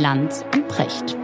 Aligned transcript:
Lanz 0.00 0.46
und 0.54 0.66
Precht. 0.66 1.14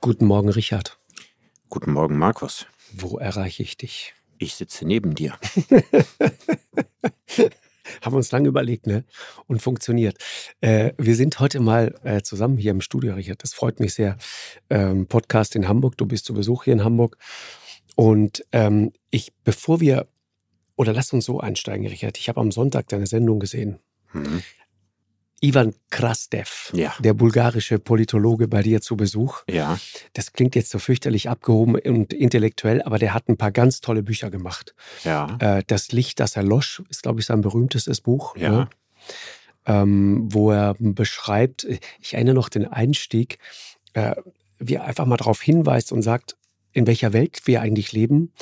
Guten 0.00 0.24
Morgen, 0.24 0.48
Richard. 0.48 0.98
Guten 1.68 1.92
Morgen, 1.92 2.16
Markus. 2.16 2.64
Wo 2.94 3.18
erreiche 3.18 3.62
ich 3.62 3.76
dich? 3.76 4.14
Ich 4.38 4.54
sitze 4.54 4.86
neben 4.86 5.14
dir. 5.14 5.38
Haben 8.08 8.16
uns 8.16 8.32
lange 8.32 8.48
überlegt, 8.48 8.86
ne? 8.86 9.04
Und 9.48 9.60
funktioniert. 9.60 10.16
Äh, 10.62 10.92
wir 10.96 11.14
sind 11.14 11.40
heute 11.40 11.60
mal 11.60 11.94
äh, 12.04 12.22
zusammen 12.22 12.56
hier 12.56 12.70
im 12.70 12.80
Studio, 12.80 13.12
Richard. 13.12 13.42
Das 13.42 13.52
freut 13.52 13.80
mich 13.80 13.92
sehr. 13.92 14.16
Ähm, 14.70 15.06
Podcast 15.08 15.54
in 15.56 15.68
Hamburg. 15.68 15.98
Du 15.98 16.06
bist 16.06 16.24
zu 16.24 16.32
Besuch 16.32 16.64
hier 16.64 16.72
in 16.72 16.84
Hamburg. 16.84 17.18
Und 17.96 18.46
ähm, 18.52 18.92
ich, 19.10 19.34
bevor 19.44 19.80
wir, 19.80 20.08
oder 20.74 20.94
lass 20.94 21.12
uns 21.12 21.26
so 21.26 21.38
einsteigen, 21.38 21.86
Richard. 21.86 22.16
Ich 22.16 22.30
habe 22.30 22.40
am 22.40 22.50
Sonntag 22.50 22.88
deine 22.88 23.06
Sendung 23.06 23.40
gesehen. 23.40 23.78
Mhm. 24.14 24.42
Ivan 25.40 25.74
Krastev, 25.90 26.72
Ja. 26.74 26.94
der 26.98 27.14
bulgarische 27.14 27.78
Politologe, 27.78 28.48
bei 28.48 28.62
dir 28.62 28.80
zu 28.80 28.96
Besuch. 28.96 29.42
Ja, 29.48 29.78
Das 30.14 30.32
klingt 30.32 30.54
jetzt 30.56 30.70
so 30.70 30.78
fürchterlich 30.78 31.28
abgehoben 31.28 31.76
und 31.76 32.12
intellektuell, 32.12 32.82
aber 32.82 32.98
der 32.98 33.14
hat 33.14 33.28
ein 33.28 33.36
paar 33.36 33.52
ganz 33.52 33.80
tolle 33.80 34.02
Bücher 34.02 34.30
gemacht. 34.30 34.74
ja, 35.04 35.36
Äh, 35.40 35.62
das 35.66 35.92
Licht, 35.92 36.18
das 36.20 36.36
erlosch, 36.36 36.82
ist, 36.88 37.02
glaube 37.02 37.20
ich, 37.20 37.26
sein 37.26 37.40
berühmtestes 37.40 38.00
Buch. 38.00 38.36
Ja. 38.36 38.50
Ne? 38.50 38.68
Ähm, 39.66 40.28
wo 40.32 40.50
er 40.50 40.74
beschreibt, 40.78 41.66
ich 42.00 42.14
erinnere 42.14 42.34
noch 42.34 42.48
den 42.48 42.66
Einstieg, 42.66 43.38
äh, 43.92 44.14
wie 44.58 44.74
er 44.74 44.84
einfach 44.84 45.04
mal 45.06 45.16
darauf 45.18 45.42
hinweist 45.42 45.92
und 45.92 46.02
sagt, 46.02 46.36
in 46.72 46.86
welcher 46.86 47.12
Welt 47.12 47.42
wir 47.44 47.60
eigentlich 47.60 47.92
leben, 47.92 48.32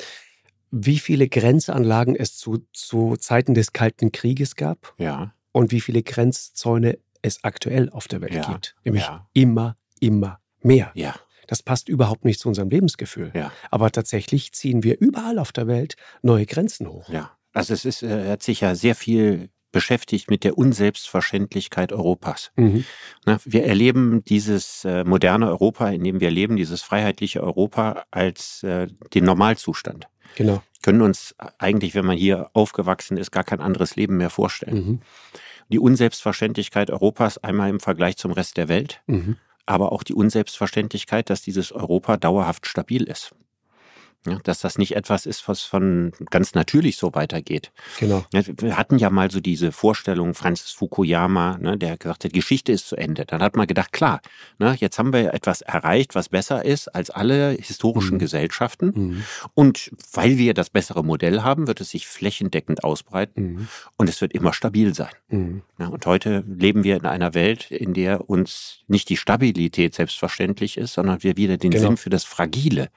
wie 0.71 0.99
viele 0.99 1.27
Grenzanlagen 1.29 2.15
es 2.15 2.35
zu, 2.37 2.65
zu 2.73 3.15
Zeiten 3.17 3.53
des 3.53 3.71
Kalten 3.73 4.11
Krieges 4.11 4.55
gab 4.55 4.93
ja, 4.97 5.33
und 5.57 5.71
wie 5.71 5.81
viele 5.81 6.03
Grenzzäune 6.03 6.99
es 7.21 7.43
aktuell 7.43 7.89
auf 7.89 8.07
der 8.07 8.21
Welt 8.21 8.33
Ja, 8.35 8.51
gibt. 8.51 8.75
Nämlich 8.85 9.03
ja. 9.03 9.27
immer, 9.33 9.75
immer 9.99 10.39
mehr. 10.61 10.91
ja, 10.93 11.15
Das 11.47 11.63
passt 11.63 11.89
überhaupt 11.89 12.25
nicht 12.25 12.39
zu 12.39 12.47
unserem 12.47 12.69
Lebensgefühl. 12.69 13.31
Aber 13.71 13.91
tatsächlich 13.91 14.53
ziehen 14.53 14.83
wir 14.83 14.99
überall 14.99 15.39
auf 15.39 15.51
der 15.51 15.65
Welt 15.67 15.95
neue 16.21 16.45
Grenzen 16.45 16.87
hoch. 16.87 17.09
ja. 17.09 17.31
Also 17.53 17.73
es 17.73 17.85
ist, 17.85 18.03
äh, 18.03 18.29
hat 18.29 18.43
sich 18.43 18.61
ja 18.61 18.75
sehr 18.75 18.93
viel 18.93 19.49
beschäftigt 19.71 20.29
mit 20.29 20.43
der 20.43 20.59
Unselbstverständlichkeit 20.59 21.91
Europas. 21.91 22.51
Mhm. 22.55 22.85
Ne, 23.25 23.39
Wir 23.45 23.65
erleben 23.65 24.23
dieses 24.23 24.85
äh, 24.85 25.03
moderne 25.03 25.47
Europa, 25.47 25.89
in 25.89 26.03
dem 26.03 26.19
wir 26.19 26.29
leben, 26.29 26.55
dieses 26.55 26.83
freiheitliche 26.83 27.41
Europa 27.41 28.05
als 28.11 28.61
äh, 28.61 28.87
den 29.13 29.25
Normalzustand. 29.25 30.07
Genau. 30.35 30.61
Können 30.87 31.01
uns 31.01 31.35
eigentlich, 31.57 31.95
wenn 31.95 32.05
man 32.05 32.15
hier 32.15 32.49
aufgewachsen 32.53 33.17
ist, 33.17 33.31
gar 33.31 33.43
kein 33.43 33.59
anderes 33.59 33.97
Leben 33.97 34.15
mehr 34.15 34.29
vorstellen. 34.29 34.75
Mhm. 34.87 34.99
Die 35.67 35.79
Unselbstverständlichkeit 35.79 36.89
Europas 36.91 37.37
einmal 37.39 37.69
im 37.69 37.81
Vergleich 37.81 38.15
zum 38.15 38.31
Rest 38.31 38.55
der 38.55 38.69
Welt, 38.69 39.01
Mhm. 39.05 39.35
aber 39.65 39.91
auch 39.91 40.01
die 40.03 40.13
Unselbstverständlichkeit, 40.13 41.29
dass 41.29 41.41
dieses 41.41 41.73
Europa 41.73 42.15
dauerhaft 42.15 42.67
stabil 42.67 43.03
ist. 43.03 43.35
Ja, 44.27 44.39
dass 44.43 44.59
das 44.59 44.77
nicht 44.77 44.95
etwas 44.95 45.25
ist, 45.25 45.47
was 45.47 45.61
von 45.61 46.11
ganz 46.29 46.53
natürlich 46.53 46.97
so 46.97 47.13
weitergeht. 47.13 47.71
Genau. 47.99 48.25
Wir 48.31 48.77
hatten 48.77 48.97
ja 48.97 49.09
mal 49.09 49.31
so 49.31 49.39
diese 49.39 49.71
Vorstellung, 49.71 50.33
Francis 50.33 50.71
Fukuyama, 50.71 51.57
ne, 51.59 51.77
der 51.77 51.97
gesagt 51.97 52.25
hat, 52.25 52.33
Geschichte 52.33 52.71
ist 52.71 52.87
zu 52.87 52.95
Ende. 52.95 53.25
Dann 53.25 53.41
hat 53.41 53.55
man 53.55 53.67
gedacht, 53.67 53.91
klar, 53.93 54.21
ne, 54.59 54.75
jetzt 54.79 54.99
haben 54.99 55.13
wir 55.13 55.33
etwas 55.33 55.61
erreicht, 55.61 56.15
was 56.15 56.29
besser 56.29 56.65
ist 56.65 56.87
als 56.89 57.09
alle 57.09 57.51
historischen 57.51 58.15
Mhm. 58.15 58.19
Gesellschaften. 58.19 58.91
Mhm. 58.95 59.23
Und 59.53 59.91
weil 60.13 60.37
wir 60.37 60.53
das 60.53 60.69
bessere 60.69 61.03
Modell 61.03 61.41
haben, 61.43 61.67
wird 61.67 61.81
es 61.81 61.89
sich 61.91 62.07
flächendeckend 62.07 62.83
ausbreiten 62.83 63.43
Mhm. 63.53 63.67
und 63.97 64.09
es 64.09 64.19
wird 64.21 64.33
immer 64.33 64.53
stabil 64.53 64.93
sein. 64.93 65.13
Mhm. 65.29 65.61
Ja, 65.79 65.87
und 65.87 66.05
heute 66.05 66.43
leben 66.47 66.83
wir 66.83 66.95
in 66.97 67.05
einer 67.05 67.33
Welt, 67.33 67.71
in 67.71 67.93
der 67.93 68.29
uns 68.29 68.79
nicht 68.87 69.09
die 69.09 69.17
Stabilität 69.17 69.95
selbstverständlich 69.95 70.77
ist, 70.77 70.93
sondern 70.93 71.23
wir 71.23 71.37
wieder 71.37 71.57
den 71.57 71.71
Genau. 71.71 71.87
Sinn 71.87 71.97
für 71.97 72.09
das 72.09 72.23
Fragile 72.23 72.89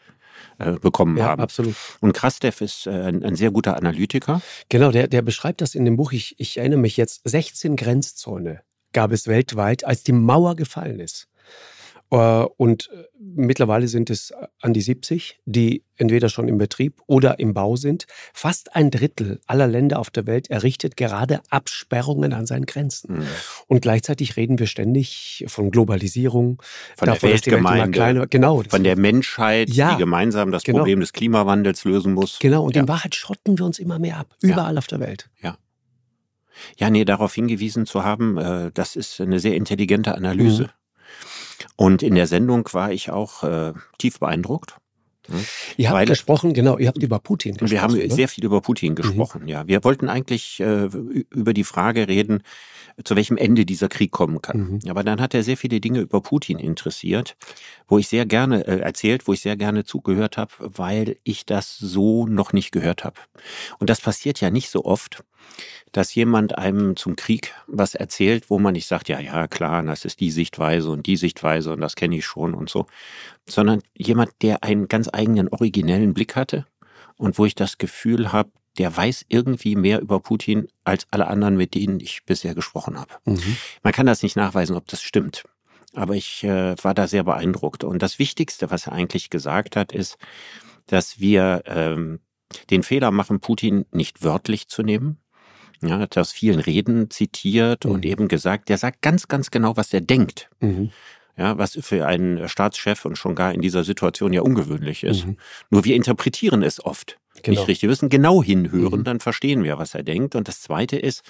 äh, 0.58 0.72
bekommen 0.72 1.16
Ja, 1.16 1.26
haben. 1.26 1.42
absolut. 1.42 1.74
Und 2.00 2.12
Krastev 2.12 2.60
ist 2.60 2.86
äh, 2.86 2.90
ein, 2.90 3.22
ein 3.24 3.36
sehr 3.36 3.50
guter 3.50 3.76
Analytiker. 3.76 4.40
Genau, 4.68 4.90
der, 4.90 5.08
der 5.08 5.22
beschreibt 5.22 5.60
das 5.60 5.74
in 5.74 5.84
dem 5.84 5.96
Buch. 5.96 6.12
Ich, 6.12 6.34
ich 6.38 6.58
erinnere 6.58 6.80
mich 6.80 6.96
jetzt, 6.96 7.22
16 7.24 7.76
Grenzzäune 7.76 8.62
gab 8.92 9.12
es 9.12 9.26
weltweit, 9.26 9.84
als 9.84 10.02
die 10.02 10.12
Mauer 10.12 10.56
gefallen 10.56 11.00
ist. 11.00 11.28
Äh, 12.10 12.44
Und 12.56 12.90
äh, 12.92 13.04
mittlerweile 13.18 13.86
sind 13.86 14.10
es 14.10 14.32
an 14.60 14.72
die 14.72 14.80
70, 14.80 15.38
die 15.44 15.84
entweder 15.96 16.28
schon 16.28 16.48
im 16.48 16.58
Betrieb 16.58 17.00
oder 17.06 17.38
im 17.38 17.54
Bau 17.54 17.76
sind. 17.76 18.06
Fast 18.34 18.74
ein 18.74 18.90
Drittel 18.90 19.40
aller 19.46 19.66
Länder 19.66 19.98
auf 19.98 20.10
der 20.10 20.26
Welt 20.26 20.50
errichtet 20.50 20.96
gerade 20.96 21.40
Absperrungen 21.50 22.32
an 22.32 22.46
seinen 22.46 22.66
Grenzen. 22.66 23.18
Mhm. 23.18 23.26
Und 23.68 23.82
gleichzeitig 23.82 24.36
reden 24.36 24.58
wir 24.58 24.66
ständig 24.66 25.44
von 25.46 25.70
Globalisierung, 25.70 26.62
Von 26.96 27.06
der 27.06 27.14
davon, 27.14 27.28
immer 27.28 27.34
Weltgemeinde, 27.34 27.90
kleiner, 27.90 28.26
genau, 28.26 28.62
von 28.68 28.82
der 28.82 28.98
Menschheit, 28.98 29.70
Ja, 29.70 29.92
die 29.92 29.98
gemeinsam 29.98 30.50
das 30.50 30.64
genau. 30.64 30.78
Problem 30.78 31.00
des 31.00 31.12
Klimawandels 31.12 31.84
lösen 31.84 32.14
muss. 32.14 32.38
Genau, 32.40 32.64
und 32.64 32.74
ja. 32.74 32.82
in 32.82 32.88
Wahrheit 32.88 33.14
schotten 33.14 33.58
wir 33.58 33.64
uns 33.64 33.78
immer 33.78 33.98
mehr 33.98 34.16
ab, 34.18 34.34
überall 34.42 34.76
auf 34.78 34.86
der 34.86 35.00
Welt. 35.00 35.28
Ja, 36.76 36.90
nee, 36.90 37.04
darauf 37.04 37.34
hingewiesen 37.34 37.86
zu 37.86 38.04
haben, 38.04 38.36
äh, 38.36 38.70
das 38.74 38.96
ist 38.96 39.20
eine 39.20 39.40
sehr 39.40 39.54
intelligente 39.54 40.14
Analyse. 40.14 40.70
Und 41.76 42.02
in 42.02 42.14
der 42.14 42.26
Sendung 42.26 42.68
war 42.72 42.92
ich 42.92 43.10
auch 43.10 43.42
äh, 43.42 43.72
tief 43.98 44.18
beeindruckt. 44.18 44.76
Ihr 45.76 45.88
habt 45.88 45.98
Weil- 45.98 46.06
gesprochen, 46.06 46.54
genau, 46.54 46.78
ihr 46.78 46.88
habt 46.88 47.02
über 47.02 47.18
Putin 47.18 47.52
gesprochen. 47.52 47.70
Wir 47.70 47.82
haben 47.82 47.94
ne? 47.94 48.10
sehr 48.10 48.28
viel 48.28 48.44
über 48.44 48.60
Putin 48.60 48.94
gesprochen, 48.94 49.46
ja. 49.46 49.66
Wir 49.66 49.84
wollten 49.84 50.08
eigentlich 50.08 50.60
äh, 50.60 50.88
über 51.30 51.54
die 51.54 51.64
Frage 51.64 52.08
reden, 52.08 52.42
zu 53.04 53.16
welchem 53.16 53.36
Ende 53.36 53.64
dieser 53.64 53.88
Krieg 53.88 54.10
kommen 54.10 54.42
kann. 54.42 54.80
Mhm. 54.82 54.90
Aber 54.90 55.04
dann 55.04 55.20
hat 55.20 55.34
er 55.34 55.42
sehr 55.42 55.56
viele 55.56 55.80
Dinge 55.80 56.00
über 56.00 56.20
Putin 56.20 56.58
interessiert, 56.58 57.36
wo 57.86 57.98
ich 57.98 58.08
sehr 58.08 58.26
gerne 58.26 58.66
äh, 58.66 58.80
erzählt, 58.80 59.28
wo 59.28 59.32
ich 59.32 59.40
sehr 59.40 59.56
gerne 59.56 59.84
zugehört 59.84 60.36
habe, 60.36 60.52
weil 60.58 61.16
ich 61.22 61.46
das 61.46 61.76
so 61.76 62.26
noch 62.26 62.52
nicht 62.52 62.72
gehört 62.72 63.04
habe. 63.04 63.16
Und 63.78 63.90
das 63.90 64.00
passiert 64.00 64.40
ja 64.40 64.50
nicht 64.50 64.70
so 64.70 64.84
oft, 64.84 65.22
dass 65.92 66.14
jemand 66.14 66.56
einem 66.56 66.96
zum 66.96 67.16
Krieg 67.16 67.54
was 67.66 67.94
erzählt, 67.94 68.48
wo 68.48 68.58
man 68.58 68.74
nicht 68.74 68.86
sagt, 68.86 69.08
ja, 69.08 69.18
ja, 69.18 69.48
klar, 69.48 69.82
das 69.82 70.04
ist 70.04 70.20
die 70.20 70.30
Sichtweise 70.30 70.90
und 70.90 71.06
die 71.06 71.16
Sichtweise 71.16 71.72
und 71.72 71.80
das 71.80 71.96
kenne 71.96 72.16
ich 72.16 72.24
schon 72.24 72.54
und 72.54 72.70
so, 72.70 72.86
sondern 73.46 73.82
jemand, 73.94 74.30
der 74.42 74.62
einen 74.62 74.88
ganz 74.88 75.08
eigenen 75.12 75.48
originellen 75.48 76.14
Blick 76.14 76.36
hatte 76.36 76.66
und 77.16 77.38
wo 77.38 77.44
ich 77.44 77.54
das 77.54 77.78
Gefühl 77.78 78.32
habe, 78.32 78.50
der 78.78 78.96
weiß 78.96 79.26
irgendwie 79.28 79.76
mehr 79.76 80.00
über 80.00 80.20
Putin 80.20 80.68
als 80.84 81.06
alle 81.10 81.26
anderen, 81.26 81.56
mit 81.56 81.74
denen 81.74 82.00
ich 82.00 82.24
bisher 82.24 82.54
gesprochen 82.54 82.98
habe. 82.98 83.14
Mhm. 83.24 83.56
Man 83.82 83.92
kann 83.92 84.06
das 84.06 84.22
nicht 84.22 84.36
nachweisen, 84.36 84.76
ob 84.76 84.86
das 84.86 85.02
stimmt. 85.02 85.44
Aber 85.94 86.14
ich 86.14 86.44
äh, 86.44 86.76
war 86.82 86.94
da 86.94 87.08
sehr 87.08 87.24
beeindruckt. 87.24 87.82
Und 87.82 88.00
das 88.00 88.20
Wichtigste, 88.20 88.70
was 88.70 88.86
er 88.86 88.92
eigentlich 88.92 89.28
gesagt 89.28 89.74
hat, 89.74 89.90
ist, 89.92 90.18
dass 90.86 91.18
wir 91.18 91.64
ähm, 91.66 92.20
den 92.70 92.84
Fehler 92.84 93.10
machen, 93.10 93.40
Putin 93.40 93.86
nicht 93.90 94.22
wörtlich 94.22 94.68
zu 94.68 94.82
nehmen. 94.82 95.18
Ja, 95.82 95.96
er 95.96 95.98
hat 96.00 96.18
aus 96.18 96.32
vielen 96.32 96.60
Reden 96.60 97.10
zitiert 97.10 97.86
und 97.86 98.04
Mhm. 98.04 98.10
eben 98.10 98.28
gesagt, 98.28 98.68
der 98.68 98.78
sagt 98.78 99.02
ganz, 99.02 99.28
ganz 99.28 99.50
genau, 99.50 99.76
was 99.76 99.92
er 99.94 100.00
denkt. 100.00 100.50
Mhm. 100.60 100.90
Ja, 101.36 101.56
was 101.56 101.78
für 101.80 102.06
einen 102.06 102.48
Staatschef 102.48 103.04
und 103.06 103.16
schon 103.16 103.34
gar 103.34 103.54
in 103.54 103.62
dieser 103.62 103.82
Situation 103.84 104.32
ja 104.32 104.42
ungewöhnlich 104.42 105.04
ist. 105.04 105.26
Mhm. 105.26 105.36
Nur 105.70 105.84
wir 105.84 105.96
interpretieren 105.96 106.62
es 106.62 106.84
oft 106.84 107.18
Genau. 107.42 107.60
nicht 107.60 107.68
richtig. 107.68 107.82
Wir 107.82 107.88
müssen 107.88 108.10
genau 108.10 108.42
hinhören, 108.42 109.00
Mhm. 109.00 109.04
dann 109.04 109.20
verstehen 109.20 109.64
wir, 109.64 109.78
was 109.78 109.94
er 109.94 110.02
denkt. 110.02 110.34
Und 110.34 110.48
das 110.48 110.60
Zweite 110.60 110.96
ist, 110.98 111.22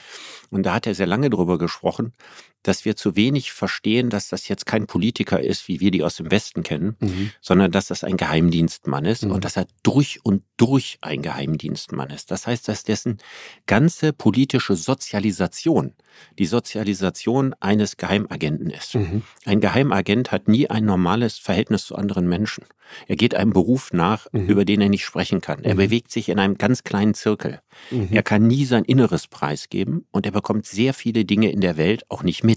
und 0.50 0.64
da 0.64 0.74
hat 0.74 0.86
er 0.88 0.96
sehr 0.96 1.06
lange 1.06 1.30
drüber 1.30 1.58
gesprochen, 1.58 2.12
dass 2.62 2.84
wir 2.84 2.96
zu 2.96 3.16
wenig 3.16 3.52
verstehen, 3.52 4.10
dass 4.10 4.28
das 4.28 4.48
jetzt 4.48 4.66
kein 4.66 4.86
Politiker 4.86 5.40
ist, 5.40 5.68
wie 5.68 5.80
wir 5.80 5.90
die 5.90 6.02
aus 6.02 6.16
dem 6.16 6.30
Westen 6.30 6.62
kennen, 6.62 6.96
Mhm. 7.00 7.30
sondern 7.40 7.70
dass 7.70 7.86
das 7.88 8.04
ein 8.04 8.16
Geheimdienstmann 8.16 9.04
ist 9.04 9.24
Mhm. 9.24 9.30
und 9.32 9.44
dass 9.44 9.56
er 9.56 9.66
durch 9.82 10.20
und 10.24 10.42
durch 10.56 10.98
ein 11.00 11.22
Geheimdienstmann 11.22 12.10
ist. 12.10 12.30
Das 12.30 12.46
heißt, 12.46 12.68
dass 12.68 12.82
dessen 12.84 13.18
ganze 13.66 14.12
politische 14.12 14.76
Sozialisation 14.76 15.94
die 16.38 16.46
Sozialisation 16.46 17.54
eines 17.60 17.96
Geheimagenten 17.96 18.70
ist. 18.70 18.94
Mhm. 18.94 19.22
Ein 19.44 19.60
Geheimagent 19.60 20.32
hat 20.32 20.48
nie 20.48 20.68
ein 20.68 20.84
normales 20.84 21.38
Verhältnis 21.38 21.84
zu 21.86 21.94
anderen 21.96 22.28
Menschen. 22.28 22.64
Er 23.06 23.14
geht 23.14 23.36
einem 23.36 23.52
Beruf 23.52 23.92
nach, 23.92 24.26
Mhm. 24.32 24.46
über 24.48 24.64
den 24.64 24.80
er 24.80 24.88
nicht 24.88 25.04
sprechen 25.04 25.40
kann. 25.40 25.62
Er 25.62 25.74
Mhm. 25.74 25.78
bewegt 25.78 26.10
sich 26.10 26.28
in 26.28 26.40
einem 26.40 26.58
ganz 26.58 26.82
kleinen 26.82 27.14
Zirkel. 27.14 27.60
Mhm. 27.92 28.08
Er 28.10 28.24
kann 28.24 28.46
nie 28.48 28.64
sein 28.64 28.84
Inneres 28.84 29.28
preisgeben 29.28 30.06
und 30.10 30.26
er 30.26 30.32
bekommt 30.32 30.66
sehr 30.66 30.92
viele 30.94 31.24
Dinge 31.24 31.52
in 31.52 31.60
der 31.60 31.76
Welt 31.76 32.04
auch 32.10 32.24
nicht 32.24 32.42
mit. 32.42 32.49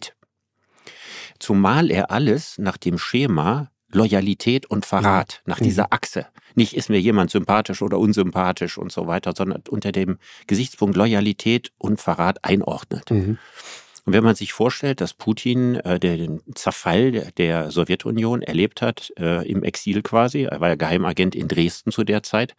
Zumal 1.39 1.91
er 1.91 2.11
alles 2.11 2.57
nach 2.57 2.77
dem 2.77 2.97
Schema 2.97 3.69
Loyalität 3.91 4.65
und 4.65 4.85
Verrat, 4.85 5.41
nach 5.45 5.59
Mhm. 5.59 5.65
dieser 5.65 5.93
Achse. 5.93 6.25
Nicht 6.55 6.75
ist 6.75 6.89
mir 6.89 6.99
jemand 6.99 7.31
sympathisch 7.31 7.81
oder 7.81 7.99
unsympathisch 7.99 8.77
und 8.77 8.91
so 8.91 9.07
weiter, 9.07 9.33
sondern 9.35 9.63
unter 9.69 9.91
dem 9.91 10.17
Gesichtspunkt 10.47 10.97
Loyalität 10.97 11.71
und 11.77 12.01
Verrat 12.01 12.43
einordnet. 12.43 13.11
Mhm. 13.11 13.37
Und 14.05 14.11
wenn 14.11 14.23
man 14.23 14.35
sich 14.35 14.51
vorstellt, 14.51 14.99
dass 14.99 15.13
Putin 15.13 15.75
äh, 15.75 15.97
den 15.97 16.41
Zerfall 16.55 17.31
der 17.37 17.71
Sowjetunion 17.71 18.41
erlebt 18.41 18.81
hat, 18.81 19.13
äh, 19.17 19.47
im 19.49 19.63
Exil 19.63 20.01
quasi, 20.01 20.43
er 20.43 20.59
war 20.59 20.69
ja 20.69 20.75
Geheimagent 20.75 21.35
in 21.35 21.47
Dresden 21.47 21.91
zu 21.91 22.03
der 22.03 22.21
Zeit, 22.21 22.55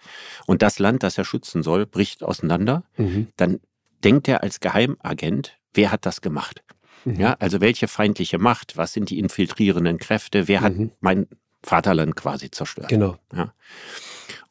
und 0.47 0.63
das 0.63 0.79
Land, 0.79 1.03
das 1.03 1.19
er 1.19 1.25
schützen 1.25 1.63
soll, 1.63 1.85
bricht 1.85 2.23
auseinander, 2.23 2.85
mhm. 2.97 3.29
dann 3.37 3.61
denkt 4.05 4.27
er 4.29 4.43
als 4.43 4.61
Geheimagent, 4.61 5.59
wer 5.75 5.93
hat 5.93 6.07
das 6.07 6.23
gemacht? 6.23 6.63
Mhm. 7.05 7.21
Ja, 7.21 7.37
also 7.39 7.61
welche 7.61 7.89
feindliche 7.89 8.39
Macht, 8.39 8.77
was 8.77 8.93
sind 8.93 9.11
die 9.11 9.19
infiltrierenden 9.19 9.99
Kräfte, 9.99 10.49
wer 10.49 10.61
hat 10.61 10.75
mhm. 10.75 10.93
mein 11.01 11.27
Vaterland 11.63 12.17
quasi 12.17 12.51
zerstört? 12.51 12.89
Genau. 12.89 13.17
Ja. 13.35 13.53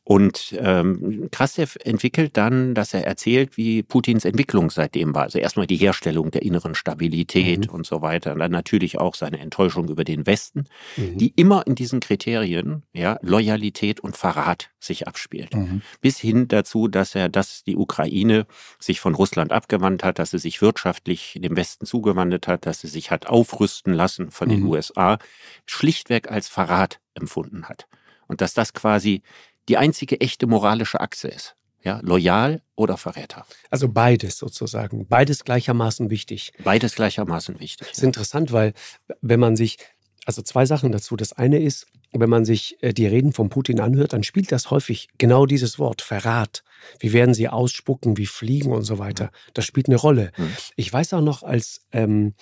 Und 0.06 0.54
ähm, 0.60 1.30
Krastev 1.32 1.78
entwickelt 1.82 2.36
dann, 2.36 2.76
dass 2.76 2.94
er 2.94 3.08
erzählt, 3.08 3.56
wie 3.56 3.84
Putins 3.84 4.26
Entwicklung 4.26 4.70
seitdem 4.70 5.16
war. 5.16 5.24
Also 5.24 5.40
erstmal 5.40 5.66
die 5.66 5.78
Herstellung 5.78 6.30
der 6.30 6.42
inneren 6.42 6.76
Stabilität 6.76 7.68
mhm. 7.68 7.74
und 7.74 7.86
so 7.86 8.02
weiter. 8.02 8.34
Und 8.34 8.40
dann 8.40 8.52
natürlich 8.52 9.00
auch 9.00 9.16
seine 9.16 9.40
Enttäuschung 9.40 9.88
über 9.88 10.04
den 10.04 10.28
Westen, 10.28 10.66
mhm. 10.98 11.18
die 11.18 11.34
immer 11.38 11.66
in 11.68 11.76
diesen 11.76 12.02
Kriterien, 12.02 12.84
ja, 12.92 13.18
Loyalität 13.22 14.02
und 14.02 14.18
Verrat 14.18 14.72
sich 14.78 15.08
abspielt. 15.08 15.56
Mhm. 15.56 15.82
Bis 16.02 16.18
hin 16.18 16.50
dazu, 16.50 16.90
dass 16.90 17.16
er, 17.16 17.30
dass 17.30 17.64
die 17.64 17.78
Ukraine 17.78 18.46
sich 18.80 19.00
von 19.00 19.16
Russland 19.16 19.54
abgewandt 19.54 20.04
hat, 20.04 20.20
dass 20.20 20.32
sie 20.32 20.40
sich 20.40 20.62
wirtschaftlich 20.62 21.40
dem 21.40 21.56
Westen 21.56 21.86
zugewandt 21.86 22.46
hat, 22.48 22.66
dass 22.66 22.82
sie 22.82 22.88
sich 22.88 23.10
hat 23.10 23.28
aufrüsten 23.28 23.94
lassen 23.94 24.32
von 24.32 24.50
den 24.50 24.62
mhm. 24.62 24.70
USA, 24.70 25.18
schlichtweg 25.66 26.30
als 26.30 26.50
Verrat 26.50 27.00
empfunden 27.14 27.70
hat. 27.70 27.88
Und 28.28 28.42
dass 28.42 28.54
das 28.54 28.74
quasi 28.74 29.22
die 29.70 29.78
einzige 29.78 30.20
echte 30.22 30.48
moralische 30.48 31.00
Achse 31.00 31.28
ist. 31.28 31.56
Ja, 31.84 32.00
loyal 32.02 32.62
oder 32.76 32.98
Verräter. 32.98 33.46
Also 33.70 33.90
beides 33.90 34.38
sozusagen. 34.38 35.06
Beides 35.08 35.44
gleichermaßen 35.44 36.10
wichtig. 36.10 36.54
Beides 36.64 36.96
gleichermaßen 36.96 37.60
wichtig. 37.60 37.88
Das 37.88 37.98
ist 37.98 38.04
ja. 38.04 38.08
interessant, 38.08 38.54
weil 38.54 38.74
wenn 39.22 39.40
man 39.40 39.58
sich, 39.58 39.78
also 40.26 40.42
zwei 40.42 40.66
Sachen 40.66 40.94
dazu. 40.94 41.18
Das 41.18 41.34
eine 41.34 41.60
ist, 41.60 41.88
wenn 42.14 42.30
man 42.30 42.46
sich 42.46 42.78
äh, 42.82 42.94
die 42.94 43.08
Reden 43.08 43.34
von 43.34 43.50
Putin 43.50 43.82
anhört, 43.82 44.14
dann 44.14 44.24
spielt 44.24 44.52
das 44.52 44.72
häufig 44.72 45.10
genau 45.18 45.46
dieses 45.46 45.78
Wort, 45.78 46.02
Verrat. 46.02 46.64
Wie 47.00 47.12
werden 47.12 47.34
sie 47.34 47.50
ausspucken, 47.50 48.18
wie 48.18 48.28
fliegen 48.28 48.72
und 48.72 48.84
so 48.84 48.98
weiter. 48.98 49.32
Das 49.54 49.66
spielt 49.66 49.88
eine 49.88 49.98
Rolle. 49.98 50.32
Mhm. 50.38 50.56
Ich 50.76 50.92
weiß 50.92 51.14
auch 51.14 51.22
noch, 51.22 51.44
als, 51.44 51.86
ähm, 51.92 52.34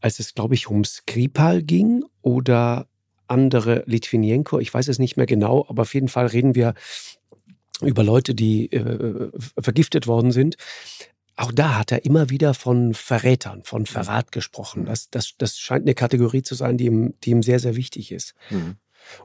als 0.00 0.20
es, 0.20 0.34
glaube 0.34 0.54
ich, 0.54 0.68
um 0.68 0.84
Skripal 0.84 1.62
ging 1.62 2.04
oder 2.22 2.86
andere 3.26 3.84
Litvinenko, 3.86 4.58
ich 4.58 4.72
weiß 4.72 4.88
es 4.88 4.98
nicht 4.98 5.16
mehr 5.16 5.26
genau, 5.26 5.66
aber 5.68 5.82
auf 5.82 5.94
jeden 5.94 6.08
Fall 6.08 6.26
reden 6.26 6.54
wir 6.54 6.74
über 7.80 8.04
Leute, 8.04 8.34
die 8.34 8.70
äh, 8.72 9.30
vergiftet 9.58 10.06
worden 10.06 10.30
sind. 10.30 10.56
Auch 11.36 11.50
da 11.50 11.78
hat 11.78 11.90
er 11.90 12.04
immer 12.04 12.30
wieder 12.30 12.54
von 12.54 12.94
Verrätern, 12.94 13.64
von 13.64 13.86
Verrat 13.86 14.30
gesprochen. 14.30 14.82
Mhm. 14.82 14.86
Das, 14.86 15.10
das, 15.10 15.34
das 15.36 15.58
scheint 15.58 15.82
eine 15.82 15.94
Kategorie 15.94 16.42
zu 16.42 16.54
sein, 16.54 16.76
die 16.76 16.86
ihm, 16.86 17.14
die 17.24 17.30
ihm 17.30 17.42
sehr, 17.42 17.58
sehr 17.58 17.74
wichtig 17.74 18.12
ist. 18.12 18.34
Mhm. 18.50 18.76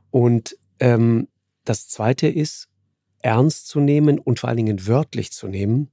Und 0.10 0.58
ähm, 0.80 1.28
das 1.66 1.88
Zweite 1.88 2.28
ist, 2.28 2.68
ernst 3.22 3.68
zu 3.68 3.80
nehmen 3.80 4.18
und 4.18 4.40
vor 4.40 4.50
allen 4.50 4.58
Dingen 4.58 4.88
wörtlich 4.88 5.32
zu 5.32 5.48
nehmen. 5.48 5.90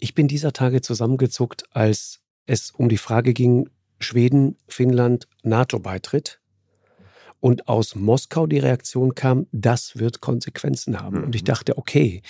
Ich 0.00 0.14
bin 0.14 0.28
dieser 0.28 0.52
Tage 0.52 0.80
zusammengezuckt, 0.80 1.64
als 1.70 2.20
es 2.46 2.70
um 2.70 2.88
die 2.88 2.98
Frage 2.98 3.32
ging, 3.32 3.70
Schweden, 4.00 4.56
Finnland, 4.68 5.28
NATO-Beitritt 5.42 6.40
und 7.40 7.68
aus 7.68 7.94
Moskau 7.94 8.46
die 8.46 8.58
Reaktion 8.58 9.14
kam, 9.14 9.46
das 9.52 9.98
wird 9.98 10.20
Konsequenzen 10.20 11.00
haben. 11.00 11.18
Mhm. 11.18 11.24
Und 11.24 11.34
ich 11.34 11.42
mhm. 11.42 11.46
dachte, 11.46 11.78
okay, 11.78 12.22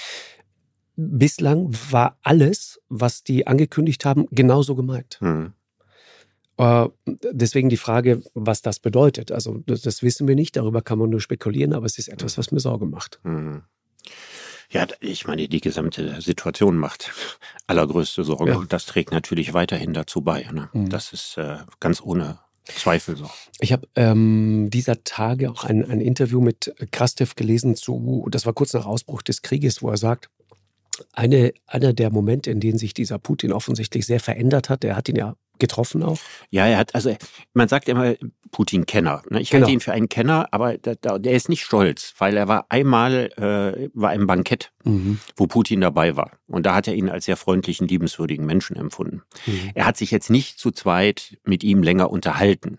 bislang 0.97 1.73
war 1.91 2.19
alles, 2.23 2.81
was 2.89 3.23
die 3.23 3.47
angekündigt 3.47 4.05
haben, 4.05 4.27
genauso 4.31 4.75
gemeint. 4.75 5.19
Mhm. 5.21 5.53
Äh, 6.59 6.89
deswegen 7.33 7.69
die 7.69 7.77
Frage, 7.77 8.23
was 8.35 8.63
das 8.63 8.81
bedeutet. 8.81 9.31
Also 9.31 9.63
das, 9.67 9.83
das, 9.83 10.03
wissen 10.03 10.27
wir 10.27 10.35
nicht, 10.35 10.57
darüber 10.57 10.83
kann 10.83 10.99
man 10.99 11.09
nur 11.09 11.21
spekulieren, 11.21 11.73
aber 11.73 11.87
es 11.87 11.99
ist 11.99 12.09
etwas, 12.09 12.37
was 12.37 12.51
mir 12.51 12.61
Sorge 12.61 12.87
macht. 12.87 13.21
Mhm. 13.23 13.63
Ja, 14.71 14.87
ich 15.01 15.27
meine, 15.27 15.49
die 15.49 15.61
gesamte 15.61 16.21
Situation 16.21 16.77
macht 16.77 17.13
allergrößte 17.69 18.25
Sorge. 18.25 18.51
Ja. 18.51 18.65
Das 18.69 18.85
trägt 18.85 19.13
natürlich 19.13 19.55
weiterhin 19.55 19.95
dazu 19.95 20.21
bei. 20.21 20.43
Ne? 20.53 20.69
Mhm. 20.73 20.89
Das 20.91 21.13
ist 21.13 21.39
äh, 21.39 21.59
ganz 21.81 22.03
ohne 22.03 22.41
Zweifel 22.77 23.17
so. 23.17 23.29
Ich 23.61 23.73
habe 23.73 23.89
ähm, 23.97 24.69
dieser 24.71 25.03
Tage 25.05 25.51
auch 25.51 25.65
ein, 25.65 25.85
ein 25.85 26.01
Interview 26.01 26.41
mit 26.41 26.75
Krastev 26.91 27.35
gelesen 27.35 27.77
zu, 27.77 28.27
das 28.31 28.47
war 28.47 28.53
kurz 28.53 28.73
nach 28.75 28.87
Ausbruch 28.87 29.23
des 29.23 29.43
Krieges, 29.43 29.83
wo 29.83 29.91
er 29.91 29.97
sagt, 29.97 30.31
eine, 31.13 31.53
einer 31.67 31.93
der 31.93 32.11
Momente, 32.11 32.51
in 32.51 32.61
denen 32.61 32.79
sich 32.79 32.95
dieser 32.95 33.19
Putin 33.19 33.53
offensichtlich 33.53 34.07
sehr 34.07 34.21
verändert 34.21 34.69
hat, 34.69 34.83
der 34.83 34.97
hat 34.97 35.09
ihn 35.09 35.17
ja 35.17 35.37
getroffen 35.59 36.03
auch? 36.03 36.19
Ja, 36.51 36.67
er 36.67 36.79
hat, 36.79 36.95
also 36.95 37.17
man 37.55 37.69
sagt 37.69 37.89
immer 37.89 38.15
Putin-Kenner. 38.51 39.23
Ne? 39.31 39.41
Ich 39.41 39.51
genau. 39.51 39.63
halte 39.63 39.73
ihn 39.73 39.81
für 39.81 39.93
einen 39.93 40.09
Kenner, 40.09 40.49
aber 40.53 40.79
der, 40.79 40.97
der, 40.97 41.33
ist 41.33 41.49
nicht 41.49 41.65
stolz, 41.65 42.15
weil 42.19 42.37
er 42.37 42.49
war 42.49 42.67
einmal 42.69 43.31
äh, 43.37 43.91
war 43.95 44.15
im 44.15 44.27
Bankett, 44.27 44.73
mhm. 44.85 45.19
wo 45.37 45.47
Putin 45.47 45.81
dabei 45.81 46.17
war. 46.17 46.33
Und 46.47 46.67
da 46.67 46.75
hat 46.75 46.89
er 46.89 46.95
ihn 46.95 47.09
als 47.09 47.27
sehr 47.27 47.37
freundlichen, 47.37 47.89
liebenswürdigen 47.89 48.47
Menschen 48.47 48.77
empfunden. 48.77 49.23
Mhm. 49.47 49.71
Er 49.75 49.87
hat 49.87 49.97
sich 49.97 50.11
jetzt 50.11 50.31
nicht 50.31 50.59
zu 50.59 50.71
zweit 50.71 51.39
mit 51.45 51.63
ihm 51.63 51.83
länger 51.83 52.11
unterhalten. 52.11 52.79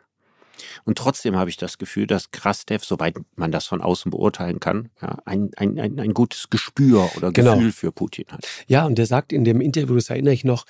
Und 0.85 0.97
trotzdem 0.97 1.35
habe 1.35 1.49
ich 1.49 1.57
das 1.57 1.77
Gefühl, 1.77 2.07
dass 2.07 2.31
Krastev, 2.31 2.83
soweit 2.83 3.17
man 3.35 3.51
das 3.51 3.65
von 3.65 3.81
außen 3.81 4.11
beurteilen 4.11 4.59
kann, 4.59 4.89
ja, 5.01 5.17
ein, 5.25 5.51
ein, 5.55 5.79
ein, 5.79 5.99
ein 5.99 6.13
gutes 6.13 6.49
Gespür 6.49 7.09
oder 7.15 7.31
genau. 7.31 7.55
Gefühl 7.55 7.71
für 7.71 7.91
Putin 7.91 8.25
hat. 8.29 8.47
Ja, 8.67 8.85
und 8.85 8.97
der 8.97 9.05
sagt 9.05 9.33
in 9.33 9.43
dem 9.43 9.61
Interview, 9.61 9.95
das 9.95 10.09
erinnere 10.09 10.33
ich 10.33 10.43
noch, 10.43 10.65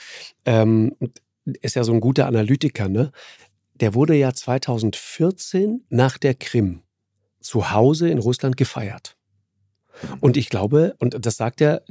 ähm, 0.46 0.96
ist 1.58 1.76
ja 1.76 1.84
so 1.84 1.94
ein 1.94 2.02
guter 2.02 2.28
Analytiker, 2.28 2.90
ne? 2.90 3.12
Der 3.76 3.94
wurde 3.94 4.16
ja 4.16 4.34
2014 4.34 5.86
nach 5.90 6.18
der 6.18 6.36
Krim 6.36 6.82
zu 7.40 7.72
Hause 7.72 8.10
in 8.10 8.18
Russland 8.18 8.58
gefeiert. 8.58 9.16
Und 10.20 10.38
ich 10.38 10.50
glaube, 10.50 10.96
und 11.00 11.26
das 11.26 11.38
sagt 11.38 11.62
er, 11.62 11.82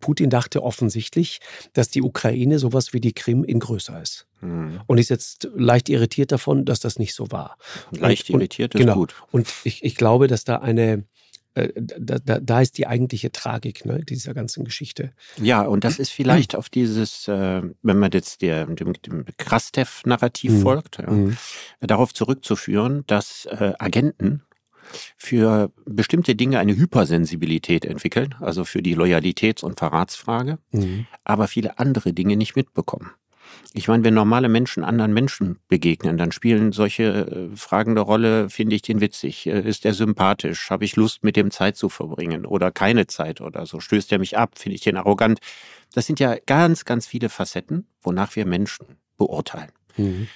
Putin 0.00 0.30
dachte 0.30 0.62
offensichtlich, 0.62 1.40
dass 1.72 1.88
die 1.88 2.02
Ukraine 2.02 2.58
sowas 2.58 2.92
wie 2.92 3.00
die 3.00 3.12
Krim 3.12 3.44
in 3.44 3.60
größer 3.60 4.00
ist. 4.00 4.26
Mhm. 4.40 4.80
Und 4.86 4.98
ist 4.98 5.08
jetzt 5.08 5.48
leicht 5.54 5.88
irritiert 5.88 6.32
davon, 6.32 6.64
dass 6.64 6.80
das 6.80 6.98
nicht 6.98 7.14
so 7.14 7.30
war. 7.30 7.56
Leicht 7.92 8.30
und, 8.30 8.40
irritiert 8.40 8.74
ist 8.74 8.78
genau. 8.78 8.94
gut. 8.94 9.14
Und 9.30 9.48
ich, 9.64 9.82
ich 9.84 9.94
glaube, 9.94 10.26
dass 10.26 10.44
da 10.44 10.56
eine, 10.56 11.04
da, 11.54 12.18
da, 12.18 12.38
da, 12.40 12.60
ist 12.60 12.78
die 12.78 12.86
eigentliche 12.86 13.32
Tragik 13.32 13.84
ne, 13.84 14.04
dieser 14.04 14.34
ganzen 14.34 14.64
Geschichte. 14.64 15.12
Ja, 15.40 15.62
und 15.62 15.84
das 15.84 15.98
ist 15.98 16.10
vielleicht 16.10 16.54
auf 16.54 16.68
dieses, 16.68 17.26
äh, 17.28 17.62
wenn 17.82 17.98
man 17.98 18.10
jetzt 18.12 18.42
der, 18.42 18.66
dem, 18.66 18.92
dem 18.94 19.24
Krastev-Narrativ 19.36 20.52
mhm. 20.52 20.62
folgt, 20.62 20.98
ja, 20.98 21.10
mhm. 21.10 21.36
darauf 21.80 22.14
zurückzuführen, 22.14 23.04
dass 23.06 23.46
äh, 23.46 23.72
Agenten 23.78 24.42
für 25.16 25.72
bestimmte 25.86 26.34
Dinge 26.34 26.58
eine 26.58 26.76
Hypersensibilität 26.76 27.84
entwickeln, 27.84 28.34
also 28.40 28.64
für 28.64 28.82
die 28.82 28.96
Loyalitäts- 28.96 29.64
und 29.64 29.78
Verratsfrage, 29.78 30.58
mhm. 30.72 31.06
aber 31.24 31.48
viele 31.48 31.78
andere 31.78 32.12
Dinge 32.12 32.36
nicht 32.36 32.56
mitbekommen. 32.56 33.10
Ich 33.72 33.86
meine, 33.88 34.02
wenn 34.04 34.14
normale 34.14 34.48
Menschen 34.48 34.82
anderen 34.82 35.12
Menschen 35.12 35.58
begegnen, 35.68 36.18
dann 36.18 36.32
spielen 36.32 36.72
solche 36.72 37.50
äh, 37.52 37.56
Fragen 37.56 37.92
eine 37.92 38.00
Rolle, 38.00 38.50
finde 38.50 38.74
ich 38.74 38.82
den 38.82 39.00
witzig, 39.00 39.46
äh, 39.46 39.60
ist 39.60 39.84
er 39.84 39.94
sympathisch, 39.94 40.70
habe 40.70 40.84
ich 40.84 40.96
Lust 40.96 41.22
mit 41.22 41.36
dem 41.36 41.50
Zeit 41.50 41.76
zu 41.76 41.88
verbringen 41.88 42.46
oder 42.46 42.70
keine 42.70 43.06
Zeit 43.06 43.40
oder 43.40 43.66
so, 43.66 43.80
stößt 43.80 44.10
er 44.12 44.18
mich 44.18 44.36
ab, 44.36 44.58
finde 44.58 44.74
ich 44.74 44.82
den 44.82 44.96
arrogant. 44.96 45.40
Das 45.92 46.06
sind 46.06 46.20
ja 46.20 46.36
ganz, 46.46 46.84
ganz 46.84 47.06
viele 47.06 47.28
Facetten, 47.28 47.86
wonach 48.02 48.34
wir 48.36 48.46
Menschen 48.46 48.86
beurteilen. 49.16 49.70
Mhm. 49.96 50.28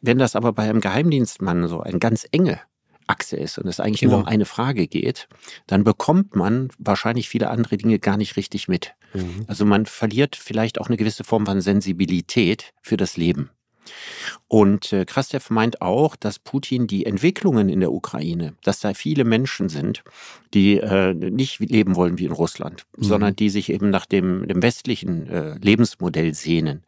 Wenn 0.00 0.18
das 0.18 0.34
aber 0.34 0.52
bei 0.52 0.64
einem 0.64 0.80
Geheimdienstmann 0.80 1.68
so 1.68 1.80
eine 1.80 1.98
ganz 1.98 2.26
enge 2.32 2.60
Achse 3.06 3.36
ist 3.36 3.58
und 3.58 3.68
es 3.68 3.80
eigentlich 3.80 4.00
genau. 4.00 4.14
nur 4.14 4.20
um 4.22 4.26
eine 4.26 4.44
Frage 4.44 4.88
geht, 4.88 5.28
dann 5.66 5.84
bekommt 5.84 6.34
man 6.34 6.70
wahrscheinlich 6.78 7.28
viele 7.28 7.50
andere 7.50 7.76
Dinge 7.76 7.98
gar 7.98 8.16
nicht 8.16 8.36
richtig 8.36 8.68
mit. 8.68 8.94
Mhm. 9.16 9.44
Also 9.46 9.64
man 9.64 9.86
verliert 9.86 10.36
vielleicht 10.36 10.80
auch 10.80 10.88
eine 10.88 10.96
gewisse 10.96 11.24
Form 11.24 11.46
von 11.46 11.60
Sensibilität 11.60 12.72
für 12.82 12.96
das 12.96 13.16
Leben. 13.16 13.50
Und 14.48 14.92
äh, 14.92 15.04
Krastev 15.04 15.50
meint 15.50 15.82
auch, 15.82 16.16
dass 16.16 16.38
Putin 16.38 16.86
die 16.86 17.06
Entwicklungen 17.06 17.68
in 17.68 17.80
der 17.80 17.92
Ukraine, 17.92 18.54
dass 18.62 18.80
da 18.80 18.94
viele 18.94 19.24
Menschen 19.24 19.68
sind, 19.68 20.04
die 20.54 20.78
äh, 20.78 21.14
nicht 21.14 21.58
leben 21.58 21.96
wollen 21.96 22.18
wie 22.18 22.24
in 22.24 22.32
Russland, 22.32 22.86
mhm. 22.96 23.04
sondern 23.04 23.36
die 23.36 23.50
sich 23.50 23.70
eben 23.70 23.90
nach 23.90 24.06
dem, 24.06 24.46
dem 24.46 24.62
westlichen 24.62 25.28
äh, 25.28 25.58
Lebensmodell 25.58 26.34
sehnen. 26.34 26.84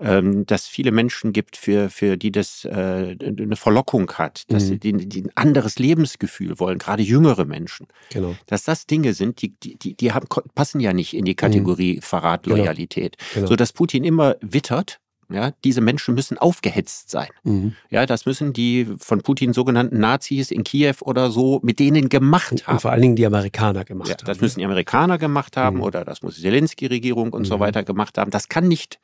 Ähm, 0.00 0.46
dass 0.46 0.66
viele 0.66 0.90
Menschen 0.90 1.32
gibt, 1.32 1.56
für, 1.56 1.90
für 1.90 2.16
die 2.16 2.32
das 2.32 2.64
äh, 2.64 3.16
eine 3.20 3.56
Verlockung 3.56 4.10
hat, 4.12 4.50
dass 4.50 4.64
mhm. 4.64 4.68
sie 4.68 4.78
die, 4.78 5.08
die 5.08 5.22
ein 5.22 5.30
anderes 5.34 5.78
Lebensgefühl 5.78 6.58
wollen, 6.58 6.78
gerade 6.78 7.02
jüngere 7.02 7.44
Menschen. 7.44 7.86
Genau. 8.10 8.34
Dass 8.46 8.64
das 8.64 8.86
Dinge 8.86 9.14
sind, 9.14 9.42
die, 9.42 9.50
die, 9.50 9.94
die, 9.94 10.12
haben, 10.12 10.26
passen 10.54 10.80
ja 10.80 10.92
nicht 10.92 11.14
in 11.14 11.24
die 11.24 11.34
Kategorie 11.34 11.96
mhm. 11.96 12.02
Verrat, 12.02 12.44
genau. 12.44 12.56
Loyalität. 12.56 13.16
Genau. 13.34 13.42
Genau. 13.42 13.48
So 13.48 13.56
dass 13.56 13.72
Putin 13.72 14.04
immer 14.04 14.36
wittert, 14.40 15.00
ja, 15.32 15.52
diese 15.64 15.80
Menschen 15.80 16.14
müssen 16.14 16.38
aufgehetzt 16.38 17.10
sein. 17.10 17.28
Mhm. 17.44 17.74
Ja, 17.90 18.06
das 18.06 18.26
müssen 18.26 18.52
die 18.52 18.86
von 18.98 19.22
Putin 19.22 19.52
sogenannten 19.52 19.98
Nazis 19.98 20.50
in 20.50 20.64
Kiew 20.64 20.96
oder 21.00 21.30
so 21.30 21.60
mit 21.62 21.78
denen 21.78 22.08
gemacht 22.08 22.66
haben. 22.66 22.74
Und 22.74 22.80
vor 22.80 22.92
allen 22.92 23.02
Dingen 23.02 23.16
die 23.16 23.26
Amerikaner 23.26 23.84
gemacht 23.84 24.08
ja, 24.08 24.16
haben. 24.16 24.26
Das 24.26 24.40
müssen 24.40 24.60
die 24.60 24.64
Amerikaner 24.64 25.18
gemacht 25.18 25.56
haben 25.56 25.76
mhm. 25.76 25.82
oder 25.82 26.04
das 26.04 26.22
muss 26.22 26.36
die 26.36 26.42
Zelensky-Regierung 26.42 27.32
und 27.32 27.42
mhm. 27.42 27.46
so 27.46 27.60
weiter 27.60 27.82
gemacht 27.82 28.18
haben. 28.18 28.30
Das 28.30 28.48
kann 28.48 28.68
nicht 28.68 29.00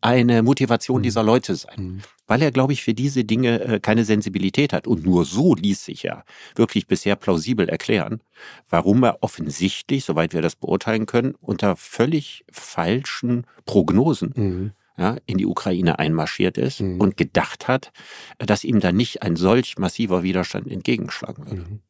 eine 0.00 0.42
Motivation 0.42 1.00
mhm. 1.00 1.02
dieser 1.04 1.22
Leute 1.22 1.54
sein. 1.56 1.76
Mhm. 1.76 2.00
Weil 2.26 2.42
er, 2.42 2.50
glaube 2.50 2.72
ich, 2.72 2.82
für 2.82 2.94
diese 2.94 3.24
Dinge 3.24 3.60
äh, 3.60 3.80
keine 3.80 4.04
Sensibilität 4.04 4.72
hat. 4.72 4.86
Und 4.86 5.04
nur 5.04 5.24
so 5.24 5.54
ließ 5.54 5.84
sich 5.84 6.02
ja 6.02 6.24
wirklich 6.54 6.86
bisher 6.86 7.16
plausibel 7.16 7.68
erklären, 7.68 8.20
warum 8.68 9.02
er 9.02 9.22
offensichtlich, 9.22 10.04
soweit 10.04 10.34
wir 10.34 10.42
das 10.42 10.56
beurteilen 10.56 11.06
können, 11.06 11.34
unter 11.40 11.74
völlig 11.76 12.44
falschen 12.50 13.46
Prognosen 13.64 14.32
mhm. 14.36 14.72
Ja, 14.98 15.16
in 15.26 15.38
die 15.38 15.46
Ukraine 15.46 15.98
einmarschiert 15.98 16.58
ist 16.58 16.80
mhm. 16.80 17.00
und 17.00 17.16
gedacht 17.16 17.68
hat, 17.68 17.92
dass 18.38 18.64
ihm 18.64 18.80
da 18.80 18.92
nicht 18.92 19.22
ein 19.22 19.36
solch 19.36 19.78
massiver 19.78 20.22
Widerstand 20.22 20.70
entgegenschlagen 20.70 21.46
würde. 21.46 21.62
Mhm. 21.62 21.80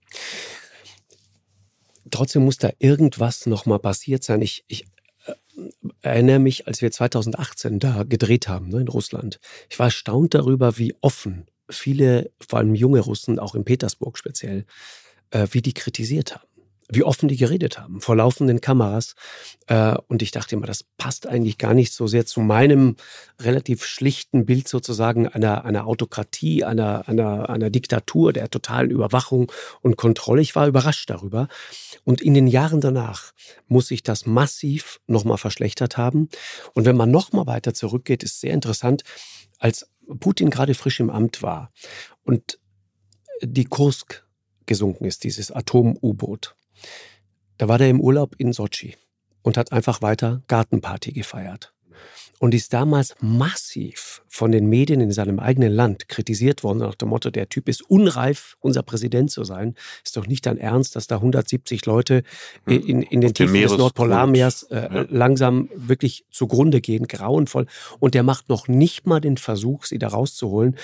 Trotzdem 2.11 2.45
muss 2.45 2.59
da 2.59 2.71
irgendwas 2.79 3.47
nochmal 3.47 3.79
passiert 3.79 4.25
sein. 4.25 4.43
Ich, 4.43 4.65
ich 4.67 4.87
erinnere 6.03 6.39
mich, 6.39 6.67
als 6.67 6.83
wir 6.83 6.91
2018 6.91 7.79
da 7.79 8.05
gedreht 8.05 8.49
haben 8.49 8.69
ne, 8.69 8.81
in 8.81 8.89
Russland. 8.89 9.41
Ich 9.71 9.79
war 9.79 9.87
erstaunt 9.87 10.35
darüber, 10.35 10.79
wie 10.79 10.95
offen 11.01 11.47
viele, 11.71 12.31
vor 12.47 12.61
allem 12.61 12.75
junge 12.75 13.01
Russen, 13.01 13.39
auch 13.39 13.55
in 13.55 13.65
Petersburg 13.65 14.17
speziell, 14.17 14.65
äh, 15.31 15.47
wie 15.51 15.61
die 15.61 15.75
kritisiert 15.75 16.37
haben 16.37 16.48
wie 16.91 17.03
offen 17.03 17.29
die 17.29 17.37
geredet 17.37 17.79
haben, 17.79 18.01
vor 18.01 18.17
laufenden 18.17 18.61
Kameras. 18.61 19.15
Äh, 19.67 19.97
und 20.09 20.23
ich 20.23 20.31
dachte 20.31 20.57
immer, 20.57 20.67
das 20.67 20.85
passt 20.97 21.27
eigentlich 21.27 21.59
gar 21.59 21.75
nicht 21.75 21.93
so 21.93 22.07
sehr 22.07 22.25
zu 22.25 22.41
meinem 22.41 22.97
relativ 23.41 23.85
schlichten 23.85 24.47
Bild 24.47 24.69
sozusagen 24.69 25.29
einer, 25.29 25.65
einer 25.65 25.87
Autokratie, 25.87 26.65
einer, 26.65 27.07
einer, 27.09 27.51
einer 27.51 27.71
Diktatur, 27.71 28.33
der 28.33 28.51
totalen 28.51 28.91
Überwachung 28.91 29.53
und 29.83 29.97
Kontrolle. 29.97 30.41
Ich 30.41 30.57
war 30.57 30.67
überrascht 30.67 31.11
darüber. 31.11 31.49
Und 32.05 32.23
in 32.23 32.35
den 32.35 32.47
Jahren 32.47 32.81
danach 32.81 33.33
muss 33.67 33.89
sich 33.89 34.03
das 34.03 34.25
massiv 34.25 35.01
nochmal 35.07 35.39
verschlechtert 35.39 35.97
haben. 35.99 36.29
Und 36.75 36.87
wenn 36.87 36.97
man 36.97 37.11
nochmal 37.11 37.47
weiter 37.47 37.75
zurückgeht, 37.75 38.23
ist 38.23 38.41
sehr 38.41 38.55
interessant, 38.55 39.03
als 39.59 39.91
Putin 40.21 40.49
gerade 40.51 40.75
frisch 40.75 41.01
im 41.01 41.11
Amt 41.11 41.43
war 41.43 41.71
und 42.25 42.59
die 43.43 43.65
Kursk 43.65 44.25
gesunken 44.67 45.05
ist, 45.05 45.25
dieses 45.25 45.51
Atom-U-Boot. 45.51 46.55
Da 47.59 47.69
war 47.69 47.79
der 47.79 47.91
im 47.91 48.01
Urlaub 48.01 48.35
in 48.39 48.53
Sochi 48.53 48.97
und 49.43 49.57
hat 49.57 49.73
einfach 49.73 50.03
weiter 50.03 50.43
Gartenparty 50.49 51.13
gefeiert. 51.13 51.73
Und 52.41 52.55
ist 52.55 52.73
damals 52.73 53.17
massiv 53.21 54.23
von 54.29 54.53
den 54.53 54.69
Medien 54.69 55.01
in 55.01 55.11
seinem 55.11 55.41
eigenen 55.41 55.73
Land 55.73 56.09
kritisiert 56.09 56.63
worden 56.63 56.79
nach 56.79 56.95
dem 56.95 57.09
Motto, 57.09 57.31
der 57.31 57.49
Typ 57.49 57.69
ist 57.69 57.83
unreif, 57.83 58.57
unser 58.61 58.85
Präsident 58.85 59.33
zu 59.33 59.43
sein. 59.43 59.75
Ist 60.05 60.17
doch 60.17 60.29
nicht 60.29 60.47
dein 60.47 60.57
Ernst, 60.57 60.95
dass 60.95 61.09
da 61.09 61.17
170 61.17 61.85
Leute 61.87 62.23
hm. 62.67 62.81
in, 62.87 63.03
in 63.03 63.21
den 63.23 63.35
Tiefen 63.35 63.61
des 63.61 63.77
Nordpolarmeers 63.77 64.65
äh, 64.65 64.77
ja. 64.77 65.07
langsam 65.09 65.69
wirklich 65.75 66.27
zugrunde 66.31 66.81
gehen, 66.81 67.09
grauenvoll. 67.09 67.67
Und 67.99 68.15
der 68.15 68.23
macht 68.23 68.49
noch 68.49 68.69
nicht 68.69 69.05
mal 69.05 69.21
den 69.21 69.37
Versuch, 69.37 69.85
sie 69.85 69.99
da 69.99 70.07
rauszuholen 70.07 70.77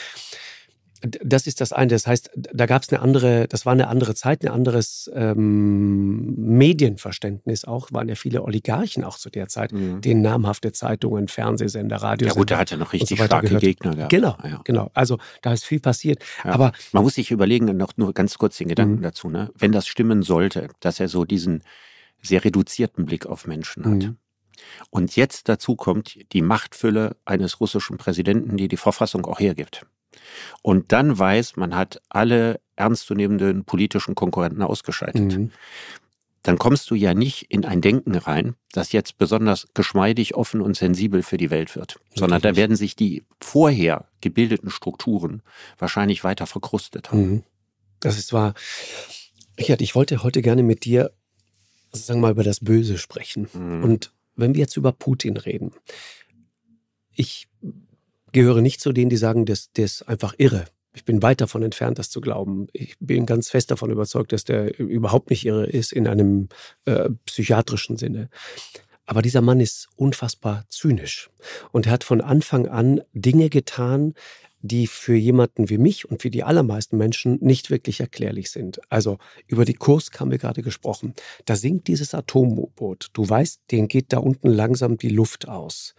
das 1.07 1.47
ist 1.47 1.61
das 1.61 1.73
eine. 1.73 1.89
Das 1.89 2.07
heißt, 2.07 2.31
da 2.35 2.67
gab 2.67 2.83
es 2.83 2.89
eine 2.91 3.01
andere, 3.01 3.49
das 3.49 3.67
war 3.67 3.73
eine 3.73 3.89
andere 3.89 4.15
Zeit, 4.15 4.45
ein 4.45 4.49
anderes 4.49 5.11
ähm, 5.15 6.35
Medienverständnis 6.37 7.65
auch. 7.65 7.93
Waren 7.93 8.09
ja 8.09 8.15
viele 8.15 8.43
Oligarchen 8.43 9.05
auch 9.05 9.19
zu 9.19 9.31
der 9.31 9.49
Zeit, 9.49 9.73
mhm. 9.73 10.01
denen 10.01 10.23
namhafte 10.23 10.73
Zeitungen, 10.73 11.29
Fernsehsender, 11.29 11.97
Radios. 11.97 12.33
Ja 12.33 12.35
gut, 12.35 12.51
da 12.51 12.59
hat 12.59 12.73
er 12.73 12.79
noch 12.79 12.93
richtig 12.93 13.19
so 13.19 13.25
starke 13.25 13.47
gehört. 13.47 13.63
Gegner 13.63 13.95
gehabt. 13.95 14.11
Genau, 14.11 14.37
ja. 14.43 14.61
genau. 14.65 14.91
Also 14.95 15.19
da 15.43 15.53
ist 15.53 15.65
viel 15.65 15.81
passiert. 15.81 16.23
Ja. 16.45 16.53
Aber 16.53 16.73
man 16.93 17.03
muss 17.03 17.15
sich 17.15 17.31
überlegen, 17.31 17.65
noch 17.77 17.97
nur 17.97 18.13
ganz 18.13 18.39
kurz 18.39 18.59
den 18.59 18.69
Gedanken 18.69 18.97
mhm. 18.97 19.03
dazu, 19.03 19.29
ne? 19.29 19.51
wenn 19.59 19.73
das 19.73 19.87
stimmen 19.87 20.23
sollte, 20.23 20.69
dass 20.81 21.01
er 21.01 21.09
so 21.09 21.25
diesen 21.25 21.63
sehr 22.23 22.45
reduzierten 22.45 23.05
Blick 23.05 23.27
auf 23.27 23.47
Menschen 23.47 23.85
hat. 23.85 23.93
Mhm. 23.93 24.17
Und 24.91 25.17
jetzt 25.17 25.49
dazu 25.49 25.77
kommt 25.77 26.19
die 26.33 26.41
Machtfülle 26.41 27.17
eines 27.25 27.61
russischen 27.61 27.99
Präsidenten, 27.99 28.57
die 28.57 28.69
die 28.69 28.77
Verfassung 28.77 29.27
auch 29.27 29.41
hergibt 29.41 29.85
und 30.63 30.93
dann 30.93 31.19
weiß, 31.19 31.57
man 31.57 31.75
hat 31.75 32.01
alle 32.09 32.61
ernstzunehmenden 32.77 33.65
politischen 33.65 34.15
Konkurrenten 34.15 34.63
ausgeschaltet. 34.63 35.39
Mhm. 35.39 35.51
Dann 36.43 36.59
kommst 36.59 36.91
du 36.91 36.95
ja 36.95 37.15
nicht 37.15 37.47
in 37.49 37.65
ein 37.65 37.81
Denken 37.81 38.15
rein, 38.15 38.55
das 38.73 38.93
jetzt 38.93 39.17
besonders 39.17 39.67
geschmeidig, 39.73 40.35
offen 40.35 40.61
und 40.61 40.77
sensibel 40.77 41.23
für 41.23 41.39
die 41.39 41.51
Welt 41.51 41.75
wird, 41.75 41.99
sondern 42.15 42.43
da 42.43 42.55
werden 42.55 42.77
sich 42.77 42.97
die 42.97 43.23
vorher 43.41 44.09
gebildeten 44.21 44.69
Strukturen 44.69 45.43
wahrscheinlich 45.79 46.23
weiter 46.23 46.47
verkrustet 46.47 47.11
haben. 47.11 47.31
Mhm. 47.31 47.43
Das 48.01 48.19
ist 48.19 48.35
wahr. 48.35 48.53
Richard, 49.59 49.81
ich 49.81 49.95
wollte 49.95 50.23
heute 50.23 50.43
gerne 50.43 50.63
mit 50.63 50.85
dir, 50.85 51.13
sagen 51.93 52.21
wir 52.21 52.27
mal, 52.27 52.33
über 52.33 52.45
das 52.45 52.61
Böse 52.61 52.99
sprechen. 52.99 53.49
Mhm. 53.55 53.83
Und 53.83 54.13
wenn 54.37 54.55
wir 54.55 54.61
jetzt 54.61 54.77
über 54.77 54.93
Putin 54.93 55.39
reden, 55.39 55.73
ich 57.15 57.49
gehöre 58.35 58.61
nicht 58.61 58.81
zu 58.81 58.93
denen, 58.93 59.09
die 59.09 59.17
sagen, 59.17 59.47
das, 59.47 59.71
das 59.73 59.85
ist 59.85 60.03
einfach 60.03 60.35
irre. 60.37 60.67
Ich 60.93 61.05
bin 61.05 61.23
weit 61.23 61.41
davon 61.41 61.63
entfernt, 61.63 61.99
das 61.99 62.11
zu 62.11 62.21
glauben. 62.21 62.67
Ich 62.73 62.97
bin 63.01 63.27
ganz 63.27 63.49
fest 63.49 63.71
davon 63.71 63.91
überzeugt, 63.91 64.33
dass 64.33 64.45
der 64.45 64.79
überhaupt 64.79 65.31
nicht 65.31 65.47
irre 65.47 65.67
ist 65.67 65.93
in 65.93 66.07
einem 66.07 66.49
äh, 66.85 67.11
psychiatrischen 67.25 67.97
Sinne. 67.97 68.29
Aber 69.07 69.23
dieser 69.23 69.41
Mann 69.41 69.61
ist 69.61 69.89
unfassbar 69.97 70.65
zynisch 70.69 71.31
und 71.73 71.87
er 71.87 71.93
hat 71.93 72.05
von 72.05 72.21
Anfang 72.21 72.69
an 72.69 73.03
Dinge 73.13 73.51
getan, 73.51 74.15
die 74.65 74.87
für 74.87 75.15
jemanden 75.15 75.69
wie 75.69 75.77
mich 75.77 76.09
und 76.09 76.23
für 76.23 76.31
die 76.31 76.43
allermeisten 76.43 76.97
Menschen 76.97 77.39
nicht 77.43 77.69
wirklich 77.69 78.01
erklärlich 78.01 78.51
sind. 78.51 78.81
Also 78.91 79.19
über 79.47 79.67
die 79.67 79.75
Kurs 79.75 80.09
haben 80.19 80.31
wir 80.31 80.39
gerade 80.39 80.63
gesprochen. 80.63 81.13
Da 81.45 81.55
sinkt 81.55 81.87
dieses 81.87 82.15
Atomboot. 82.15 83.09
Du 83.13 83.29
weißt, 83.29 83.61
den 83.71 83.89
geht 83.89 84.15
da 84.15 84.19
unten 84.19 84.49
langsam 84.49 84.97
die 84.97 85.11
Luft 85.11 85.49
aus. 85.49 85.95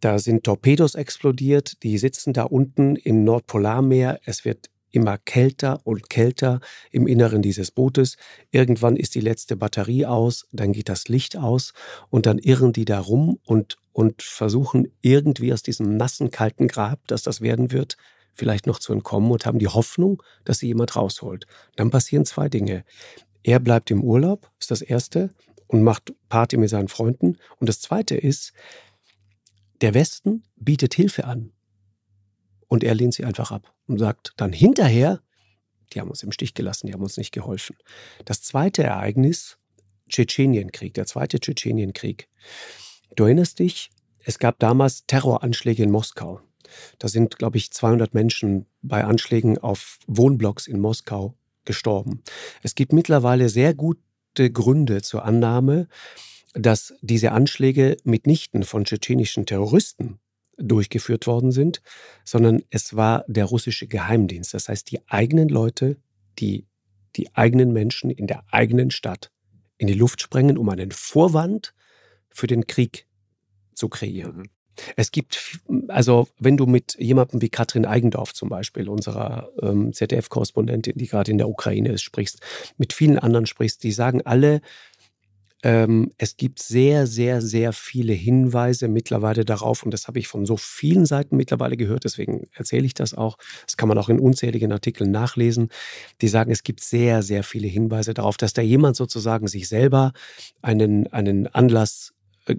Da 0.00 0.18
sind 0.18 0.44
Torpedos 0.44 0.94
explodiert, 0.94 1.82
die 1.82 1.96
sitzen 1.96 2.34
da 2.34 2.42
unten 2.42 2.96
im 2.96 3.24
Nordpolarmeer. 3.24 4.20
Es 4.26 4.44
wird 4.44 4.68
immer 4.90 5.16
kälter 5.16 5.80
und 5.84 6.10
kälter 6.10 6.60
im 6.90 7.06
Inneren 7.06 7.40
dieses 7.40 7.70
Bootes. 7.70 8.16
Irgendwann 8.50 8.96
ist 8.96 9.14
die 9.14 9.20
letzte 9.20 9.56
Batterie 9.56 10.04
aus, 10.04 10.46
dann 10.52 10.72
geht 10.72 10.90
das 10.90 11.08
Licht 11.08 11.36
aus 11.36 11.72
und 12.10 12.26
dann 12.26 12.38
irren 12.38 12.74
die 12.74 12.84
da 12.84 13.00
rum 13.00 13.38
und, 13.44 13.78
und 13.92 14.22
versuchen 14.22 14.88
irgendwie 15.00 15.52
aus 15.52 15.62
diesem 15.62 15.96
nassen, 15.96 16.30
kalten 16.30 16.68
Grab, 16.68 17.00
das 17.06 17.22
das 17.22 17.40
werden 17.40 17.72
wird, 17.72 17.96
vielleicht 18.34 18.66
noch 18.66 18.78
zu 18.78 18.92
entkommen 18.92 19.30
und 19.30 19.46
haben 19.46 19.58
die 19.58 19.68
Hoffnung, 19.68 20.22
dass 20.44 20.58
sie 20.58 20.68
jemand 20.68 20.96
rausholt. 20.96 21.46
Dann 21.76 21.90
passieren 21.90 22.24
zwei 22.24 22.48
Dinge. 22.48 22.84
Er 23.42 23.58
bleibt 23.60 23.90
im 23.90 24.02
Urlaub, 24.02 24.50
ist 24.58 24.70
das 24.70 24.82
Erste, 24.82 25.30
und 25.66 25.82
macht 25.82 26.12
Party 26.28 26.58
mit 26.58 26.68
seinen 26.68 26.88
Freunden. 26.88 27.38
Und 27.58 27.68
das 27.68 27.80
Zweite 27.80 28.14
ist, 28.14 28.52
der 29.80 29.94
Westen 29.94 30.44
bietet 30.56 30.94
Hilfe 30.94 31.24
an. 31.24 31.52
Und 32.68 32.84
er 32.84 32.94
lehnt 32.94 33.14
sie 33.14 33.24
einfach 33.24 33.50
ab 33.50 33.74
und 33.86 33.98
sagt 33.98 34.32
dann 34.36 34.52
hinterher, 34.52 35.20
die 35.92 36.00
haben 36.00 36.08
uns 36.08 36.22
im 36.22 36.32
Stich 36.32 36.54
gelassen, 36.54 36.86
die 36.86 36.92
haben 36.92 37.02
uns 37.02 37.16
nicht 37.16 37.32
geholfen. 37.32 37.76
Das 38.24 38.42
zweite 38.42 38.82
Ereignis, 38.82 39.58
Tschetschenienkrieg, 40.08 40.94
der 40.94 41.06
zweite 41.06 41.40
Tschetschenienkrieg. 41.40 42.28
Du 43.16 43.24
erinnerst 43.24 43.58
dich, 43.58 43.90
es 44.24 44.38
gab 44.38 44.58
damals 44.58 45.06
Terroranschläge 45.06 45.82
in 45.82 45.90
Moskau. 45.90 46.40
Da 46.98 47.08
sind, 47.08 47.38
glaube 47.38 47.58
ich, 47.58 47.70
200 47.70 48.14
Menschen 48.14 48.66
bei 48.80 49.04
Anschlägen 49.04 49.58
auf 49.58 49.98
Wohnblocks 50.06 50.66
in 50.66 50.80
Moskau 50.80 51.34
gestorben. 51.64 52.22
Es 52.62 52.74
gibt 52.74 52.92
mittlerweile 52.92 53.48
sehr 53.48 53.74
gute 53.74 54.50
Gründe 54.50 55.02
zur 55.02 55.24
Annahme, 55.24 55.88
dass 56.54 56.94
diese 57.02 57.32
Anschläge 57.32 57.96
mitnichten 58.04 58.64
von 58.64 58.84
tschetschenischen 58.84 59.46
Terroristen 59.46 60.18
durchgeführt 60.56 61.26
worden 61.26 61.50
sind, 61.50 61.82
sondern 62.24 62.62
es 62.70 62.94
war 62.94 63.24
der 63.26 63.46
russische 63.46 63.86
Geheimdienst. 63.86 64.54
Das 64.54 64.68
heißt, 64.68 64.90
die 64.90 65.00
eigenen 65.08 65.48
Leute, 65.48 65.96
die 66.38 66.66
die 67.16 67.34
eigenen 67.34 67.72
Menschen 67.72 68.10
in 68.10 68.26
der 68.26 68.44
eigenen 68.50 68.90
Stadt 68.90 69.30
in 69.76 69.86
die 69.86 69.94
Luft 69.94 70.22
sprengen, 70.22 70.56
um 70.56 70.68
einen 70.68 70.92
Vorwand 70.92 71.74
für 72.34 72.46
den 72.46 72.66
Krieg 72.66 73.06
zu 73.74 73.88
kreieren. 73.88 74.36
Mhm. 74.36 74.50
Es 74.96 75.12
gibt, 75.12 75.60
also 75.88 76.28
wenn 76.38 76.56
du 76.56 76.66
mit 76.66 76.96
jemandem 76.98 77.42
wie 77.42 77.50
Katrin 77.50 77.84
Eigendorf 77.84 78.32
zum 78.32 78.48
Beispiel, 78.48 78.88
unserer 78.88 79.50
ähm, 79.60 79.92
ZDF-Korrespondentin, 79.92 80.96
die 80.96 81.06
gerade 81.06 81.30
in 81.30 81.38
der 81.38 81.48
Ukraine 81.48 81.90
ist, 81.90 82.02
sprichst, 82.02 82.40
mit 82.78 82.92
vielen 82.92 83.18
anderen 83.18 83.46
sprichst, 83.46 83.82
die 83.84 83.92
sagen 83.92 84.22
alle, 84.22 84.60
ähm, 85.64 86.10
es 86.18 86.36
gibt 86.36 86.60
sehr, 86.60 87.06
sehr, 87.06 87.40
sehr 87.40 87.72
viele 87.72 88.12
Hinweise 88.12 88.88
mittlerweile 88.88 89.44
darauf, 89.44 89.84
und 89.84 89.92
das 89.92 90.08
habe 90.08 90.18
ich 90.18 90.26
von 90.26 90.44
so 90.44 90.56
vielen 90.56 91.06
Seiten 91.06 91.36
mittlerweile 91.36 91.76
gehört, 91.76 92.04
deswegen 92.04 92.48
erzähle 92.52 92.84
ich 92.84 92.94
das 92.94 93.14
auch. 93.14 93.38
Das 93.66 93.76
kann 93.76 93.88
man 93.88 93.98
auch 93.98 94.08
in 94.08 94.18
unzähligen 94.18 94.72
Artikeln 94.72 95.12
nachlesen. 95.12 95.68
Die 96.20 96.28
sagen, 96.28 96.50
es 96.50 96.64
gibt 96.64 96.80
sehr, 96.80 97.22
sehr 97.22 97.44
viele 97.44 97.68
Hinweise 97.68 98.12
darauf, 98.12 98.36
dass 98.36 98.54
da 98.54 98.62
jemand 98.62 98.96
sozusagen 98.96 99.46
sich 99.46 99.68
selber 99.68 100.12
einen, 100.62 101.06
einen 101.12 101.46
Anlass 101.46 102.12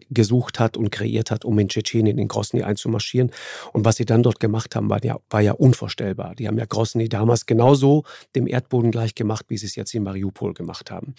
gesucht 0.10 0.60
hat 0.60 0.78
und 0.78 0.92
kreiert 0.92 1.32
hat, 1.32 1.46
um 1.46 1.58
in 1.60 1.70
Tschetschenien, 1.70 2.18
in 2.18 2.28
Grosny 2.28 2.64
einzumarschieren. 2.64 3.32
Und 3.72 3.86
was 3.86 3.98
sie 3.98 4.06
dann 4.06 4.24
dort 4.24 4.40
gemacht 4.40 4.76
haben, 4.76 4.90
war 4.90 5.04
ja, 5.04 5.20
war 5.30 5.42
ja 5.42 5.54
unvorstellbar. 5.54 6.36
Die 6.36 6.48
haben 6.48 6.58
ja 6.58 6.66
Grosny 6.66 7.10
damals 7.10 7.46
genauso 7.46 8.04
dem 8.36 8.48
Erdboden 8.48 8.92
gleich 8.92 9.16
gemacht, 9.16 9.46
wie 9.50 9.58
sie 9.58 9.68
es 9.68 9.76
jetzt 9.76 9.94
in 9.94 10.04
Mariupol 10.04 10.54
gemacht 10.54 10.92
haben. 10.92 11.16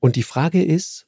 Und 0.00 0.16
die 0.16 0.22
Frage 0.22 0.64
ist, 0.64 1.06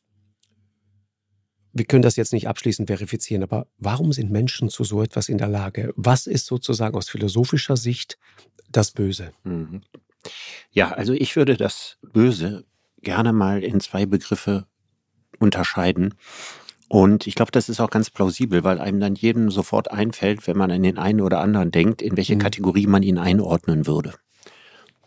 wir 1.73 1.85
können 1.85 2.03
das 2.03 2.17
jetzt 2.17 2.33
nicht 2.33 2.49
abschließend 2.49 2.89
verifizieren, 2.89 3.43
aber 3.43 3.67
warum 3.79 4.13
sind 4.13 4.31
Menschen 4.31 4.69
zu 4.71 4.85
so 4.85 5.03
etwas 5.03 5.29
in 5.29 5.39
der 5.39 5.49
Lage? 5.49 5.93
Was 5.97 6.27
ist 6.27 6.47
sozusagen 6.47 6.97
aus 6.97 7.09
philosophischer 7.09 7.77
Sicht 7.77 8.19
das 8.71 8.91
Böse? 8.91 9.33
Mhm. 9.45 9.83
Ja, 10.73 10.91
also 10.91 11.13
ich 11.13 11.37
würde 11.37 11.57
das 11.57 11.99
Böse 12.03 12.65
gerne 13.03 13.33
mal 13.33 13.63
in 13.63 13.81
zwei 13.81 14.07
Begriffe 14.07 14.67
unterscheiden. 15.39 16.15
Und 16.89 17.27
ich 17.27 17.37
glaube, 17.37 17.53
das 17.53 17.69
ist 17.69 17.81
auch 17.81 17.91
ganz 17.91 18.11
plausibel, 18.11 18.65
weil 18.65 18.81
einem 18.81 18.99
dann 18.99 19.15
jedem 19.15 19.51
sofort 19.51 19.93
einfällt, 19.93 20.47
wenn 20.47 20.57
man 20.57 20.73
an 20.73 20.83
den 20.83 20.99
einen 20.99 21.21
oder 21.21 21.41
anderen 21.41 21.71
denkt, 21.71 22.03
in 22.03 22.17
welche 22.17 22.35
mhm. 22.35 22.41
Kategorie 22.41 22.87
man 22.87 23.03
ihn 23.03 23.19
einordnen 23.19 23.87
würde. 23.87 24.15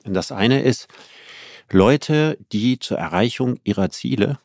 Und 0.06 0.14
das 0.14 0.32
eine 0.32 0.62
ist 0.62 0.88
Leute, 1.70 2.38
die 2.52 2.80
zur 2.80 2.98
Erreichung 2.98 3.60
ihrer 3.64 3.90
Ziele 3.90 4.40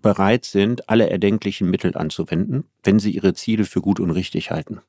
bereit 0.00 0.44
sind, 0.44 0.88
alle 0.88 1.10
erdenklichen 1.10 1.70
Mittel 1.70 1.96
anzuwenden, 1.96 2.64
wenn 2.82 2.98
sie 2.98 3.10
ihre 3.10 3.34
Ziele 3.34 3.64
für 3.64 3.80
gut 3.80 4.00
und 4.00 4.10
richtig 4.10 4.50
halten. 4.50 4.80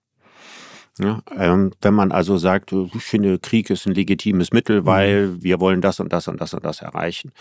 Ja, 0.99 1.21
ähm, 1.35 1.71
wenn 1.81 1.93
man 1.93 2.11
also 2.11 2.37
sagt, 2.37 2.71
ich 2.71 3.03
finde, 3.03 3.39
Krieg 3.39 3.69
ist 3.69 3.85
ein 3.85 3.93
legitimes 3.93 4.51
Mittel, 4.51 4.85
weil 4.85 5.27
mhm. 5.27 5.43
wir 5.43 5.59
wollen 5.59 5.81
das 5.81 5.99
und 5.99 6.11
das 6.11 6.27
und 6.27 6.41
das 6.41 6.53
und 6.53 6.65
das 6.65 6.81
erreichen. 6.81 7.31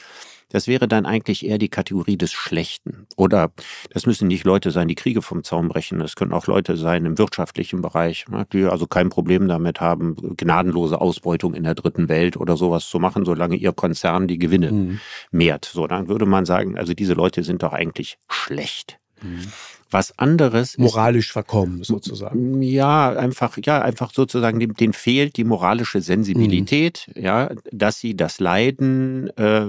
Das 0.51 0.69
wäre 0.69 0.87
dann 0.87 1.07
eigentlich 1.07 1.45
eher 1.45 1.59
die 1.59 1.69
Kategorie 1.69 2.17
des 2.17 2.33
Schlechten. 2.33 3.07
Oder 3.17 3.51
das 3.91 4.07
müssen 4.07 4.29
nicht 4.29 4.45
Leute 4.45 4.71
sein, 4.71 4.87
die 4.87 4.95
Kriege 4.95 5.21
vom 5.21 5.43
Zaun 5.43 5.69
brechen. 5.69 6.01
Es 6.01 6.15
können 6.15 6.33
auch 6.33 6.47
Leute 6.47 6.77
sein 6.77 7.05
im 7.05 7.19
wirtschaftlichen 7.19 7.83
Bereich, 7.83 8.27
ne, 8.29 8.47
die 8.53 8.65
also 8.65 8.87
kein 8.87 9.09
Problem 9.09 9.49
damit 9.49 9.81
haben, 9.81 10.15
gnadenlose 10.37 11.01
Ausbeutung 11.01 11.55
in 11.55 11.65
der 11.65 11.75
dritten 11.75 12.09
Welt 12.09 12.37
oder 12.37 12.57
sowas 12.57 12.89
zu 12.89 13.01
machen, 13.01 13.25
solange 13.25 13.57
ihr 13.57 13.73
Konzern 13.73 14.29
die 14.29 14.39
Gewinne 14.39 14.71
mhm. 14.71 15.01
mehrt. 15.33 15.65
So, 15.65 15.87
dann 15.89 16.09
würde 16.09 16.27
man 16.27 16.45
sagen, 16.45 16.79
also 16.79 16.95
diese 16.95 17.15
Leute 17.15 17.43
sind 17.43 17.65
doch 17.65 17.73
eigentlich 17.73 18.19
schlecht. 18.29 19.01
Mhm. 19.23 19.49
Was 19.91 20.19
anderes 20.19 20.79
moralisch 20.79 21.27
ist, 21.27 21.33
verkommen 21.33 21.85
sozusagen. 21.85 22.61
Ja, 22.63 23.11
einfach 23.11 23.57
ja, 23.65 23.81
einfach 23.81 24.13
sozusagen 24.13 24.59
dem, 24.59 24.75
denen 24.75 24.93
fehlt 24.93 25.37
die 25.37 25.45
moralische 25.45 26.01
Sensibilität, 26.01 27.09
mhm. 27.15 27.23
ja, 27.23 27.51
dass 27.71 28.01
sie 28.01 28.17
das 28.17 28.41
Leiden 28.41 29.29
äh, 29.37 29.67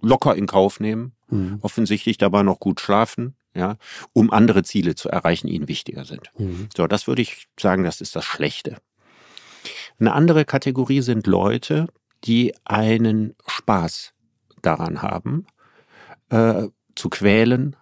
locker 0.00 0.36
in 0.36 0.46
Kauf 0.46 0.80
nehmen, 0.80 1.12
mhm. 1.30 1.58
offensichtlich 1.62 2.18
dabei 2.18 2.42
noch 2.42 2.60
gut 2.60 2.80
schlafen, 2.80 3.36
ja, 3.54 3.76
um 4.12 4.30
andere 4.30 4.64
Ziele 4.64 4.94
zu 4.96 5.08
erreichen, 5.08 5.48
ihnen 5.48 5.68
wichtiger 5.68 6.04
sind. 6.04 6.30
Mhm. 6.36 6.68
So, 6.76 6.86
das 6.86 7.06
würde 7.06 7.22
ich 7.22 7.46
sagen, 7.58 7.84
das 7.84 8.00
ist 8.00 8.14
das 8.16 8.24
Schlechte. 8.24 8.76
Eine 9.98 10.12
andere 10.12 10.44
Kategorie 10.44 11.00
sind 11.00 11.26
Leute, 11.26 11.86
die 12.24 12.54
einen 12.64 13.34
Spaß 13.46 14.12
daran 14.60 15.02
haben, 15.02 15.46
äh, 16.30 16.68
zu 16.94 17.08
quälen, 17.08 17.76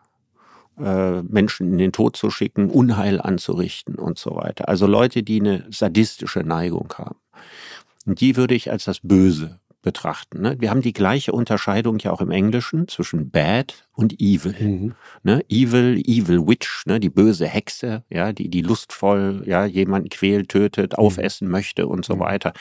äh, 0.83 1.23
Menschen 1.23 1.73
in 1.73 1.79
den 1.79 1.93
Tod 1.93 2.17
zu 2.17 2.31
schicken, 2.31 2.71
Unheil 2.71 3.21
anzurichten 3.21 3.95
und 3.95 4.19
so 4.19 4.37
weiter. 4.37 4.69
Also 4.69 4.87
Leute, 4.87 5.23
die 5.23 5.41
eine 5.41 5.67
sadistische 5.71 6.41
Neigung 6.41 6.93
haben. 6.97 7.17
Und 8.07 8.21
die 8.21 8.37
würde 8.37 8.55
ich 8.55 8.71
als 8.71 8.85
das 8.85 9.01
Böse 9.01 9.61
betrachten. 9.83 10.41
Ne? 10.41 10.57
Wir 10.61 10.71
haben 10.71 10.81
die 10.81 10.93
gleiche 10.93 11.33
Unterscheidung 11.33 11.99
ja 11.99 12.13
auch 12.13 12.21
im 12.21 12.31
Englischen 12.31 12.89
zwischen 12.89 13.31
bad 13.31 13.89
und 13.93 14.21
evil. 14.21 14.55
Mhm. 14.59 14.95
Ne? 15.23 15.45
Evil, 15.49 16.01
evil 16.07 16.47
witch, 16.47 16.87
ne? 16.87 17.01
die 17.01 17.11
böse 17.11 17.47
Hexe, 17.47 18.05
ja, 18.09 18.33
die, 18.33 18.49
die 18.49 18.63
lustvoll, 18.63 19.43
ja, 19.47 19.67
jemanden 19.67 20.09
quält, 20.09 20.49
tötet, 20.49 20.93
mhm. 20.93 20.99
aufessen 20.99 21.49
möchte 21.49 21.87
und 21.87 22.05
so 22.05 22.17
mhm. 22.17 22.21
weiter. 22.21 22.53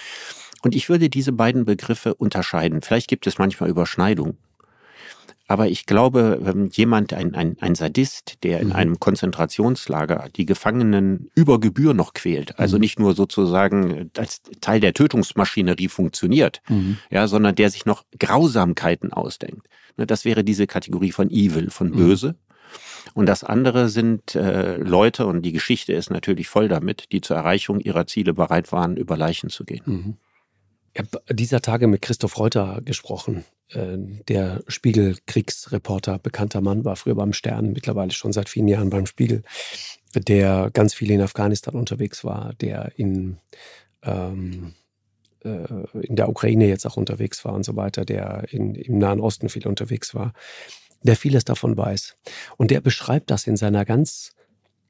Und 0.63 0.75
ich 0.75 0.89
würde 0.89 1.09
diese 1.09 1.31
beiden 1.31 1.65
Begriffe 1.65 2.13
unterscheiden. 2.15 2.81
Vielleicht 2.81 3.07
gibt 3.07 3.25
es 3.27 3.37
manchmal 3.37 3.69
Überschneidungen. 3.69 4.37
Aber 5.51 5.67
ich 5.67 5.85
glaube, 5.85 6.69
jemand, 6.71 7.11
ein, 7.11 7.35
ein, 7.35 7.57
ein 7.59 7.75
Sadist, 7.75 8.41
der 8.43 8.61
in 8.61 8.69
mhm. 8.69 8.73
einem 8.73 8.99
Konzentrationslager 9.01 10.29
die 10.33 10.45
Gefangenen 10.45 11.29
über 11.35 11.59
Gebühr 11.59 11.93
noch 11.93 12.13
quält, 12.13 12.57
also 12.57 12.77
mhm. 12.77 12.79
nicht 12.79 12.99
nur 12.99 13.15
sozusagen 13.15 14.09
als 14.15 14.43
Teil 14.61 14.79
der 14.79 14.93
Tötungsmaschinerie 14.93 15.89
funktioniert, 15.89 16.61
mhm. 16.69 16.99
ja, 17.09 17.27
sondern 17.27 17.53
der 17.53 17.69
sich 17.69 17.85
noch 17.85 18.05
Grausamkeiten 18.17 19.11
ausdenkt. 19.11 19.67
Ne, 19.97 20.07
das 20.07 20.23
wäre 20.23 20.45
diese 20.45 20.67
Kategorie 20.67 21.11
von 21.11 21.29
Evil, 21.29 21.69
von 21.69 21.89
mhm. 21.89 21.97
Böse. 21.97 22.35
Und 23.13 23.25
das 23.25 23.43
andere 23.43 23.89
sind 23.89 24.35
äh, 24.35 24.77
Leute, 24.77 25.25
und 25.25 25.41
die 25.41 25.51
Geschichte 25.51 25.91
ist 25.91 26.11
natürlich 26.11 26.47
voll 26.47 26.69
damit, 26.69 27.11
die 27.11 27.19
zur 27.19 27.35
Erreichung 27.35 27.81
ihrer 27.81 28.07
Ziele 28.07 28.33
bereit 28.33 28.71
waren, 28.71 28.95
über 28.95 29.17
Leichen 29.17 29.49
zu 29.49 29.65
gehen. 29.65 29.83
Mhm. 29.85 30.17
Ich 30.93 31.01
habe 31.01 31.21
dieser 31.33 31.59
Tage 31.59 31.87
mit 31.87 32.01
Christoph 32.01 32.37
Reuter 32.37 32.79
gesprochen. 32.85 33.43
Äh, 33.73 33.97
der 34.27 34.63
Spiegelkriegsreporter, 34.67 36.19
bekannter 36.19 36.61
Mann, 36.61 36.85
war 36.85 36.95
früher 36.95 37.15
beim 37.15 37.33
Stern, 37.33 37.71
mittlerweile 37.73 38.11
schon 38.11 38.33
seit 38.33 38.49
vielen 38.49 38.67
Jahren 38.67 38.89
beim 38.89 39.05
Spiegel, 39.05 39.43
der 40.15 40.69
ganz 40.71 40.93
viel 40.93 41.11
in 41.11 41.21
Afghanistan 41.21 41.75
unterwegs 41.75 42.23
war, 42.23 42.53
der 42.55 42.91
in, 42.97 43.37
ähm, 44.03 44.73
äh, 45.43 45.67
in 46.01 46.15
der 46.15 46.29
Ukraine 46.29 46.67
jetzt 46.67 46.85
auch 46.85 46.97
unterwegs 46.97 47.45
war 47.45 47.53
und 47.53 47.63
so 47.63 47.75
weiter, 47.75 48.05
der 48.05 48.45
in, 48.51 48.75
im 48.75 48.97
Nahen 48.97 49.19
Osten 49.19 49.49
viel 49.49 49.67
unterwegs 49.67 50.13
war, 50.13 50.33
der 51.03 51.15
vieles 51.15 51.45
davon 51.45 51.77
weiß. 51.77 52.17
Und 52.57 52.71
der 52.71 52.81
beschreibt 52.81 53.31
das 53.31 53.47
in 53.47 53.57
seiner 53.57 53.85
ganz 53.85 54.33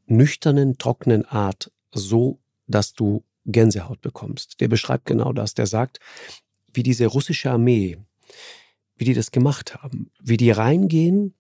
nüchternen, 0.08 0.78
trockenen 0.78 1.26
Art 1.26 1.72
so, 1.94 2.39
dass 2.67 2.94
du 2.94 3.24
Gänsehaut 3.46 4.02
bekommst. 4.02 4.60
Der 4.60 4.67
beschreibt 4.67 5.06
genau 5.06 5.34
das. 5.34 5.54
Der 5.54 5.67
sagt, 5.67 6.00
wie 6.74 6.84
diese 6.84 7.08
russische 7.08 7.52
Armee 7.52 7.98
wie 9.02 9.06
die 9.06 9.16
das 9.16 9.32
gemacht 9.32 9.74
haben. 9.82 10.12
Wie 10.22 10.38
die 10.38 10.52
reingehen 10.52 11.34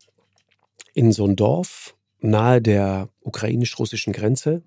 in 0.95 1.11
so 1.11 1.27
ein 1.27 1.35
Dorf 1.35 1.95
nahe 2.19 2.59
der 2.59 3.09
ukrainisch-russischen 3.19 4.13
Grenze. 4.13 4.63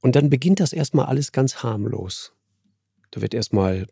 Und 0.00 0.16
dann 0.16 0.30
beginnt 0.30 0.58
das 0.58 0.72
erstmal 0.72 1.06
alles 1.06 1.30
ganz 1.30 1.62
harmlos. 1.62 2.32
Da 3.12 3.20
wird 3.22 3.34
erstmal 3.34 3.86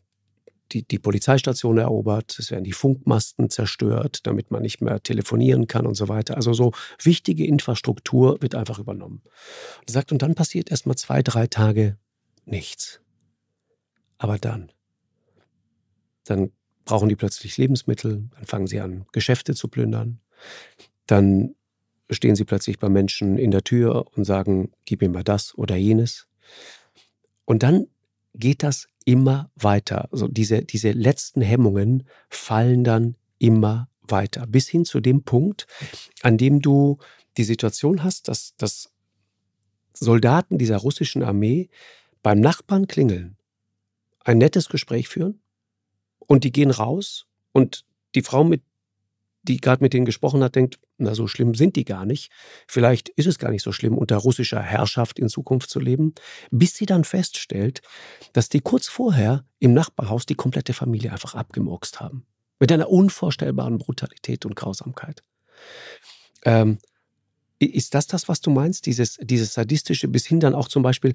die, 0.72 0.82
die 0.82 0.98
Polizeistation 0.98 1.78
erobert, 1.78 2.36
es 2.36 2.50
werden 2.50 2.64
die 2.64 2.72
Funkmasten 2.72 3.48
zerstört, 3.48 4.26
damit 4.26 4.50
man 4.50 4.62
nicht 4.62 4.80
mehr 4.80 5.00
telefonieren 5.00 5.68
kann 5.68 5.86
und 5.86 5.94
so 5.94 6.08
weiter. 6.08 6.34
Also 6.34 6.52
so 6.52 6.72
wichtige 7.00 7.46
Infrastruktur 7.46 8.42
wird 8.42 8.56
einfach 8.56 8.80
übernommen. 8.80 9.22
Er 9.86 9.92
sagt, 9.92 10.10
und 10.10 10.20
dann 10.20 10.34
passiert 10.34 10.68
erstmal 10.68 10.96
zwei, 10.96 11.22
drei 11.22 11.46
Tage 11.46 11.96
nichts. 12.44 13.00
Aber 14.18 14.36
dann, 14.36 14.72
dann 16.24 16.50
brauchen 16.84 17.08
die 17.08 17.16
plötzlich 17.16 17.56
Lebensmittel, 17.56 18.28
dann 18.34 18.44
fangen 18.44 18.66
sie 18.66 18.80
an, 18.80 19.06
Geschäfte 19.12 19.54
zu 19.54 19.68
plündern. 19.68 20.20
Dann 21.06 21.54
stehen 22.10 22.36
sie 22.36 22.44
plötzlich 22.44 22.78
bei 22.78 22.88
Menschen 22.88 23.38
in 23.38 23.50
der 23.50 23.64
Tür 23.64 24.06
und 24.16 24.24
sagen, 24.24 24.72
gib 24.84 25.00
mir 25.00 25.08
mal 25.08 25.24
das 25.24 25.56
oder 25.56 25.76
jenes. 25.76 26.26
Und 27.44 27.62
dann 27.62 27.86
geht 28.34 28.62
das 28.62 28.88
immer 29.04 29.50
weiter. 29.54 30.08
Also 30.12 30.28
diese, 30.28 30.62
diese 30.62 30.92
letzten 30.92 31.40
Hemmungen 31.40 32.04
fallen 32.28 32.84
dann 32.84 33.16
immer 33.38 33.88
weiter, 34.02 34.46
bis 34.46 34.68
hin 34.68 34.84
zu 34.84 35.00
dem 35.00 35.22
Punkt, 35.22 35.66
an 36.22 36.36
dem 36.36 36.60
du 36.60 36.98
die 37.36 37.44
Situation 37.44 38.04
hast, 38.04 38.28
dass, 38.28 38.54
dass 38.56 38.92
Soldaten 39.94 40.58
dieser 40.58 40.78
russischen 40.78 41.22
Armee 41.22 41.68
beim 42.22 42.40
Nachbarn 42.40 42.86
klingeln, 42.86 43.36
ein 44.20 44.38
nettes 44.38 44.68
Gespräch 44.68 45.08
führen 45.08 45.40
und 46.26 46.44
die 46.44 46.52
gehen 46.52 46.70
raus 46.70 47.26
und 47.52 47.84
die 48.14 48.22
Frau, 48.22 48.44
mit, 48.44 48.62
die 49.42 49.58
gerade 49.58 49.82
mit 49.82 49.92
denen 49.92 50.06
gesprochen 50.06 50.42
hat, 50.42 50.54
denkt, 50.54 50.78
na, 50.96 51.14
so 51.14 51.26
schlimm 51.26 51.54
sind 51.54 51.76
die 51.76 51.84
gar 51.84 52.06
nicht. 52.06 52.30
Vielleicht 52.66 53.08
ist 53.10 53.26
es 53.26 53.38
gar 53.38 53.50
nicht 53.50 53.62
so 53.62 53.72
schlimm, 53.72 53.98
unter 53.98 54.16
russischer 54.16 54.62
Herrschaft 54.62 55.18
in 55.18 55.28
Zukunft 55.28 55.70
zu 55.70 55.80
leben, 55.80 56.14
bis 56.50 56.76
sie 56.76 56.86
dann 56.86 57.04
feststellt, 57.04 57.82
dass 58.32 58.48
die 58.48 58.60
kurz 58.60 58.86
vorher 58.86 59.44
im 59.58 59.74
Nachbarhaus 59.74 60.26
die 60.26 60.36
komplette 60.36 60.72
Familie 60.72 61.12
einfach 61.12 61.34
abgemurkst 61.34 62.00
haben. 62.00 62.26
Mit 62.60 62.70
einer 62.70 62.88
unvorstellbaren 62.88 63.78
Brutalität 63.78 64.46
und 64.46 64.54
Grausamkeit. 64.54 65.22
Ähm, 66.44 66.78
ist 67.58 67.94
das 67.94 68.06
das, 68.06 68.28
was 68.28 68.40
du 68.40 68.50
meinst? 68.50 68.86
Dieses, 68.86 69.18
dieses 69.20 69.54
sadistische, 69.54 70.08
bis 70.08 70.26
hin 70.26 70.40
dann 70.40 70.54
auch 70.54 70.68
zum 70.68 70.82
Beispiel, 70.82 71.14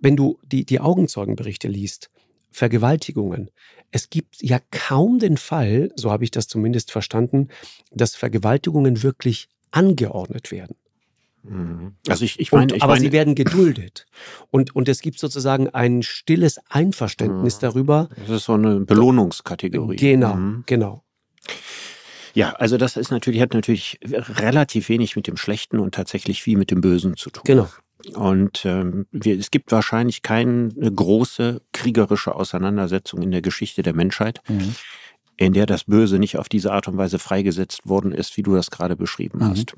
wenn 0.00 0.16
du 0.16 0.38
die, 0.44 0.64
die 0.64 0.80
Augenzeugenberichte 0.80 1.68
liest, 1.68 2.10
Vergewaltigungen. 2.50 3.50
Es 3.90 4.10
gibt 4.10 4.42
ja 4.42 4.58
kaum 4.70 5.18
den 5.18 5.36
Fall, 5.36 5.90
so 5.96 6.10
habe 6.10 6.24
ich 6.24 6.30
das 6.30 6.46
zumindest 6.46 6.90
verstanden, 6.90 7.48
dass 7.90 8.16
Vergewaltigungen 8.16 9.02
wirklich 9.02 9.48
angeordnet 9.70 10.50
werden. 10.50 10.76
Mhm. 11.42 11.94
Also 12.08 12.24
ich, 12.24 12.38
ich 12.38 12.52
meine, 12.52 12.74
und, 12.74 12.82
aber 12.82 12.94
meine, 12.94 13.06
sie 13.06 13.12
werden 13.12 13.34
geduldet. 13.34 14.06
Und, 14.50 14.74
und 14.74 14.88
es 14.88 15.00
gibt 15.00 15.18
sozusagen 15.18 15.68
ein 15.70 16.02
stilles 16.02 16.58
Einverständnis 16.68 17.56
mhm. 17.56 17.60
darüber. 17.60 18.08
Das 18.16 18.30
ist 18.30 18.44
so 18.44 18.54
eine 18.54 18.80
Belohnungskategorie. 18.80 19.96
Genau, 19.96 20.34
mhm. 20.34 20.64
genau. 20.66 21.04
Ja, 22.34 22.52
also 22.52 22.76
das 22.76 22.96
ist 22.96 23.10
natürlich, 23.10 23.40
hat 23.40 23.54
natürlich 23.54 23.98
relativ 24.04 24.88
wenig 24.88 25.16
mit 25.16 25.26
dem 25.26 25.36
Schlechten 25.36 25.78
und 25.78 25.94
tatsächlich 25.94 26.42
viel 26.42 26.58
mit 26.58 26.70
dem 26.70 26.80
Bösen 26.80 27.16
zu 27.16 27.30
tun. 27.30 27.42
Genau. 27.44 27.68
Und 28.14 28.64
ähm, 28.64 29.06
wir, 29.10 29.38
es 29.38 29.50
gibt 29.50 29.72
wahrscheinlich 29.72 30.22
keine 30.22 30.70
große 30.70 31.60
kriegerische 31.72 32.34
Auseinandersetzung 32.34 33.22
in 33.22 33.30
der 33.30 33.42
Geschichte 33.42 33.82
der 33.82 33.94
Menschheit, 33.94 34.40
mhm. 34.48 34.74
in 35.36 35.52
der 35.52 35.66
das 35.66 35.84
Böse 35.84 36.18
nicht 36.18 36.38
auf 36.38 36.48
diese 36.48 36.72
Art 36.72 36.88
und 36.88 36.96
Weise 36.96 37.18
freigesetzt 37.18 37.88
worden 37.88 38.12
ist, 38.12 38.36
wie 38.36 38.42
du 38.42 38.54
das 38.54 38.70
gerade 38.70 38.96
beschrieben 38.96 39.38
Mhm. 39.38 39.50
hast. 39.50 39.74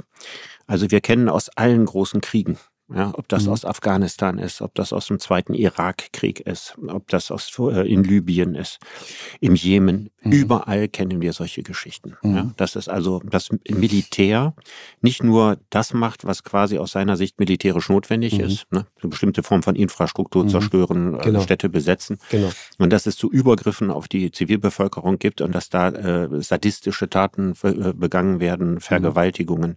Also 0.66 0.90
wir 0.90 1.00
kennen 1.00 1.28
aus 1.28 1.48
allen 1.50 1.84
großen 1.86 2.20
Kriegen, 2.20 2.58
ja, 2.94 3.12
ob 3.14 3.28
das 3.28 3.44
Mhm. 3.46 3.52
aus 3.52 3.64
Afghanistan 3.64 4.38
ist, 4.38 4.60
ob 4.62 4.74
das 4.74 4.92
aus 4.92 5.06
dem 5.06 5.18
zweiten 5.20 5.54
Irakkrieg 5.54 6.40
ist, 6.40 6.76
ob 6.88 7.08
das 7.08 7.30
aus 7.30 7.50
äh, 7.58 7.88
in 7.92 8.02
Libyen 8.04 8.54
ist, 8.54 8.78
im 9.40 9.54
Jemen, 9.54 10.10
Mhm. 10.22 10.32
überall 10.32 10.88
kennen 10.88 11.20
wir 11.22 11.32
solche 11.32 11.62
Geschichten. 11.62 12.16
Mhm. 12.22 12.34
Ja. 12.36 12.50
Das 12.56 12.76
ist 12.76 12.88
also 12.88 13.20
das 13.24 13.48
Militär 13.68 14.54
nicht 15.00 15.22
nur 15.22 15.58
das 15.70 15.94
macht, 15.94 16.24
was 16.24 16.42
quasi 16.44 16.78
aus 16.78 16.92
seiner 16.92 17.16
Sicht 17.16 17.38
militärisch 17.38 17.88
notwendig 17.88 18.34
Mhm. 18.38 18.44
ist, 18.44 18.72
ne, 18.72 18.86
eine 19.00 19.08
bestimmte 19.10 19.42
Form 19.42 19.62
von 19.62 19.76
Infrastruktur 19.76 20.44
Mhm. 20.44 20.48
zerstören, 20.48 21.14
äh, 21.14 21.22
Genau. 21.24 21.40
Städte 21.42 21.68
besetzen, 21.68 22.18
Genau. 22.30 22.50
und 22.78 22.92
dass 22.92 23.06
es 23.06 23.16
zu 23.16 23.30
Übergriffen 23.30 23.90
auf 23.90 24.08
die 24.08 24.30
Zivilbevölkerung 24.30 25.18
gibt 25.18 25.40
und 25.40 25.54
dass 25.54 25.68
da 25.68 25.88
äh, 25.90 26.28
sadistische 26.42 27.08
Taten 27.08 27.54
äh, 27.62 27.92
begangen 27.94 28.40
werden, 28.40 28.80
Vergewaltigungen. 28.80 29.76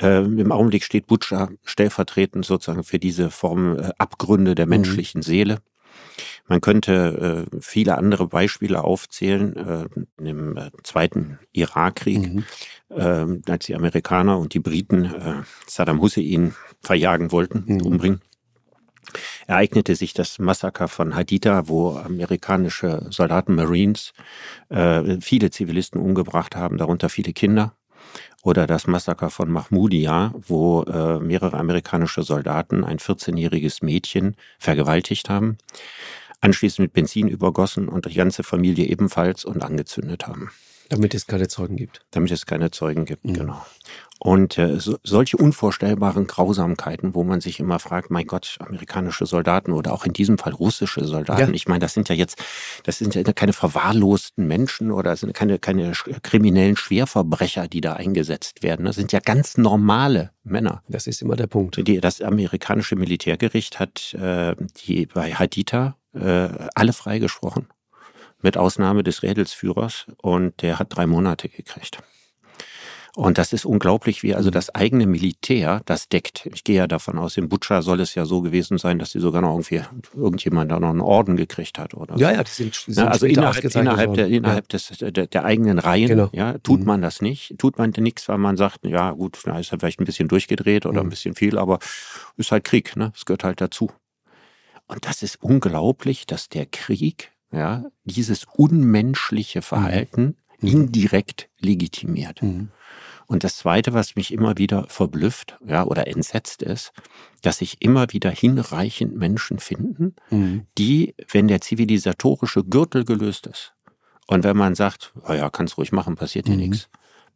Äh, 0.00 0.18
Im 0.24 0.52
Augenblick 0.52 0.84
steht 0.84 1.06
Butcher 1.06 1.50
stellvertretend 1.64 2.44
sozusagen 2.44 2.84
für 2.84 2.98
diese 2.98 3.30
Form 3.30 3.78
äh, 3.78 3.90
Abgründe 3.98 4.54
der 4.54 4.66
menschlichen 4.66 5.22
Seele. 5.22 5.58
Man 6.48 6.60
könnte 6.60 7.46
äh, 7.52 7.56
viele 7.60 7.96
andere 7.96 8.26
Beispiele 8.26 8.82
aufzählen. 8.82 9.56
Äh, 9.56 10.28
Im 10.28 10.56
äh, 10.56 10.70
zweiten 10.82 11.38
Irakkrieg, 11.52 12.18
Mhm. 12.32 12.44
äh, 12.90 13.50
als 13.50 13.66
die 13.66 13.74
Amerikaner 13.76 14.38
und 14.38 14.54
die 14.54 14.60
Briten 14.60 15.04
äh, 15.04 15.42
Saddam 15.66 16.00
Hussein 16.00 16.54
verjagen 16.82 17.30
wollten, 17.30 17.64
Mhm. 17.66 17.82
umbringen, 17.82 18.20
ereignete 19.46 19.94
sich 19.94 20.12
das 20.14 20.38
Massaker 20.38 20.88
von 20.88 21.14
Haditha, 21.14 21.68
wo 21.68 21.96
amerikanische 21.96 23.06
Soldaten, 23.10 23.54
Marines, 23.54 24.12
äh, 24.70 25.20
viele 25.20 25.50
Zivilisten 25.50 26.00
umgebracht 26.00 26.56
haben, 26.56 26.78
darunter 26.78 27.08
viele 27.08 27.32
Kinder. 27.32 27.74
Oder 28.42 28.66
das 28.66 28.86
Massaker 28.86 29.30
von 29.30 29.50
Mahmudia, 29.50 30.32
wo 30.46 30.82
äh, 30.84 31.20
mehrere 31.20 31.58
amerikanische 31.58 32.22
Soldaten 32.22 32.84
ein 32.84 32.98
14-jähriges 32.98 33.84
Mädchen 33.84 34.36
vergewaltigt 34.58 35.28
haben, 35.28 35.58
anschließend 36.40 36.80
mit 36.80 36.92
Benzin 36.94 37.28
übergossen 37.28 37.88
und 37.88 38.06
die 38.06 38.14
ganze 38.14 38.42
Familie 38.42 38.86
ebenfalls 38.86 39.44
und 39.44 39.62
angezündet 39.62 40.26
haben 40.26 40.50
Damit 40.90 41.14
es 41.14 41.26
keine 41.26 41.48
Zeugen 41.48 41.76
gibt. 41.76 42.02
damit 42.10 42.30
es 42.30 42.44
keine 42.44 42.70
Zeugen 42.70 43.06
gibt, 43.06 43.24
Mhm. 43.24 43.32
genau. 43.34 43.66
Und 44.22 44.58
äh, 44.58 44.78
so, 44.78 44.98
solche 45.02 45.38
unvorstellbaren 45.38 46.26
Grausamkeiten, 46.26 47.14
wo 47.14 47.24
man 47.24 47.40
sich 47.40 47.58
immer 47.58 47.78
fragt, 47.78 48.10
mein 48.10 48.26
Gott, 48.26 48.58
amerikanische 48.60 49.24
Soldaten 49.24 49.72
oder 49.72 49.94
auch 49.94 50.04
in 50.04 50.12
diesem 50.12 50.36
Fall 50.36 50.52
russische 50.52 51.06
Soldaten. 51.06 51.40
Ja. 51.40 51.48
Ich 51.54 51.66
meine, 51.68 51.78
das 51.78 51.94
sind 51.94 52.10
ja 52.10 52.14
jetzt, 52.14 52.36
das 52.84 52.98
sind 52.98 53.14
ja 53.14 53.22
keine 53.32 53.54
verwahrlosten 53.54 54.46
Menschen 54.46 54.90
oder 54.90 55.16
sind 55.16 55.32
keine, 55.32 55.58
keine 55.58 55.92
kriminellen 56.22 56.76
Schwerverbrecher, 56.76 57.66
die 57.66 57.80
da 57.80 57.94
eingesetzt 57.94 58.62
werden. 58.62 58.84
Das 58.84 58.96
sind 58.96 59.10
ja 59.12 59.20
ganz 59.20 59.56
normale 59.56 60.32
Männer. 60.44 60.82
Das 60.86 61.06
ist 61.06 61.22
immer 61.22 61.36
der 61.36 61.46
Punkt. 61.46 61.78
Die, 61.88 61.98
das 61.98 62.20
amerikanische 62.20 62.96
Militärgericht 62.96 63.78
hat 63.80 64.12
äh, 64.12 64.54
die 64.84 65.06
bei 65.06 65.32
Haditha 65.32 65.96
äh, 66.12 66.48
alle 66.74 66.92
freigesprochen, 66.92 67.68
mit 68.42 68.56
Ausnahme 68.56 69.02
des 69.02 69.22
Rädelsführers, 69.22 70.06
und 70.18 70.62
der 70.62 70.78
hat 70.78 70.94
drei 70.96 71.06
Monate 71.06 71.48
gekriegt. 71.48 71.98
Und 73.16 73.38
das 73.38 73.52
ist 73.52 73.64
unglaublich, 73.64 74.22
wie 74.22 74.36
also 74.36 74.50
das 74.50 74.72
eigene 74.72 75.04
Militär 75.04 75.82
das 75.84 76.08
deckt. 76.08 76.48
Ich 76.54 76.62
gehe 76.62 76.76
ja 76.76 76.86
davon 76.86 77.18
aus, 77.18 77.36
in 77.36 77.48
Butcher 77.48 77.82
soll 77.82 77.98
es 78.00 78.14
ja 78.14 78.24
so 78.24 78.40
gewesen 78.40 78.78
sein, 78.78 79.00
dass 79.00 79.10
sie 79.10 79.18
sogar 79.18 79.42
noch 79.42 79.50
irgendwie 79.50 79.82
irgendjemand 80.14 80.70
da 80.70 80.78
noch 80.78 80.90
einen 80.90 81.00
Orden 81.00 81.36
gekriegt 81.36 81.78
hat 81.80 81.92
oder 81.94 82.14
so. 82.16 82.20
Ja, 82.20 82.30
ja, 82.30 82.44
die 82.44 82.50
sind, 82.52 82.86
die 82.86 82.92
sind 82.92 83.04
Ja, 83.04 83.10
also 83.10 83.26
innerhalb, 83.26 83.64
innerhalb, 83.74 84.14
der, 84.14 84.28
innerhalb 84.28 84.68
des, 84.68 84.88
der, 85.00 85.10
der 85.26 85.44
eigenen 85.44 85.80
Reihen 85.80 86.06
Genau. 86.06 86.30
ja, 86.32 86.56
tut 86.58 86.80
Mhm. 86.80 86.86
man 86.86 87.02
das 87.02 87.20
nicht. 87.20 87.58
Tut 87.58 87.78
man 87.78 87.90
nichts, 87.90 88.28
weil 88.28 88.38
man 88.38 88.56
sagt, 88.56 88.84
ja 88.86 89.10
gut, 89.10 89.40
na, 89.44 89.58
ist 89.58 89.72
ja 89.72 89.78
vielleicht 89.78 90.00
ein 90.00 90.04
bisschen 90.04 90.28
durchgedreht 90.28 90.86
oder 90.86 91.00
Mhm. 91.00 91.08
ein 91.08 91.10
bisschen 91.10 91.34
viel, 91.34 91.58
aber 91.58 91.80
ist 92.36 92.52
halt 92.52 92.62
Krieg, 92.62 92.94
ne? 92.96 93.12
Es 93.16 93.24
gehört 93.24 93.42
halt 93.42 93.60
dazu. 93.60 93.90
Und 94.86 95.04
das 95.04 95.22
ist 95.24 95.42
unglaublich, 95.42 96.26
dass 96.26 96.48
der 96.48 96.66
Krieg 96.66 97.32
ja 97.52 97.84
dieses 98.04 98.46
unmenschliche 98.54 99.62
Verhalten 99.62 100.36
Mhm. 100.62 100.68
indirekt 100.68 101.48
legitimiert. 101.58 102.42
Mhm. 102.42 102.70
Und 103.26 103.44
das 103.44 103.56
Zweite, 103.56 103.94
was 103.94 104.16
mich 104.16 104.32
immer 104.32 104.58
wieder 104.58 104.84
verblüfft 104.88 105.56
ja, 105.64 105.84
oder 105.84 106.06
entsetzt 106.08 106.62
ist, 106.62 106.92
dass 107.42 107.58
sich 107.58 107.80
immer 107.80 108.12
wieder 108.12 108.30
hinreichend 108.30 109.16
Menschen 109.16 109.58
finden, 109.58 110.16
Mhm. 110.30 110.66
die, 110.76 111.14
wenn 111.32 111.48
der 111.48 111.60
zivilisatorische 111.60 112.62
Gürtel 112.64 113.04
gelöst 113.04 113.46
ist 113.46 113.72
und 114.26 114.44
wenn 114.44 114.56
man 114.56 114.74
sagt, 114.74 115.14
oh 115.26 115.32
ja, 115.32 115.48
kannst 115.48 115.78
ruhig 115.78 115.92
machen, 115.92 116.16
passiert 116.16 116.46
dir 116.48 116.52
Mhm. 116.54 116.58
nichts, 116.58 116.88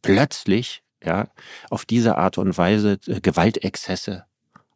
plötzlich 0.03 0.83
ja 1.03 1.29
auf 1.70 1.85
diese 1.87 2.18
Art 2.18 2.37
und 2.38 2.59
Weise 2.59 2.98
äh, 3.07 3.20
Gewaltexzesse, 3.20 4.24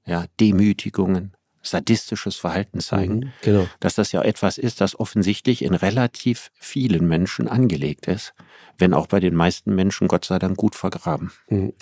ja 0.07 0.25
Demütigungen, 0.41 1.35
sadistisches 1.63 2.37
Verhalten 2.37 2.81
zeigen, 2.81 3.15
Mhm. 3.19 3.33
Genau. 3.43 3.67
dass 3.81 3.95
das 3.95 4.13
ja 4.13 4.23
etwas 4.23 4.59
ist, 4.59 4.81
das 4.81 4.99
offensichtlich 4.99 5.63
in 5.63 5.75
relativ 5.75 6.51
vielen 6.55 7.07
Menschen 7.09 7.49
angelegt 7.49 8.07
ist, 8.07 8.33
wenn 8.79 8.95
auch 8.95 9.07
bei 9.07 9.21
den 9.21 9.35
meisten 9.35 9.75
Menschen 9.75 10.09
Gott 10.09 10.25
sei 10.25 10.39
Dank 10.39 10.57
gut 10.57 10.75
vergraben. 10.75 11.33
Mhm. 11.49 11.73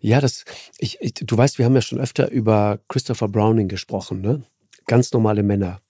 Ja, 0.00 0.20
das, 0.20 0.44
ich, 0.78 0.98
ich, 1.00 1.14
du 1.14 1.36
weißt, 1.36 1.58
wir 1.58 1.64
haben 1.66 1.74
ja 1.74 1.82
schon 1.82 2.00
öfter 2.00 2.30
über 2.30 2.80
Christopher 2.88 3.28
Browning 3.28 3.68
gesprochen, 3.68 4.20
ne? 4.20 4.42
Ganz 4.86 5.12
normale 5.12 5.42
Männer. 5.42 5.80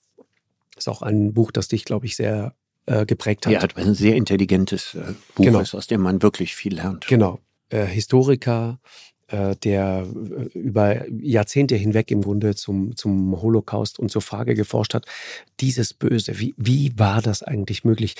Ist 0.77 0.89
auch 0.89 1.01
ein 1.01 1.33
Buch, 1.33 1.51
das 1.51 1.67
dich, 1.69 1.85
glaube 1.85 2.05
ich, 2.05 2.15
sehr 2.15 2.53
äh, 2.85 3.05
geprägt 3.05 3.45
hat. 3.45 3.53
Ja, 3.53 3.61
ein 3.75 3.93
sehr 3.95 4.15
intelligentes 4.15 4.95
äh, 4.95 5.13
Buch 5.35 5.45
Genau. 5.45 5.59
ist, 5.59 5.73
aus 5.75 5.87
dem 5.87 6.01
man 6.01 6.21
wirklich 6.21 6.55
viel 6.55 6.75
lernt. 6.75 7.07
Genau. 7.07 7.39
Äh, 7.69 7.85
Historiker, 7.85 8.79
der 9.55 10.07
äh, 10.07 10.57
über 10.57 11.09
Jahrzehnte 11.09 11.75
hinweg 11.75 12.11
im 12.11 12.21
Grunde 12.21 12.55
zum, 12.55 12.95
zum 12.95 13.41
Holocaust 13.41 13.99
und 13.99 14.09
zur 14.09 14.21
Frage 14.21 14.55
geforscht 14.55 14.93
hat, 14.93 15.05
dieses 15.59 15.93
Böse, 15.93 16.39
wie, 16.39 16.55
wie 16.57 16.93
war 16.97 17.21
das 17.21 17.43
eigentlich 17.43 17.83
möglich? 17.83 18.15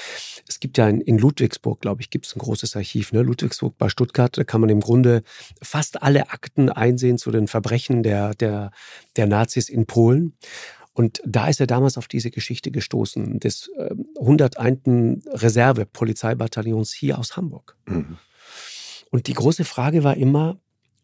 Es 0.48 0.60
gibt 0.60 0.78
ja 0.78 0.88
in, 0.88 1.02
in 1.02 1.18
Ludwigsburg, 1.18 1.82
glaube 1.82 2.02
ich, 2.02 2.10
gibt 2.10 2.28
es 2.28 2.36
ein 2.36 2.40
großes 2.40 2.76
Archiv, 2.76 3.12
ne? 3.12 3.22
Ludwigsburg 3.22 3.78
bei 3.78 3.90
Stuttgart, 3.90 4.38
da 4.38 4.44
kann 4.44 4.62
man 4.62 4.70
im 4.70 4.82
Grunde 4.82 5.22
fast 5.62 6.02
alle 6.02 6.30
Akten 6.30 6.70
einsehen 6.70 7.18
zu 7.18 7.32
den 7.32 7.48
Verbrechen 7.48 8.04
der, 8.04 8.36
der, 8.36 8.72
der 9.16 9.28
Nazis 9.28 9.70
in 9.70 9.86
Polen. 9.86 10.34
Und 10.94 11.22
da 11.26 11.48
ist 11.48 11.62
er 11.62 11.68
damals 11.68 11.98
auf 11.98 12.08
diese 12.08 12.30
Geschichte 12.30 12.72
gestoßen, 12.72 13.40
des 13.40 13.70
äh, 13.78 13.96
101. 14.20 15.24
Reserve-Polizeibataillons 15.28 16.94
hier 16.94 17.18
aus 17.18 17.38
Hamburg. 17.38 17.78
Mhm. 17.86 18.18
Und 19.10 19.28
die 19.28 19.34
große 19.34 19.66
Frage 19.66 20.04
war 20.04 20.18
immer, 20.18 20.60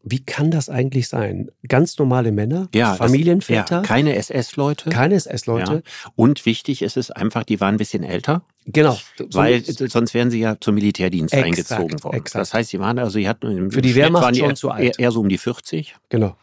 wie 0.08 0.24
kann 0.24 0.52
das 0.52 0.70
eigentlich 0.70 1.08
sein? 1.08 1.50
Ganz 1.68 1.98
normale 1.98 2.32
Männer, 2.32 2.70
Ja, 2.76 2.94
Familienväter, 2.94 3.78
Ja, 3.78 3.82
keine 3.82 4.16
SS-Leute. 4.16 4.92
keine 4.92 5.16
SS-Leute. 5.16 5.74
Ja. 5.86 6.12
Und 6.16 6.46
wichtig 6.46 6.84
ist 6.84 6.96
es 6.96 7.10
einfach, 7.10 7.44
die 7.44 7.60
waren 7.60 7.76
ein 7.76 7.78
bisschen 7.78 8.04
älter, 8.04 8.44
Genau. 8.68 8.98
So- 9.18 9.26
weil 9.34 9.64
sonst 9.64 10.14
wären 10.14 10.30
sie 10.32 10.40
ja 10.40 10.58
zum 10.60 10.76
Militärdienst 10.76 11.34
Exakt, 11.34 11.46
eingezogen 11.48 12.04
worden. 12.04 12.16
exakt. 12.18 12.42
Das 12.42 12.54
heißt, 12.54 12.70
sie 12.70 12.80
waren 12.80 12.98
also, 13.00 13.12
sie 13.18 13.28
hatten 13.28 13.50
im 13.58 13.72
Für 13.72 13.82
die 13.82 13.96
Wehrmacht 13.96 14.24
waren 14.24 14.34
die 14.34 14.40
schon 14.42 14.50
eher, 14.50 14.56
zu 14.56 14.70
alt. 14.72 14.84
Eher, 14.84 15.00
eher 15.00 15.12
so 15.12 15.20
um 15.22 15.30
die 15.30 15.38
40 15.40 15.96
genau, 16.10 16.36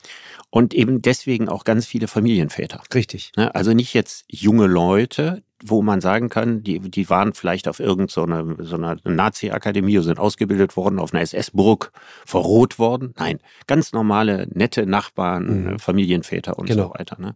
und 0.51 0.75
eben 0.75 1.01
deswegen 1.01 1.49
auch 1.49 1.65
ganz 1.65 1.87
viele 1.87 2.09
Familienväter. 2.09 2.81
richtig. 2.95 3.33
Ne? 3.37 3.55
Also 3.55 3.73
nicht 3.75 3.95
jetzt 3.95 4.25
junge 4.29 4.67
Leute, 4.67 5.43
wo 5.65 5.83
man 5.83 6.01
sagen 6.01 6.29
kann, 6.29 6.63
die, 6.63 6.79
die 6.81 7.09
waren 7.09 7.35
vielleicht 7.35 7.69
auf 7.69 7.79
irgendeiner 7.81 8.57
so 8.65 8.77
einer 8.77 8.97
Nazi-Akademie, 9.05 9.99
sind 9.99 10.19
ausgebildet 10.19 10.77
worden, 10.77 10.99
auf 10.99 11.13
einer 11.15 11.23
SS-Burg 11.23 11.93
verroht 12.27 12.79
worden. 12.79 13.15
Nein, 13.19 13.39
ganz 13.67 13.93
normale, 13.93 14.47
nette 14.53 14.87
Nachbarn, 14.87 15.63
Mhm. 15.65 15.69
äh, 15.75 15.79
Familienväter 15.79 16.59
und 16.59 16.67
Genau. 16.67 16.89
so 16.89 16.95
weiter, 16.99 17.17
ne? 17.21 17.35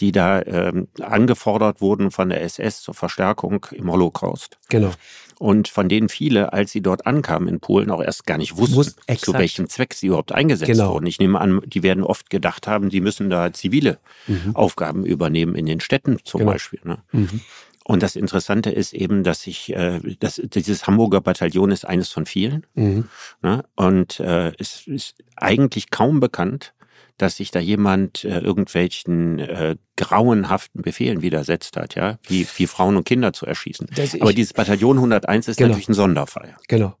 die 0.00 0.12
da 0.12 0.42
ähm, 0.42 0.88
angefordert 1.00 1.80
wurden 1.80 2.10
von 2.10 2.28
der 2.28 2.42
SS 2.42 2.82
zur 2.82 2.94
Verstärkung 2.94 3.66
im 3.72 3.90
Holocaust. 3.90 4.58
Genau. 4.68 4.90
Und 5.38 5.66
von 5.66 5.88
denen 5.88 6.08
viele, 6.08 6.52
als 6.52 6.70
sie 6.70 6.82
dort 6.82 7.04
ankamen 7.06 7.48
in 7.48 7.58
Polen, 7.58 7.90
auch 7.90 8.00
erst 8.02 8.26
gar 8.26 8.38
nicht 8.38 8.56
wussten, 8.58 8.76
Wussten- 8.76 9.16
zu 9.18 9.32
welchem 9.32 9.68
Zweck 9.68 9.92
sie 9.94 10.06
überhaupt 10.06 10.30
eingesetzt 10.30 10.70
Genau. 10.70 10.92
wurden. 10.94 11.06
Ich 11.06 11.18
nehme 11.18 11.40
an, 11.40 11.60
die 11.66 11.82
werden 11.82 12.04
oft 12.04 12.30
gedacht 12.30 12.68
haben, 12.68 12.90
die 12.90 13.00
müssen 13.00 13.28
da 13.28 13.52
zivile 13.52 13.98
Mhm. 14.28 14.54
Aufgaben 14.54 15.04
übernehmen 15.04 15.56
in 15.56 15.66
den 15.66 15.80
Städten 15.80 16.18
zum 16.22 16.40
Genau. 16.40 16.52
Beispiel. 16.52 16.78
Ne? 16.84 16.98
Mhm. 17.10 17.40
Und 17.84 18.02
das 18.02 18.16
Interessante 18.16 18.70
ist 18.70 18.92
eben, 18.94 19.22
dass 19.24 19.46
ich, 19.46 19.72
äh, 19.74 19.98
dass 20.20 20.40
dieses 20.44 20.86
Hamburger 20.86 21.20
Bataillon 21.20 21.70
ist 21.70 21.84
eines 21.86 22.10
von 22.10 22.26
vielen. 22.26 22.66
Mhm. 22.74 23.08
Ne? 23.42 23.64
Und 23.74 24.20
äh, 24.20 24.52
es 24.58 24.86
ist 24.86 25.14
eigentlich 25.36 25.90
kaum 25.90 26.20
bekannt, 26.20 26.74
dass 27.18 27.36
sich 27.36 27.50
da 27.50 27.58
jemand 27.60 28.24
äh, 28.24 28.38
irgendwelchen 28.40 29.38
äh, 29.38 29.76
grauenhaften 29.96 30.82
Befehlen 30.82 31.22
widersetzt 31.22 31.76
hat, 31.76 31.94
ja, 31.94 32.18
wie, 32.26 32.46
wie 32.56 32.66
Frauen 32.66 32.96
und 32.96 33.04
Kinder 33.04 33.32
zu 33.32 33.46
erschießen. 33.46 33.86
Das- 33.94 34.14
Aber 34.20 34.32
dieses 34.32 34.52
Bataillon 34.54 34.96
101 34.98 35.48
ist 35.48 35.56
Genau. 35.56 35.68
natürlich 35.68 35.88
ein 35.88 35.94
Sonderfall. 35.94 36.56
Genau. 36.68 36.94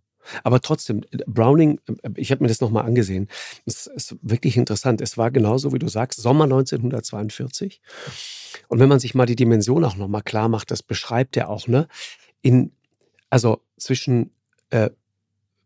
Aber 0.44 0.60
trotzdem, 0.60 1.00
Browning, 1.26 1.80
ich 2.16 2.30
habe 2.30 2.44
mir 2.44 2.48
das 2.48 2.60
nochmal 2.60 2.84
angesehen, 2.84 3.26
es 3.66 3.88
ist 3.88 4.14
wirklich 4.22 4.56
interessant. 4.56 5.00
Es 5.00 5.18
war 5.18 5.32
genauso, 5.32 5.72
wie 5.72 5.80
du 5.80 5.88
sagst, 5.88 6.20
Sommer 6.20 6.44
1942. 6.44 7.80
Und 8.72 8.78
wenn 8.78 8.88
man 8.88 9.00
sich 9.00 9.14
mal 9.14 9.26
die 9.26 9.36
Dimension 9.36 9.84
auch 9.84 9.96
nochmal 9.96 10.22
klar 10.22 10.48
macht, 10.48 10.70
das 10.70 10.82
beschreibt 10.82 11.36
er 11.36 11.50
auch, 11.50 11.68
ne? 11.68 11.88
In 12.40 12.72
Also 13.28 13.60
zwischen 13.76 14.30
äh, 14.70 14.88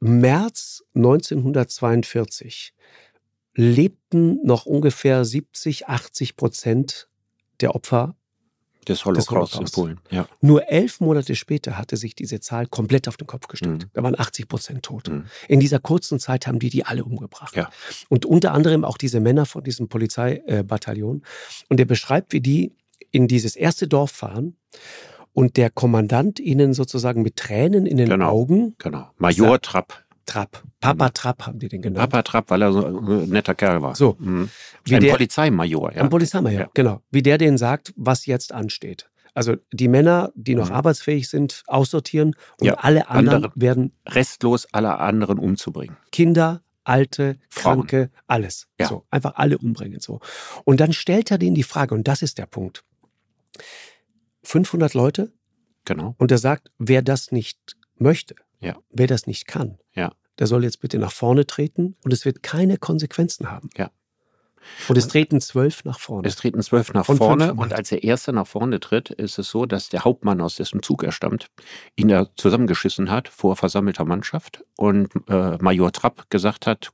März 0.01 0.83
1942 0.97 2.75
lebten 3.55 4.45
noch 4.45 4.67
ungefähr 4.67 5.25
70, 5.25 5.87
80 5.87 6.35
Prozent 6.35 7.09
der 7.61 7.77
Opfer 7.77 8.17
des 8.89 9.05
Holocaust, 9.05 9.31
Holocaust. 9.31 9.61
in 9.61 9.71
Polen. 9.71 10.01
Ja. 10.11 10.29
Nur 10.41 10.69
elf 10.69 10.99
Monate 10.99 11.37
später 11.37 11.79
hatte 11.79 11.97
sich 11.97 12.17
diese 12.17 12.41
Zahl 12.41 12.67
komplett 12.67 13.07
auf 13.07 13.17
den 13.17 13.29
Kopf 13.29 13.47
gestellt. 13.47 13.85
Mhm. 13.85 13.91
Da 13.93 14.03
waren 14.03 14.19
80 14.19 14.49
Prozent 14.49 14.83
tot. 14.83 15.09
Mhm. 15.09 15.27
In 15.47 15.61
dieser 15.61 15.79
kurzen 15.79 16.19
Zeit 16.19 16.49
haben 16.49 16.59
die 16.59 16.71
die 16.71 16.85
alle 16.85 17.05
umgebracht. 17.05 17.55
Ja. 17.55 17.71
Und 18.09 18.27
unter 18.27 18.53
anderem 18.53 18.85
auch 18.85 18.99
diese 18.99 19.21
Männer 19.21 19.47
von 19.47 19.63
diesem 19.63 19.89
Polizeibataillon. 19.89 21.23
Und 21.69 21.79
er 21.79 21.87
beschreibt, 21.87 22.33
wie 22.33 22.41
die 22.41 22.73
in 23.17 23.29
dieses 23.29 23.57
erste 23.57 23.89
Dorf 23.89 24.11
fahren 24.11 24.57
und 25.33 25.57
der 25.57 25.71
Kommandant 25.71 26.39
ihnen 26.39 26.75
sozusagen 26.75 27.23
mit 27.23 27.37
Tränen 27.37 27.87
in 27.87 27.97
den 27.97 28.09
Genau. 28.11 28.29
Augen, 28.31 28.75
Genau. 28.79 29.07
Major 29.19 29.61
Trapp. 29.61 30.03
Trapp, 30.27 30.65
Papa 30.81 31.11
Trapp 31.11 31.47
haben 31.47 31.61
die 31.61 31.69
den 31.69 31.83
genannt. 31.83 32.11
Papa 32.11 32.23
Trapp, 32.23 32.51
weil 32.51 32.61
er 32.63 32.73
so 32.73 32.85
ein 32.85 33.29
netter 33.29 33.55
Kerl 33.55 33.81
war. 33.81 33.95
So. 33.95 34.17
Mhm. 34.19 34.51
Wie 34.85 34.97
Ein 34.97 35.01
der- 35.03 35.13
Polizeimajor, 35.13 35.93
ja. 35.95 36.03
Ein 36.03 36.09
Polizeimajor, 36.11 36.61
Ja. 36.63 36.71
genau. 36.75 37.01
Wie 37.13 37.23
der 37.23 37.39
denen 37.39 37.59
sagt, 37.59 37.93
was 37.97 38.27
jetzt 38.27 38.53
ansteht. 38.53 39.09
Also 39.35 39.55
die 39.73 39.87
Männer, 39.89 40.33
die 40.35 40.55
noch 40.57 40.71
Mhm. 40.71 40.75
arbeitsfähig 40.75 41.29
sind, 41.29 41.63
aussortieren 41.69 42.35
und 42.61 42.67
Ja, 42.67 42.75
alle 42.75 43.09
anderen 43.09 43.37
andere. 43.45 43.53
werden 43.55 43.93
Restlos 44.07 44.67
alle 44.73 44.99
anderen 44.99 45.39
umzubringen. 45.39 45.97
Kinder, 46.11 46.61
Alte, 46.89 47.37
Frauen. 47.49 47.79
Kranke, 47.81 48.11
alles. 48.29 48.69
Ja. 48.81 48.87
So, 48.87 49.05
einfach 49.11 49.35
alle 49.37 49.59
umbringen. 49.59 49.99
So. 50.01 50.21
Und 50.65 50.79
dann 50.81 50.93
stellt 50.93 51.33
er 51.33 51.39
denen 51.39 51.57
die 51.57 51.65
Frage, 51.65 51.95
und 51.97 52.07
das 52.07 52.23
ist 52.23 52.39
der 52.39 52.47
Punkt. 52.47 52.85
500 54.43 54.95
Leute 54.95 55.33
Genau. 55.85 56.15
und 56.19 56.31
er 56.31 56.39
sagt, 56.39 56.71
wer 56.79 57.03
das 57.03 57.33
nicht 57.33 57.77
möchte, 57.97 58.35
Ja. 58.61 58.77
wer 58.91 59.07
das 59.07 59.27
nicht 59.27 59.47
kann, 59.47 59.79
Ja. 59.95 60.13
der 60.39 60.47
soll 60.47 60.65
jetzt 60.65 60.81
bitte 60.81 60.99
nach 60.99 61.13
vorne 61.13 61.47
treten 61.47 61.97
und 62.05 62.13
es 62.13 62.25
wird 62.25 62.43
keine 62.43 62.77
Konsequenzen 62.79 63.51
haben. 63.51 63.71
Ja. 63.77 63.91
Und 64.89 64.99
es 64.99 65.07
treten 65.07 65.41
zwölf 65.41 65.85
nach 65.85 66.01
vorne. 66.01 66.27
Es 66.27 66.35
treten 66.35 66.61
zwölf 66.61 66.93
nach 66.93 67.07
Von 67.07 67.19
vorne 67.19 67.45
500. 67.47 67.59
und 67.65 67.73
als 67.73 67.91
der 67.91 68.03
Erste 68.03 68.33
nach 68.33 68.49
vorne 68.49 68.81
tritt, 68.81 69.11
ist 69.11 69.39
es 69.39 69.49
so, 69.49 69.65
dass 69.65 69.91
der 69.91 70.03
Hauptmann, 70.05 70.41
aus 70.41 70.57
dessen 70.57 70.83
Zug 70.83 71.05
er 71.05 71.13
stammt, 71.13 71.47
ihn 71.95 72.09
da 72.09 72.27
zusammengeschissen 72.35 73.09
hat 73.11 73.29
vor 73.29 73.55
versammelter 73.55 74.05
Mannschaft 74.05 74.65
und 74.77 75.09
äh, 75.29 75.57
Major 75.61 75.93
Trapp 75.93 76.29
gesagt 76.31 76.67
hat, 76.67 76.91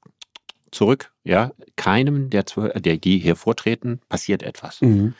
zurück, 0.70 1.12
ja, 1.24 1.52
keinem 1.76 2.28
der, 2.28 2.44
zwölf, 2.44 2.72
der 2.74 2.98
die 2.98 3.18
hier 3.18 3.36
vortreten, 3.36 4.00
passiert 4.08 4.42
etwas. 4.42 4.80
Mhm. 4.82 5.14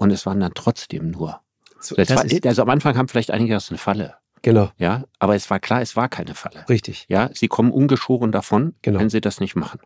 Und 0.00 0.10
es 0.12 0.24
waren 0.26 0.38
dann 0.40 0.52
trotzdem 0.54 1.10
nur. 1.10 1.40
So, 1.80 1.94
Das 1.96 2.08
das 2.08 2.16
war, 2.30 2.48
also 2.48 2.62
am 2.62 2.70
Anfang 2.70 2.96
haben 2.96 3.08
vielleicht 3.08 3.30
einige 3.32 3.52
das 3.54 3.68
eine 3.68 3.78
Falle, 3.78 4.14
genau, 4.42 4.70
ja, 4.78 5.04
aber 5.18 5.34
es 5.34 5.50
war 5.50 5.58
klar, 5.60 5.82
es 5.82 5.94
war 5.96 6.08
keine 6.08 6.34
Falle. 6.34 6.64
richtig. 6.68 7.04
Ja, 7.08 7.30
sie 7.34 7.48
kommen 7.48 7.70
ungeschoren 7.72 8.32
davon, 8.32 8.74
Genau. 8.82 9.00
wenn 9.00 9.10
sie 9.10 9.20
das 9.20 9.40
nicht 9.40 9.54
machen. 9.56 9.80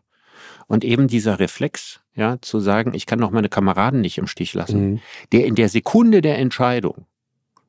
Und 0.67 0.83
eben 0.85 1.07
dieser 1.07 1.39
Reflex, 1.39 1.99
ja, 2.15 2.37
zu 2.41 2.59
sagen, 2.59 2.93
ich 2.93 3.05
kann 3.07 3.19
doch 3.19 3.31
meine 3.31 3.49
Kameraden 3.49 4.01
nicht 4.01 4.17
im 4.19 4.27
Stich 4.27 4.53
lassen, 4.53 4.81
Mhm. 4.93 4.99
der 5.31 5.45
in 5.45 5.55
der 5.55 5.67
Sekunde 5.69 6.21
der 6.21 6.37
Entscheidung 6.37 7.05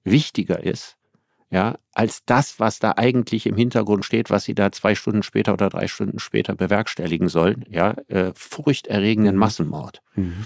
wichtiger 0.04 0.62
ist, 0.62 0.96
ja, 1.50 1.76
als 1.92 2.24
das, 2.26 2.58
was 2.60 2.78
da 2.78 2.94
eigentlich 2.96 3.46
im 3.46 3.56
Hintergrund 3.56 4.04
steht, 4.04 4.28
was 4.30 4.44
sie 4.44 4.54
da 4.54 4.72
zwei 4.72 4.94
Stunden 4.94 5.22
später 5.22 5.52
oder 5.52 5.68
drei 5.70 5.86
Stunden 5.86 6.18
später 6.18 6.54
bewerkstelligen 6.56 7.28
sollen, 7.28 7.64
ja, 7.68 7.94
äh, 8.08 8.32
furchterregenden 8.34 9.34
Mhm. 9.34 9.38
Massenmord. 9.40 10.02
Mhm. 10.14 10.44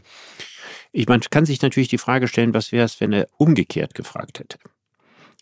Ich, 0.93 1.07
man 1.09 1.21
kann 1.21 1.45
sich 1.47 1.61
natürlich 1.63 1.89
die 1.89 1.99
Frage 1.99 2.29
stellen, 2.29 2.55
was 2.55 2.73
wäre 2.73 2.85
es, 2.85 3.01
wenn 3.01 3.13
er 3.13 3.29
umgekehrt 3.37 3.95
gefragt 3.95 4.41
hätte. 4.41 4.59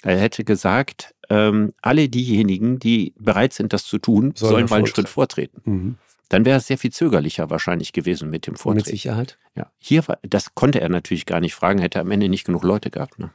Er 0.03 0.19
hätte 0.19 0.45
gesagt, 0.45 1.15
ähm, 1.31 1.73
alle 1.83 2.09
diejenigen, 2.09 2.79
die 2.79 3.15
bereit 3.19 3.53
sind, 3.53 3.73
das 3.73 3.85
zu 3.85 3.99
tun, 3.99 4.33
Sollen 4.37 4.51
sollen 4.53 4.67
mal 4.67 4.77
einen. 4.77 4.87
Schritt 4.87 5.09
vortreten. 5.09 5.63
Mhm. 5.65 5.99
Dann 6.29 6.45
wäre 6.45 6.59
es 6.59 6.67
sehr 6.67 6.79
viel 6.79 6.93
zögerlicher 6.93 7.51
wahrscheinlich 7.51 7.93
gewesen 7.93 8.31
mit 8.31 8.47
dem 8.47 8.53
Mit 8.53 8.61
Vortreten. 8.61 8.91
Sicherheit. 8.91 9.39
Ja, 9.55 9.71
hier 9.79 10.07
war, 10.09 10.19
das 10.23 10.55
konnte 10.55 10.81
er 10.81 10.89
natürlich 10.89 11.25
gar 11.27 11.41
nicht 11.41 11.55
fragen, 11.55 11.79
hätte 11.81 12.01
am 12.01 12.11
Ende 12.11 12.29
nicht 12.29 12.45
genug 12.45 12.65
Leute 12.65 12.91
gehabt. 12.91 13.19
Ne? 13.19 13.31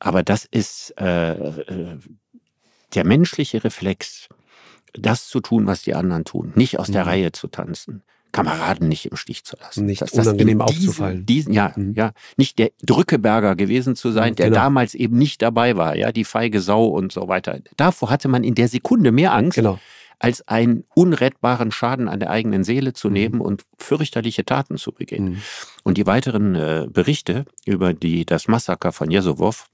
Aber 0.00 0.22
das 0.22 0.44
ist 0.44 0.92
äh, 1.00 1.32
äh, 1.32 1.98
der 2.94 3.04
menschliche 3.04 3.62
Reflex, 3.62 4.28
das 4.94 5.28
zu 5.28 5.40
tun, 5.40 5.66
was 5.66 5.82
die 5.82 5.94
anderen 5.94 6.24
tun, 6.24 6.52
nicht 6.56 6.78
aus 6.78 6.88
der 6.90 7.02
Mhm. 7.04 7.08
Reihe 7.08 7.32
zu 7.32 7.46
tanzen, 7.48 8.02
Kameraden 8.32 8.88
nicht 8.88 9.06
im 9.06 9.16
Stich 9.16 9.44
zu 9.44 9.56
lassen. 9.58 9.86
Nicht 9.86 10.02
Dass 10.02 10.10
das 10.10 10.26
unangenehm 10.26 10.58
diesen- 10.66 10.88
aufzufallen. 10.88 11.26
Diesen, 11.26 11.52
ja, 11.52 11.72
Mhm. 11.76 11.94
ja, 11.94 12.12
nicht 12.36 12.58
der 12.58 12.70
Drückeberger 12.82 13.56
gewesen 13.56 13.96
zu 13.96 14.10
sein, 14.12 14.34
der 14.34 14.46
genau. 14.50 14.60
damals 14.60 14.94
eben 14.94 15.16
nicht 15.18 15.40
dabei 15.42 15.76
war, 15.76 15.96
ja, 15.96 16.12
die 16.12 16.24
feige 16.24 16.60
Sau 16.60 16.84
und 16.86 17.12
so 17.12 17.28
weiter. 17.28 17.60
Davor 17.76 18.10
hatte 18.10 18.28
man 18.28 18.44
in 18.44 18.54
der 18.54 18.68
Sekunde 18.68 19.12
mehr 19.12 19.32
Angst, 19.32 19.56
Genau. 19.56 19.78
als 20.18 20.46
einen 20.48 20.84
unrettbaren 20.94 21.70
Schaden 21.70 22.08
an 22.08 22.18
der 22.20 22.30
eigenen 22.30 22.64
Seele 22.64 22.92
zu 22.92 23.08
Mhm. 23.08 23.12
nehmen 23.14 23.40
und 23.40 23.64
fürchterliche 23.78 24.44
Taten 24.44 24.76
zu 24.76 24.92
begehen. 24.92 25.24
Mhm. 25.30 25.42
Und 25.84 25.96
die 25.96 26.06
weiteren 26.06 26.54
äh, 26.54 26.86
Berichte 26.90 27.44
über 27.64 27.94
die, 27.94 28.26
das 28.26 28.48
Massaker 28.48 28.92
von 28.92 29.10
Jesowow, 29.10 29.66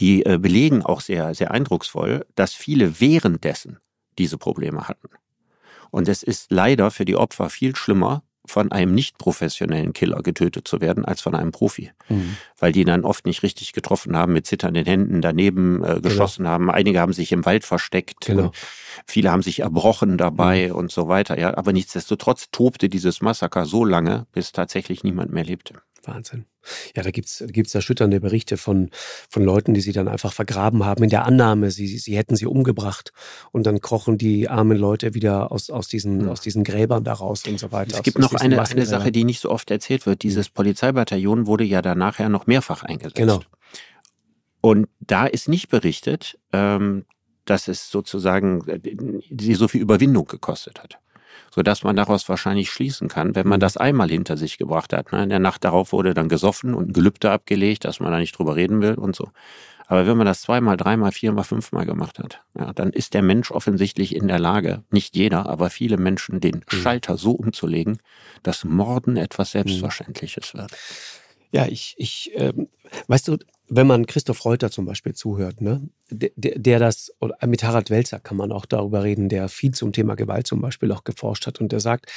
die 0.00 0.24
äh, 0.24 0.38
belegen 0.38 0.82
auch 0.82 1.00
sehr, 1.00 1.34
sehr 1.34 1.50
eindrucksvoll, 1.50 2.24
dass 2.36 2.54
viele 2.54 3.00
währenddessen 3.00 3.78
diese 4.18 4.38
Probleme 4.38 4.88
hatten. 4.88 5.08
Und 5.90 6.08
es 6.08 6.22
ist 6.22 6.50
leider 6.50 6.90
für 6.90 7.04
die 7.04 7.16
Opfer 7.16 7.50
viel 7.50 7.76
schlimmer, 7.76 8.22
von 8.48 8.72
einem 8.72 8.94
nicht 8.94 9.18
professionellen 9.18 9.92
Killer 9.92 10.22
getötet 10.22 10.66
zu 10.66 10.80
werden, 10.80 11.04
als 11.04 11.20
von 11.20 11.34
einem 11.34 11.52
Profi. 11.52 11.92
Mhm. 12.08 12.36
Weil 12.58 12.72
die 12.72 12.84
dann 12.84 13.04
oft 13.04 13.26
nicht 13.26 13.42
richtig 13.42 13.72
getroffen 13.72 14.16
haben, 14.16 14.32
mit 14.32 14.46
zitternden 14.46 14.86
Händen 14.86 15.20
daneben 15.20 15.84
äh, 15.84 16.00
geschossen 16.00 16.48
haben. 16.48 16.70
Einige 16.70 17.00
haben 17.00 17.12
sich 17.12 17.30
im 17.32 17.44
Wald 17.44 17.64
versteckt. 17.64 18.26
Genau. 18.26 18.52
Viele 19.06 19.30
haben 19.30 19.42
sich 19.42 19.60
erbrochen 19.60 20.16
dabei 20.16 20.72
und 20.72 20.90
so 20.90 21.08
weiter. 21.08 21.38
Ja, 21.38 21.56
aber 21.56 21.72
nichtsdestotrotz 21.72 22.50
tobte 22.50 22.88
dieses 22.88 23.20
Massaker 23.20 23.66
so 23.66 23.84
lange, 23.84 24.26
bis 24.32 24.52
tatsächlich 24.52 25.04
niemand 25.04 25.32
mehr 25.32 25.44
lebte. 25.44 25.74
Wahnsinn. 26.08 26.46
Ja, 26.96 27.02
da 27.02 27.10
gibt's 27.10 27.44
gibt's 27.48 27.74
erschütternde 27.74 28.20
Berichte 28.20 28.56
von, 28.56 28.90
von 29.30 29.44
Leuten, 29.44 29.74
die 29.74 29.80
sie 29.80 29.92
dann 29.92 30.08
einfach 30.08 30.32
vergraben 30.32 30.84
haben, 30.84 31.04
in 31.04 31.10
der 31.10 31.24
Annahme, 31.24 31.70
sie, 31.70 31.86
sie 31.86 32.16
hätten 32.16 32.34
sie 32.34 32.46
umgebracht. 32.46 33.12
Und 33.52 33.66
dann 33.66 33.80
krochen 33.80 34.18
die 34.18 34.48
armen 34.48 34.76
Leute 34.76 35.14
wieder 35.14 35.52
aus, 35.52 35.70
aus, 35.70 35.88
diesen, 35.88 36.26
Ja. 36.26 36.32
aus 36.32 36.40
diesen 36.40 36.64
Gräbern 36.64 37.04
da 37.04 37.12
raus 37.12 37.44
und 37.46 37.60
so 37.60 37.70
weiter. 37.72 37.96
Es 37.96 38.02
gibt 38.02 38.18
noch 38.18 38.34
eine, 38.34 38.60
eine. 38.60 38.86
Sache, 38.86 39.12
die 39.12 39.24
nicht 39.24 39.40
so 39.40 39.50
oft 39.50 39.70
erzählt 39.70 40.06
wird. 40.06 40.22
Dieses 40.22 40.48
Polizeibataillon 40.48 41.46
wurde 41.46 41.64
ja 41.64 41.82
dann 41.82 41.98
nachher 41.98 42.28
noch 42.28 42.46
mehrfach 42.46 42.82
eingesetzt. 42.82 43.16
Genau. 43.16 43.40
Und 44.60 44.88
da 45.00 45.26
ist 45.26 45.48
nicht 45.48 45.68
berichtet, 45.68 46.38
ähm, 46.52 47.04
dass 47.44 47.68
es 47.68 47.90
sozusagen 47.90 48.66
äh, 48.68 48.80
sie 49.38 49.54
so 49.54 49.68
viel 49.68 49.80
Überwindung 49.80 50.26
gekostet 50.26 50.82
hat. 50.82 50.98
Sodass 51.54 51.82
man 51.82 51.96
daraus 51.96 52.28
wahrscheinlich 52.28 52.70
schließen 52.70 53.08
kann, 53.08 53.34
wenn 53.34 53.48
man 53.48 53.58
Mhm. 53.58 53.62
das 53.62 53.76
einmal 53.76 54.08
hinter 54.08 54.36
sich 54.36 54.58
gebracht 54.58 54.92
hat. 54.92 55.12
Ne? 55.12 55.22
In 55.22 55.28
der 55.28 55.38
Nacht 55.38 55.64
darauf 55.64 55.92
wurde 55.92 56.14
dann 56.14 56.28
gesoffen 56.28 56.74
und 56.74 56.90
ein 56.90 56.92
Gelübde 56.92 57.30
abgelegt, 57.30 57.84
dass 57.84 58.00
man 58.00 58.12
da 58.12 58.18
nicht 58.18 58.38
drüber 58.38 58.56
reden 58.56 58.82
will 58.82 58.94
und 58.94 59.16
so. 59.16 59.30
Aber 59.90 60.06
wenn 60.06 60.18
man 60.18 60.26
das 60.26 60.42
zweimal, 60.42 60.76
dreimal, 60.76 61.12
viermal, 61.12 61.44
fünfmal 61.44 61.86
gemacht 61.86 62.18
hat, 62.18 62.42
ja, 62.58 62.74
dann 62.74 62.90
ist 62.90 63.14
der 63.14 63.22
Mensch 63.22 63.50
offensichtlich 63.50 64.14
in 64.14 64.28
der 64.28 64.38
Lage, 64.38 64.84
nicht 64.90 65.16
jeder, 65.16 65.48
aber 65.48 65.70
viele 65.70 65.96
Menschen, 65.96 66.40
den 66.40 66.62
Schalter 66.68 67.16
so 67.16 67.30
umzulegen, 67.30 67.98
dass 68.42 68.64
Morden 68.64 69.16
etwas 69.16 69.52
Selbstverständliches 69.52 70.52
wird. 70.52 70.72
Ja, 71.50 71.66
ich, 71.66 71.94
ich, 71.96 72.30
ähm, 72.34 72.68
weißt 73.06 73.28
du, 73.28 73.38
wenn 73.68 73.86
man 73.86 74.06
Christoph 74.06 74.44
Reuter 74.44 74.70
zum 74.70 74.84
Beispiel 74.84 75.14
zuhört, 75.14 75.60
ne, 75.60 75.88
der, 76.10 76.30
der 76.36 76.78
das, 76.78 77.12
oder 77.20 77.36
mit 77.46 77.62
Harald 77.64 77.90
Welzer 77.90 78.20
kann 78.20 78.36
man 78.36 78.52
auch 78.52 78.66
darüber 78.66 79.02
reden, 79.02 79.28
der 79.28 79.48
viel 79.48 79.72
zum 79.72 79.92
Thema 79.92 80.14
Gewalt 80.14 80.46
zum 80.46 80.60
Beispiel 80.60 80.92
auch 80.92 81.04
geforscht 81.04 81.46
hat 81.46 81.60
und 81.60 81.72
der 81.72 81.80
sagt, 81.80 82.10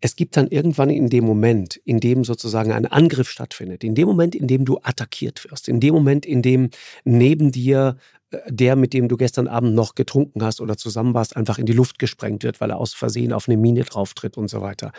es 0.00 0.16
gibt 0.16 0.36
dann 0.36 0.48
irgendwann 0.48 0.90
in 0.90 1.08
dem 1.08 1.24
Moment, 1.24 1.76
in 1.76 2.00
dem 2.00 2.24
sozusagen 2.24 2.72
ein 2.72 2.86
Angriff 2.86 3.28
stattfindet, 3.28 3.84
in 3.84 3.94
dem 3.94 4.06
Moment, 4.06 4.34
in 4.34 4.46
dem 4.46 4.64
du 4.64 4.78
attackiert 4.82 5.44
wirst, 5.50 5.68
in 5.68 5.80
dem 5.80 5.94
Moment, 5.94 6.26
in 6.26 6.42
dem 6.42 6.70
neben 7.04 7.50
dir 7.52 7.96
äh, 8.30 8.38
der, 8.48 8.76
mit 8.76 8.92
dem 8.92 9.08
du 9.08 9.16
gestern 9.16 9.48
Abend 9.48 9.74
noch 9.74 9.94
getrunken 9.94 10.42
hast 10.42 10.60
oder 10.60 10.76
zusammen 10.76 11.14
warst, 11.14 11.36
einfach 11.36 11.58
in 11.58 11.66
die 11.66 11.72
Luft 11.72 11.98
gesprengt 11.98 12.44
wird, 12.44 12.60
weil 12.60 12.70
er 12.70 12.78
aus 12.78 12.94
Versehen 12.94 13.32
auf 13.32 13.48
eine 13.48 13.56
Mine 13.56 13.84
drauftritt 13.84 14.36
und 14.36 14.48
so 14.48 14.60
weiter. 14.60 14.92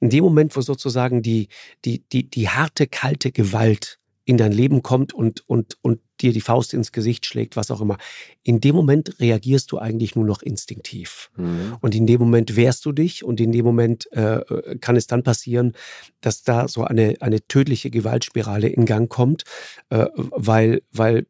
In 0.00 0.10
dem 0.10 0.24
Moment, 0.24 0.56
wo 0.56 0.60
sozusagen 0.60 1.22
die, 1.22 1.48
die, 1.84 2.02
die, 2.12 2.30
die 2.30 2.48
harte, 2.48 2.86
kalte 2.86 3.32
Gewalt 3.32 3.98
in 4.26 4.36
dein 4.36 4.50
Leben 4.50 4.82
kommt 4.82 5.14
und, 5.14 5.48
und, 5.48 5.78
und 5.82 6.00
dir 6.20 6.32
die 6.32 6.40
Faust 6.40 6.74
ins 6.74 6.90
Gesicht 6.90 7.26
schlägt, 7.26 7.54
was 7.54 7.70
auch 7.70 7.80
immer. 7.80 7.96
In 8.42 8.60
dem 8.60 8.74
Moment 8.74 9.20
reagierst 9.20 9.70
du 9.70 9.78
eigentlich 9.78 10.16
nur 10.16 10.24
noch 10.24 10.42
instinktiv. 10.42 11.30
Mhm. 11.36 11.76
Und 11.80 11.94
in 11.94 12.08
dem 12.08 12.20
Moment 12.20 12.56
wehrst 12.56 12.84
du 12.84 12.90
dich 12.90 13.22
und 13.22 13.40
in 13.40 13.52
dem 13.52 13.64
Moment 13.64 14.10
äh, 14.12 14.40
kann 14.80 14.96
es 14.96 15.06
dann 15.06 15.22
passieren, 15.22 15.74
dass 16.20 16.42
da 16.42 16.66
so 16.66 16.82
eine, 16.82 17.14
eine 17.20 17.46
tödliche 17.46 17.88
Gewaltspirale 17.88 18.68
in 18.68 18.84
Gang 18.84 19.08
kommt, 19.08 19.44
äh, 19.90 20.06
weil, 20.14 20.82
weil 20.90 21.26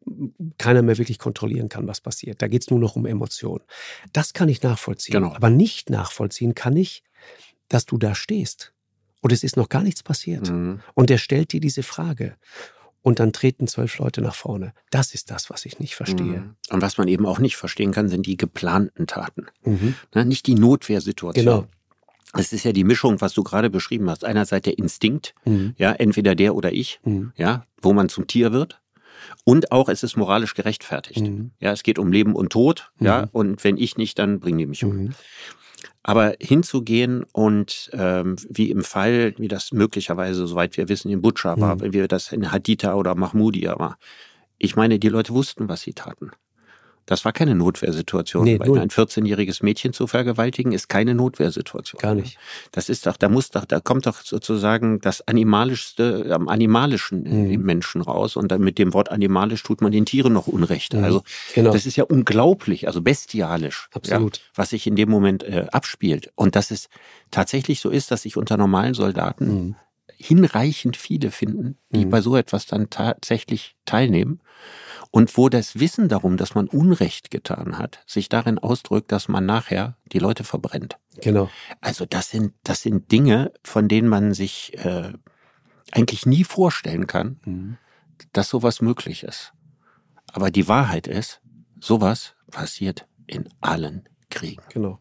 keiner 0.57 0.81
mehr 0.81 0.97
wirklich 0.97 1.19
kontrollieren 1.19 1.69
kann, 1.69 1.87
was 1.87 2.01
passiert. 2.01 2.41
Da 2.41 2.47
geht 2.47 2.63
es 2.63 2.71
nur 2.71 2.79
noch 2.79 2.95
um 2.95 3.05
Emotionen. 3.05 3.63
Das 4.11 4.33
kann 4.33 4.49
ich 4.49 4.63
nachvollziehen. 4.63 5.13
Genau. 5.13 5.35
Aber 5.35 5.51
nicht 5.51 5.91
nachvollziehen 5.91 6.55
kann 6.55 6.75
ich, 6.75 7.03
dass 7.69 7.85
du 7.85 7.99
da 7.99 8.15
stehst. 8.15 8.73
Und 9.21 9.31
es 9.31 9.43
ist 9.43 9.57
noch 9.57 9.69
gar 9.69 9.83
nichts 9.83 10.01
passiert. 10.01 10.49
Mhm. 10.49 10.79
Und 10.95 11.11
er 11.11 11.17
stellt 11.19 11.51
dir 11.51 11.59
diese 11.59 11.83
Frage. 11.83 12.35
Und 13.07 13.21
dann 13.21 13.31
treten 13.31 13.67
zwölf 13.67 13.99
Leute 13.99 14.19
nach 14.19 14.35
vorne. 14.35 14.73
Das 14.89 15.13
ist 15.13 15.31
das, 15.31 15.49
was 15.49 15.65
ich 15.65 15.79
nicht 15.79 15.95
verstehe. 15.95 16.41
Mhm. 16.41 16.55
Und 16.71 16.81
was 16.81 16.97
man 16.97 17.07
eben 17.07 17.25
auch 17.25 17.39
nicht 17.39 17.55
verstehen 17.55 17.93
kann, 17.93 18.09
sind 18.09 18.25
die 18.25 18.35
geplanten 18.35 19.07
Taten. 19.07 19.45
Mhm. 19.63 19.95
Ne, 20.13 20.25
nicht 20.25 20.45
die 20.45 20.55
Notwehrsituation. 20.55 21.45
Genau. 21.45 21.67
Es 22.33 22.51
ist 22.51 22.65
ja 22.65 22.73
die 22.73 22.83
Mischung, 22.83 23.21
was 23.21 23.31
du 23.31 23.43
gerade 23.43 23.69
beschrieben 23.69 24.09
hast. 24.09 24.25
Einerseits 24.25 24.65
der 24.65 24.77
Instinkt, 24.77 25.35
mhm. 25.45 25.73
ja, 25.77 25.93
entweder 25.93 26.35
der 26.35 26.53
oder 26.53 26.73
ich, 26.73 26.99
mhm. 27.05 27.31
ja, 27.37 27.65
wo 27.81 27.93
man 27.93 28.09
zum 28.09 28.27
Tier 28.27 28.51
wird. 28.51 28.81
Und 29.45 29.71
auch 29.71 29.87
es 29.87 30.03
ist 30.03 30.17
moralisch 30.17 30.53
gerechtfertigt. 30.53 31.21
Mhm. 31.21 31.51
Ja, 31.61 31.71
es 31.71 31.83
geht 31.83 31.99
um 31.99 32.11
Leben 32.11 32.35
und 32.35 32.51
Tod, 32.51 32.91
ja, 32.99 33.21
mhm. 33.21 33.27
und 33.31 33.63
wenn 33.63 33.77
ich 33.77 33.95
nicht, 33.95 34.19
dann 34.19 34.41
bringen 34.41 34.57
die 34.57 34.65
mich 34.65 34.83
um. 34.83 35.13
Aber 36.07 36.35
hinzugehen 36.39 37.25
und 37.33 37.89
ähm, 37.91 38.37
wie 38.49 38.71
im 38.71 38.81
Fall, 38.81 39.33
wie 39.37 39.49
das 39.49 39.73
möglicherweise, 39.73 40.47
soweit 40.47 40.77
wir 40.77 40.87
wissen, 40.87 41.11
in 41.11 41.21
Butcher 41.21 41.59
war, 41.59 41.75
mhm. 41.75 41.93
wie 41.93 42.07
das 42.07 42.31
in 42.31 42.49
Haditha 42.49 42.93
oder 42.93 43.13
Mahmudia 43.13 43.77
war. 43.77 43.97
Ich 44.57 44.77
meine, 44.77 44.99
die 44.99 45.09
Leute 45.09 45.33
wussten, 45.33 45.67
was 45.67 45.81
sie 45.81 45.93
taten. 45.93 46.31
Das 47.07 47.23
war 47.23 47.31
keine 47.31 47.55
Notwehrsituation. 47.55 48.43
Nee, 48.43 48.59
weil 48.59 48.77
ein 48.79 48.89
14-jähriges 48.89 49.63
Mädchen 49.63 49.93
zu 49.93 50.07
vergewaltigen 50.07 50.73
ist 50.73 50.89
keine 50.89 51.15
Notwehrsituation. 51.15 51.99
Gar 51.99 52.15
nicht. 52.15 52.37
Das 52.73 52.89
ist 52.89 53.05
doch, 53.07 53.15
da 53.15 53.29
muss 53.29 53.49
doch, 53.49 53.63
da 53.63 53.79
kommt 53.79 54.05
doch 54.05 54.21
sozusagen 54.21 54.99
das 54.99 55.25
Animalischste 55.25 56.27
am 56.31 56.49
Animalischen 56.49 57.23
mhm. 57.23 57.49
im 57.49 57.61
Menschen 57.61 58.01
raus. 58.01 58.35
Und 58.35 58.51
dann 58.51 58.61
mit 58.61 58.77
dem 58.77 58.93
Wort 58.93 59.09
animalisch 59.09 59.63
tut 59.63 59.79
man 59.79 59.93
den 59.93 60.05
Tieren 60.05 60.33
noch 60.33 60.47
Unrecht. 60.47 60.93
Mhm. 60.93 61.05
Also 61.05 61.23
genau. 61.55 61.71
das 61.71 61.85
ist 61.85 61.95
ja 61.95 62.03
unglaublich, 62.03 62.87
also 62.87 63.01
bestialisch. 63.01 63.89
Ja, 64.05 64.21
was 64.55 64.71
sich 64.71 64.85
in 64.85 64.97
dem 64.97 65.09
Moment 65.09 65.43
äh, 65.43 65.67
abspielt. 65.71 66.33
Und 66.35 66.57
dass 66.57 66.71
es 66.71 66.89
tatsächlich 67.31 67.79
so 67.79 67.89
ist, 67.89 68.11
dass 68.11 68.23
sich 68.23 68.35
unter 68.35 68.57
normalen 68.57 68.93
Soldaten 68.93 69.45
mhm. 69.45 69.75
hinreichend 70.17 70.97
viele 70.97 71.31
finden, 71.31 71.77
die 71.91 72.05
mhm. 72.05 72.09
bei 72.09 72.19
so 72.19 72.35
etwas 72.35 72.65
dann 72.65 72.89
tatsächlich 72.89 73.77
teilnehmen. 73.85 74.41
Und 75.11 75.35
wo 75.37 75.49
das 75.49 75.79
Wissen 75.79 76.09
darum, 76.09 76.37
dass 76.37 76.55
man 76.55 76.67
Unrecht 76.67 77.31
getan 77.31 77.77
hat, 77.77 78.03
sich 78.05 78.29
darin 78.29 78.59
ausdrückt, 78.59 79.11
dass 79.11 79.27
man 79.27 79.45
nachher 79.45 79.97
die 80.11 80.19
Leute 80.19 80.43
verbrennt. 80.43 80.97
Genau. 81.21 81.49
Also 81.81 82.05
das 82.05 82.29
sind, 82.29 82.53
das 82.63 82.81
sind 82.81 83.11
Dinge, 83.11 83.51
von 83.63 83.87
denen 83.87 84.07
man 84.07 84.33
sich 84.33 84.77
äh, 84.77 85.13
eigentlich 85.91 86.25
nie 86.25 86.43
vorstellen 86.43 87.07
kann, 87.07 87.39
mhm. 87.45 87.77
dass 88.33 88.49
sowas 88.49 88.81
möglich 88.81 89.23
ist. 89.23 89.53
Aber 90.27 90.51
die 90.51 90.67
Wahrheit 90.67 91.07
ist, 91.07 91.41
sowas 91.79 92.35
passiert 92.51 93.07
in 93.25 93.49
allen 93.61 94.07
Kriegen. 94.29 94.61
Genau. 94.69 94.99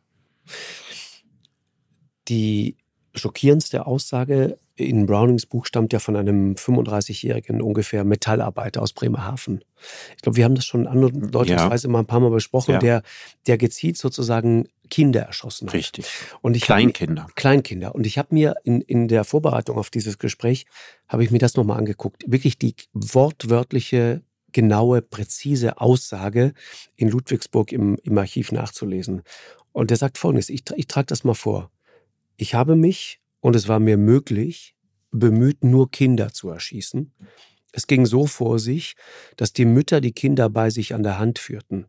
Die 2.29 2.77
schockierendste 3.15 3.87
Aussage 3.87 4.59
in 4.77 5.07
Brownings 5.07 5.47
Buch 5.47 5.67
stammt 5.67 5.93
ja 5.93 5.99
von 5.99 6.17
einem 6.17 6.55
35-jährigen 6.55 7.63
ungefähr 7.63 8.05
Metallarbeiter 8.05 8.83
aus 8.83 8.93
Bremerhaven. 8.93 9.65
Ich 10.17 10.23
glaube, 10.23 10.37
wir 10.37 10.45
haben 10.45 10.55
das 10.55 10.67
schon 10.67 10.87
andeutungsweise 10.87 11.87
ja. 11.87 11.93
mal 11.93 12.01
ein 12.01 12.07
paar 12.07 12.21
Mal 12.21 12.31
besprochen, 12.31 12.73
ja. 12.73 12.79
der, 12.79 13.03
der 13.47 13.59
gezielt 13.59 13.97
sozusagen 13.97 14.69
Kinder 14.91 15.23
erschossen 15.23 15.69
hat. 15.69 15.75
Richtig. 15.75 16.07
Und 16.43 16.57
ich 16.57 16.63
Kleinkinder. 16.63 17.25
Mir, 17.25 17.33
Kleinkinder. 17.35 17.95
Und 17.95 18.07
ich 18.07 18.19
habe 18.19 18.29
mir 18.35 18.55
in, 18.65 18.81
in 18.83 19.09
der 19.09 19.25
Vorbereitung 19.25 19.79
auf 19.79 19.91
dieses 19.91 20.19
Gespräch, 20.19 20.67
habe 21.09 21.25
ich 21.25 21.31
mir 21.31 21.39
das 21.39 21.57
nochmal 21.57 21.79
angeguckt. 21.79 22.25
Wirklich 22.27 22.59
die 22.59 22.75
wortwörtliche, 22.93 24.23
genaue, 24.53 25.03
präzise 25.03 25.81
Aussage 25.81 26.55
in 26.97 27.09
Ludwigsburg 27.09 27.73
im, 27.73 27.97
im 28.03 28.17
Archiv 28.17 28.53
nachzulesen. 28.53 29.23
Und 29.73 29.91
der 29.91 29.97
sagt 29.97 30.19
folgendes, 30.19 30.49
ich, 30.49 30.63
ich 30.77 30.87
trage 30.87 31.07
das 31.07 31.25
mal 31.25 31.35
vor. 31.35 31.71
Ich 32.37 32.55
habe 32.55 32.77
mich 32.77 33.21
und 33.47 33.55
es 33.55 33.69
war 33.69 33.79
mir 33.79 33.97
möglich, 33.97 34.75
bemüht, 35.13 35.63
nur 35.63 35.89
Kinder 35.93 36.33
zu 36.33 36.51
erschießen. 36.51 37.13
Es 37.71 37.87
ging 37.87 38.05
so 38.05 38.27
vor 38.27 38.59
sich, 38.59 38.97
dass 39.37 39.53
die 39.53 39.67
Mütter 39.67 40.01
die 40.01 40.11
Kinder 40.11 40.51
bei 40.51 40.69
sich 40.69 40.95
an 40.95 41.05
der 41.05 41.21
Hand 41.21 41.39
führten. 41.39 41.87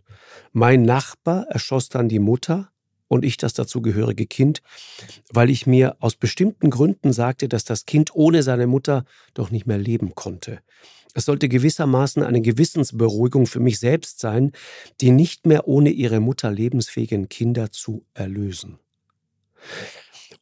Mein 0.52 0.84
Nachbar 0.84 1.48
erschoss 1.48 1.89
dann 1.89 2.10
die 2.10 2.20
Mutter 2.20 2.70
und 3.08 3.26
ich 3.26 3.38
das 3.38 3.56
dazugehörige 3.56 4.28
Kind, 4.28 4.62
weil 5.34 5.50
ich 5.50 5.65
mir 5.65 5.98
aus 6.00 6.15
bestimmten 6.15 6.70
Gründen 6.70 7.12
sagte, 7.12 7.50
dass 7.50 7.63
das 7.63 7.88
Kind 7.88 8.13
ohne 8.13 8.43
seine 8.43 8.67
Mutter 8.67 9.04
doch 9.34 9.50
nicht 9.50 9.65
mehr 9.65 9.80
leben 9.80 10.13
konnte. 10.13 10.60
Es 11.15 11.26
sollte 11.26 11.50
gewissermaßen 11.50 12.22
eine 12.22 12.41
Gewissensberuhigung 12.41 13.48
für 13.48 13.62
mich 13.62 13.80
selbst 13.80 14.20
sein, 14.20 14.52
die 15.02 15.10
nicht 15.10 15.48
mehr 15.48 15.67
ohne 15.67 15.89
ihre 15.89 16.20
Mutter 16.20 16.52
lebensfähigen 16.52 17.30
Kinder 17.30 17.72
zu 17.72 18.06
erlösen. 18.13 18.78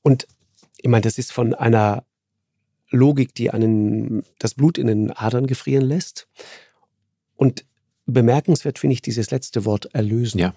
Und 0.01 0.28
ich 0.86 0.89
meine, 0.91 1.02
das 1.02 1.17
ist 1.17 1.34
von 1.34 1.56
einer 1.56 2.06
Logik, 2.91 3.34
die 3.34 3.50
einen 3.50 4.24
das 4.38 4.54
Blut 4.54 4.78
in 4.78 4.86
den 4.86 5.10
Adern 5.10 5.48
gefrieren 5.48 5.84
lässt. 5.84 6.28
Und 7.36 7.65
bemerkenswert 8.06 8.78
finde 8.78 8.93
ich 8.93 9.02
dieses 9.02 9.32
letzte 9.32 9.65
Wort 9.65 9.86
erlösen. 9.95 10.38
Ja, 10.38 10.54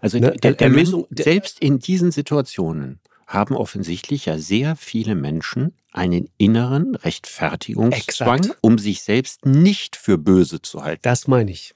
also 0.00 0.20
ne? 0.20 0.30
der, 0.30 0.52
der 0.52 0.68
Erlösung, 0.68 1.08
selbst 1.10 1.58
in 1.58 1.80
diesen 1.80 2.12
Situationen 2.12 3.00
haben 3.26 3.56
offensichtlich 3.56 4.26
ja 4.26 4.38
sehr 4.38 4.76
viele 4.76 5.16
Menschen 5.16 5.74
einen 5.90 6.30
inneren 6.38 6.94
Rechtfertigungszwang, 6.94 8.38
Exakt. 8.38 8.58
um 8.60 8.78
sich 8.78 9.02
selbst 9.02 9.44
nicht 9.44 9.96
für 9.96 10.18
böse 10.18 10.62
zu 10.62 10.84
halten. 10.84 11.00
Das 11.02 11.26
meine 11.26 11.50
ich. 11.50 11.74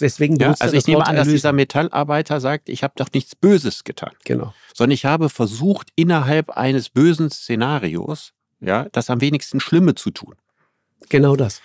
Deswegen 0.00 0.36
ja, 0.36 0.54
also 0.58 0.76
ich 0.76 0.86
nehme 0.86 0.98
Wort 0.98 1.08
an, 1.08 1.16
dass 1.16 1.28
dieser 1.28 1.52
Metallarbeiter 1.52 2.40
sagt, 2.40 2.68
ich 2.68 2.82
habe 2.82 2.94
doch 2.96 3.08
nichts 3.12 3.34
Böses 3.34 3.84
getan. 3.84 4.12
Genau. 4.24 4.52
Sondern 4.74 4.92
ich 4.92 5.04
habe 5.04 5.28
versucht, 5.28 5.88
innerhalb 5.96 6.50
eines 6.50 6.90
bösen 6.90 7.30
Szenarios, 7.30 8.32
ja, 8.60 8.86
das 8.92 9.08
am 9.10 9.20
wenigsten 9.20 9.60
Schlimme 9.60 9.94
zu 9.94 10.10
tun. 10.10 10.34
Genau 11.08 11.36
das. 11.36 11.62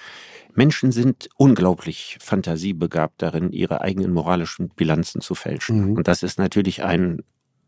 Menschen 0.56 0.92
sind 0.92 1.30
unglaublich 1.38 2.18
fantasiebegabt 2.22 3.22
darin, 3.22 3.52
ihre 3.52 3.82
eigenen 3.82 4.14
moralischen 4.14 4.70
Bilanzen 4.70 5.22
zu 5.22 5.36
fälschen. 5.36 5.92
Mhm. 5.92 5.98
Und 5.98 6.08
das 6.08 6.24
ist 6.24 6.38
natürlich 6.38 6.84
ein 6.84 7.24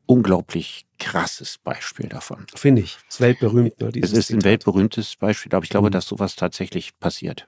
unglaublich 0.06 0.86
krasses 1.00 1.58
Beispiel 1.58 2.08
davon. 2.08 2.46
Finde 2.56 2.84
ich. 2.84 2.98
Es 3.10 3.16
ist 3.16 3.22
weltberühmt. 3.22 3.80
Ne, 3.80 3.92
es 4.02 4.12
ist 4.12 4.32
ein 4.32 4.44
weltberühmtes 4.44 5.16
Beispiel, 5.16 5.54
aber 5.54 5.64
ich 5.64 5.70
glaube, 5.70 5.88
mhm. 5.88 5.94
dass 5.94 6.08
sowas 6.08 6.36
tatsächlich 6.36 6.98
passiert. 7.00 7.48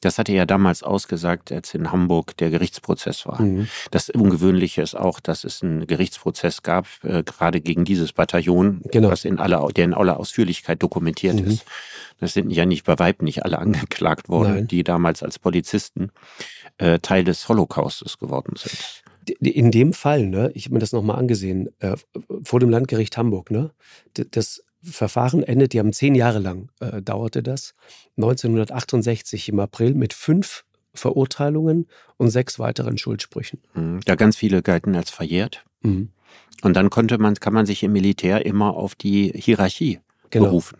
Das 0.00 0.18
hatte 0.18 0.32
er 0.32 0.38
ja 0.38 0.46
damals 0.46 0.82
ausgesagt, 0.82 1.50
als 1.50 1.74
in 1.74 1.90
Hamburg 1.90 2.36
der 2.36 2.50
Gerichtsprozess 2.50 3.26
war. 3.26 3.42
Mhm. 3.42 3.68
Das 3.90 4.10
Ungewöhnliche 4.10 4.82
ist 4.82 4.94
auch, 4.94 5.20
dass 5.20 5.44
es 5.44 5.62
einen 5.62 5.86
Gerichtsprozess 5.86 6.62
gab, 6.62 6.86
äh, 7.02 7.22
gerade 7.22 7.60
gegen 7.60 7.84
dieses 7.84 8.12
Bataillon, 8.12 8.82
genau. 8.90 9.10
was 9.10 9.24
in 9.24 9.38
aller, 9.38 9.66
der 9.74 9.84
in 9.84 9.94
aller 9.94 10.18
Ausführlichkeit 10.18 10.82
dokumentiert 10.82 11.40
mhm. 11.40 11.48
ist. 11.48 11.64
Das 12.20 12.34
sind 12.34 12.50
ja 12.50 12.66
nicht 12.66 12.84
bei 12.84 12.98
Weib 12.98 13.22
nicht 13.22 13.44
alle 13.44 13.58
angeklagt 13.60 14.28
worden, 14.28 14.54
Nein. 14.54 14.66
die 14.68 14.84
damals 14.84 15.22
als 15.22 15.38
Polizisten 15.38 16.10
äh, 16.78 16.98
Teil 17.00 17.24
des 17.24 17.48
Holocaustes 17.48 18.18
geworden 18.18 18.54
sind 18.56 19.02
in 19.40 19.70
dem 19.70 19.92
Fall, 19.92 20.26
ne, 20.26 20.50
ich 20.54 20.66
habe 20.66 20.74
mir 20.74 20.80
das 20.80 20.92
nochmal 20.92 21.18
angesehen, 21.18 21.68
äh, 21.80 21.96
vor 22.44 22.60
dem 22.60 22.70
Landgericht 22.70 23.16
Hamburg, 23.16 23.50
ne, 23.50 23.72
das 24.14 24.64
Verfahren 24.82 25.42
endet, 25.42 25.72
die 25.72 25.78
haben 25.78 25.92
zehn 25.92 26.14
Jahre 26.14 26.38
lang 26.38 26.70
äh, 26.80 27.02
dauerte 27.02 27.42
das, 27.42 27.74
1968 28.16 29.48
im 29.48 29.60
April 29.60 29.94
mit 29.94 30.12
fünf 30.12 30.64
Verurteilungen 30.94 31.86
und 32.16 32.30
sechs 32.30 32.58
weiteren 32.58 32.98
Schuldsprüchen. 32.98 33.60
Mhm. 33.74 34.00
Ja, 34.06 34.14
ganz 34.14 34.36
viele 34.36 34.62
galten 34.62 34.94
als 34.94 35.10
verjährt. 35.10 35.64
Mhm. 35.82 36.10
Und 36.62 36.74
dann 36.74 36.90
konnte 36.90 37.18
man, 37.18 37.34
kann 37.34 37.52
man 37.52 37.66
sich 37.66 37.82
im 37.82 37.92
Militär 37.92 38.44
immer 38.44 38.76
auf 38.76 38.94
die 38.94 39.32
Hierarchie 39.34 40.00
genau. 40.30 40.46
berufen. 40.46 40.78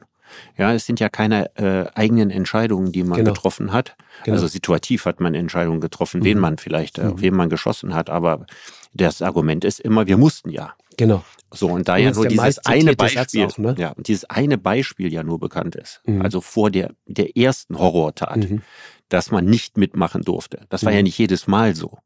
Ja, 0.56 0.74
es 0.74 0.84
sind 0.84 1.00
ja 1.00 1.08
keine 1.08 1.56
äh, 1.56 1.86
eigenen 1.94 2.30
Entscheidungen, 2.30 2.92
die 2.92 3.02
man 3.02 3.18
genau. 3.18 3.32
getroffen 3.32 3.72
hat. 3.72 3.96
Genau. 4.24 4.34
Also 4.34 4.46
situativ 4.46 5.06
hat 5.06 5.20
man 5.20 5.34
Entscheidungen 5.34 5.80
getroffen, 5.80 6.20
mhm. 6.20 6.24
wen 6.24 6.38
man 6.38 6.58
vielleicht, 6.58 6.98
äh, 6.98 7.04
mhm. 7.04 7.20
wen 7.20 7.34
man 7.34 7.48
geschossen 7.48 7.94
hat. 7.94 8.10
Aber 8.10 8.46
das 8.92 9.22
Argument 9.22 9.64
ist 9.64 9.80
immer, 9.80 10.06
wir 10.06 10.16
mussten 10.16 10.50
ja. 10.50 10.74
Genau. 10.98 11.24
So, 11.50 11.68
und 11.68 11.88
da 11.88 11.96
ja 11.96 12.10
nur 12.10 12.28
dieses 12.28 12.58
eine 12.66 12.94
Beispiel, 12.94 13.46
auch, 13.46 13.56
ne? 13.56 13.74
ja, 13.78 13.94
dieses 13.96 14.24
eine 14.26 14.58
Beispiel 14.58 15.10
ja 15.10 15.22
nur 15.22 15.38
bekannt 15.40 15.76
ist, 15.76 16.02
mhm. 16.04 16.20
also 16.20 16.42
vor 16.42 16.70
der, 16.70 16.92
der 17.06 17.38
ersten 17.38 17.78
Horrortat, 17.78 18.50
mhm. 18.50 18.60
dass 19.08 19.30
man 19.30 19.46
nicht 19.46 19.78
mitmachen 19.78 20.20
durfte. 20.20 20.66
Das 20.68 20.84
war 20.84 20.92
ja 20.92 20.98
mhm. 20.98 21.04
nicht 21.04 21.16
jedes 21.16 21.46
Mal 21.46 21.74
so 21.74 21.98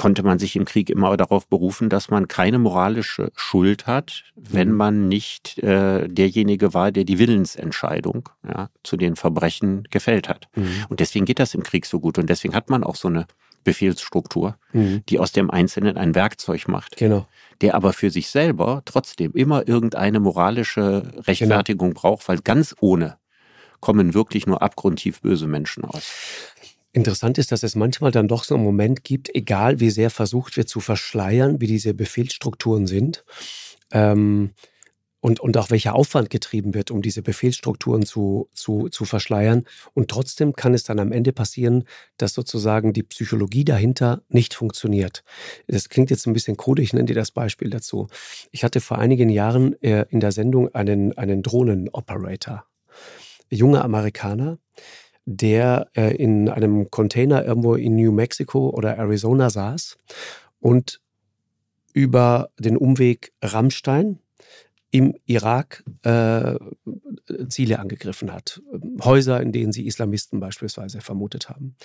konnte 0.00 0.22
man 0.22 0.38
sich 0.38 0.56
im 0.56 0.64
Krieg 0.64 0.88
immer 0.88 1.14
darauf 1.18 1.46
berufen, 1.46 1.90
dass 1.90 2.08
man 2.08 2.26
keine 2.26 2.58
moralische 2.58 3.32
Schuld 3.36 3.86
hat, 3.86 4.24
wenn 4.34 4.70
mhm. 4.70 4.76
man 4.76 5.08
nicht 5.08 5.58
äh, 5.58 6.08
derjenige 6.08 6.72
war, 6.72 6.90
der 6.90 7.04
die 7.04 7.18
Willensentscheidung 7.18 8.30
ja, 8.48 8.70
zu 8.82 8.96
den 8.96 9.14
Verbrechen 9.14 9.82
gefällt 9.90 10.30
hat. 10.30 10.48
Mhm. 10.54 10.86
Und 10.88 11.00
deswegen 11.00 11.26
geht 11.26 11.38
das 11.38 11.54
im 11.54 11.62
Krieg 11.62 11.84
so 11.84 12.00
gut 12.00 12.16
und 12.16 12.30
deswegen 12.30 12.54
hat 12.54 12.70
man 12.70 12.82
auch 12.82 12.96
so 12.96 13.08
eine 13.08 13.26
Befehlsstruktur, 13.64 14.56
mhm. 14.72 15.02
die 15.08 15.18
aus 15.18 15.32
dem 15.32 15.50
Einzelnen 15.50 15.96
ein 15.96 16.14
Werkzeug 16.14 16.68
macht, 16.68 16.96
genau. 16.96 17.26
der 17.60 17.74
aber 17.74 17.92
für 17.92 18.10
sich 18.10 18.28
selber 18.28 18.82
trotzdem 18.84 19.32
immer 19.32 19.68
irgendeine 19.68 20.20
moralische 20.20 21.02
Rechtfertigung 21.26 21.90
genau. 21.90 22.00
braucht, 22.00 22.28
weil 22.28 22.38
ganz 22.38 22.74
ohne 22.80 23.18
kommen 23.80 24.14
wirklich 24.14 24.46
nur 24.46 24.62
abgrundtief 24.62 25.20
böse 25.22 25.46
Menschen 25.46 25.84
aus. 25.84 26.12
Interessant 26.92 27.38
ist, 27.38 27.52
dass 27.52 27.62
es 27.62 27.76
manchmal 27.76 28.10
dann 28.10 28.28
doch 28.28 28.44
so 28.44 28.56
einen 28.56 28.64
Moment 28.64 29.04
gibt, 29.04 29.34
egal 29.34 29.78
wie 29.78 29.90
sehr 29.90 30.10
versucht 30.10 30.56
wird 30.56 30.68
zu 30.68 30.80
verschleiern, 30.80 31.60
wie 31.60 31.68
diese 31.68 31.94
Befehlsstrukturen 31.94 32.86
sind, 32.86 33.24
ähm, 33.92 34.50
und, 35.20 35.40
und 35.40 35.56
auch 35.56 35.70
welcher 35.70 35.94
Aufwand 35.94 36.30
getrieben 36.30 36.74
wird, 36.74 36.90
um 36.90 37.02
diese 37.02 37.22
Befehlsstrukturen 37.22 38.04
zu, 38.04 38.48
zu, 38.54 38.88
zu 38.88 39.04
verschleiern. 39.04 39.64
Und 39.94 40.08
trotzdem 40.08 40.54
kann 40.54 40.74
es 40.74 40.82
dann 40.82 40.98
am 40.98 41.12
Ende 41.12 41.32
passieren, 41.32 41.84
dass 42.16 42.34
sozusagen 42.34 42.92
die 42.92 43.02
Psychologie 43.02 43.64
dahinter 43.64 44.22
nicht 44.28 44.54
funktioniert. 44.54 45.22
Das 45.66 45.88
klingt 45.88 46.10
jetzt 46.10 46.26
ein 46.26 46.32
bisschen 46.32 46.56
krude, 46.56 46.82
ich 46.82 46.92
nenne 46.92 47.06
dir 47.06 47.14
das 47.14 47.30
Beispiel 47.30 47.70
dazu. 47.70 48.08
Ich 48.50 48.64
hatte 48.64 48.80
vor 48.80 48.98
einigen 48.98 49.28
Jahren 49.28 49.80
äh, 49.82 50.06
in 50.08 50.20
der 50.20 50.32
Sendung 50.32 50.74
einen, 50.74 51.16
einen 51.16 51.42
Drohnenoperator, 51.42 52.64
junger 53.50 53.84
Amerikaner, 53.84 54.58
der 55.26 55.88
äh, 55.94 56.16
in 56.16 56.48
einem 56.48 56.90
Container 56.90 57.44
irgendwo 57.44 57.74
in 57.74 57.94
New 57.94 58.10
Mexico 58.10 58.70
oder 58.70 58.96
Arizona 58.96 59.50
saß 59.50 59.98
und 60.60 61.00
über 61.92 62.50
den 62.58 62.76
Umweg 62.76 63.32
Rammstein, 63.42 64.20
im 64.90 65.14
Irak 65.26 65.84
äh, 66.02 66.56
Ziele 67.48 67.78
angegriffen 67.78 68.32
hat. 68.32 68.60
Häuser, 69.02 69.40
in 69.40 69.52
denen 69.52 69.72
sie 69.72 69.86
Islamisten 69.86 70.40
beispielsweise 70.40 71.00
vermutet 71.00 71.48
haben. 71.48 71.76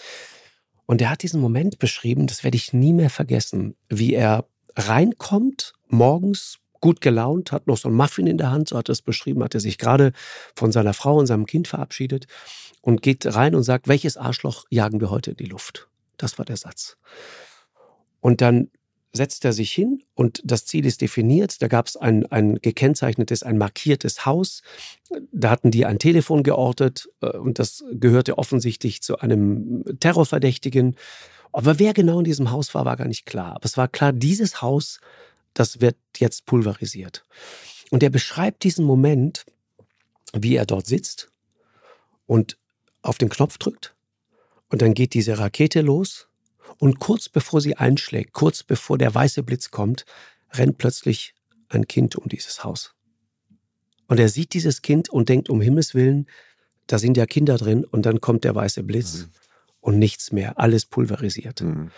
Und 0.86 1.02
er 1.02 1.10
hat 1.10 1.24
diesen 1.24 1.42
Moment 1.42 1.80
beschrieben, 1.80 2.28
das 2.28 2.44
werde 2.44 2.58
ich 2.58 2.74
nie 2.74 2.94
mehr 2.94 3.10
vergessen, 3.10 3.76
wie 3.90 4.14
er 4.14 4.46
reinkommt, 4.76 5.74
morgens 5.88 6.60
gut 6.82 7.02
gelaunt, 7.02 7.52
hat 7.52 7.68
noch 7.68 7.78
so 7.78 7.90
ein 7.90 7.96
Muffin 7.96 8.28
in 8.28 8.38
der 8.38 8.52
Hand, 8.52 8.70
so 8.70 8.78
hat 8.78 8.90
er 8.90 8.94
es 8.94 9.02
beschrieben, 9.02 9.44
hat 9.44 9.56
er 9.56 9.60
sich 9.60 9.78
gerade 9.78 10.12
von 10.56 10.72
seiner 10.72 10.94
Frau 10.94 11.18
und 11.18 11.26
seinem 11.26 11.48
Kind 11.48 11.68
verabschiedet 11.68 12.28
und 12.82 13.02
geht 13.02 13.26
rein 13.26 13.56
und 13.56 13.64
sagt, 13.64 13.88
welches 13.88 14.18
Arschloch 14.18 14.66
jagen 14.70 15.00
wir 15.00 15.10
heute 15.10 15.32
in 15.32 15.38
die 15.38 15.46
Luft? 15.46 15.90
Das 16.18 16.38
war 16.38 16.46
der 16.46 16.58
Satz. 16.58 16.98
Und 18.20 18.42
dann 18.42 18.70
setzt 19.16 19.46
er 19.46 19.54
sich 19.54 19.72
hin 19.72 20.04
und 20.14 20.42
das 20.44 20.66
Ziel 20.66 20.86
ist 20.86 21.02
definiert. 21.02 21.62
Da 21.62 21.68
gab 21.68 21.88
es 21.88 21.96
ein, 21.96 22.26
ein 22.28 22.56
gekennzeichnetes, 22.62 23.44
ein 23.44 23.58
markiertes 23.58 24.26
Haus. 24.26 24.62
Da 25.32 25.50
hatten 25.50 25.72
die 25.72 25.86
ein 25.86 26.00
Telefon 26.00 26.44
geortet 26.44 27.10
äh, 27.22 27.38
und 27.38 27.60
das 27.60 27.84
gehörte 27.92 28.38
offensichtlich 28.38 29.02
zu 29.02 29.20
einem 29.20 29.84
Terrorverdächtigen. 30.00 30.96
Aber 31.52 31.80
wer 31.80 31.94
genau 31.94 32.20
in 32.20 32.26
diesem 32.26 32.52
Haus 32.52 32.74
war, 32.76 32.86
war 32.86 32.98
gar 32.98 33.08
nicht 33.08 33.26
klar. 33.26 33.56
Aber 33.56 33.66
es 33.66 33.78
war 33.78 33.88
klar, 33.88 34.12
dieses 34.12 34.62
Haus, 34.62 35.00
das 35.54 35.80
wird 35.80 35.96
jetzt 36.18 36.46
pulverisiert. 36.46 37.24
Und 37.92 38.04
er 38.04 38.10
beschreibt 38.10 38.64
diesen 38.64 38.86
Moment, 38.86 39.46
wie 40.34 40.56
er 40.56 40.66
dort 40.66 40.88
sitzt 40.88 41.30
und 42.26 42.58
auf 43.02 43.18
den 43.18 43.30
Knopf 43.30 43.58
drückt. 43.58 43.96
Und 44.70 44.82
dann 44.82 44.94
geht 44.94 45.14
diese 45.14 45.38
Rakete 45.38 45.82
los 45.82 46.28
und 46.80 47.00
kurz 47.00 47.30
bevor 47.30 47.62
sie 47.62 47.78
einschlägt, 47.78 48.34
kurz 48.34 48.64
bevor 48.64 48.98
der 48.98 49.14
weiße 49.14 49.44
Blitz 49.44 49.72
kommt, 49.72 50.06
rennt 50.54 50.78
plötzlich 50.78 51.34
ein 51.70 51.88
Kind 51.88 52.16
um 52.16 52.28
dieses 52.28 52.64
Haus. 52.64 52.94
Und 54.08 54.20
er 54.20 54.30
sieht 54.30 54.54
dieses 54.54 54.82
Kind 54.82 55.10
und 55.10 55.30
denkt, 55.30 55.50
um 55.50 55.62
Himmels 55.62 55.96
Willen, 55.96 56.28
da 56.88 57.00
sind 57.00 57.18
ja 57.18 57.26
Kinder 57.26 57.58
drin 57.58 57.84
und 57.84 58.06
dann 58.06 58.22
kommt 58.22 58.44
der 58.44 58.54
weiße 58.54 58.84
Blitz 58.84 59.20
mhm. 59.20 59.32
und 59.82 60.00
nichts 60.00 60.32
mehr, 60.32 60.60
alles 60.60 60.86
pulverisiert. 60.86 61.62
Mhm. 61.62 61.92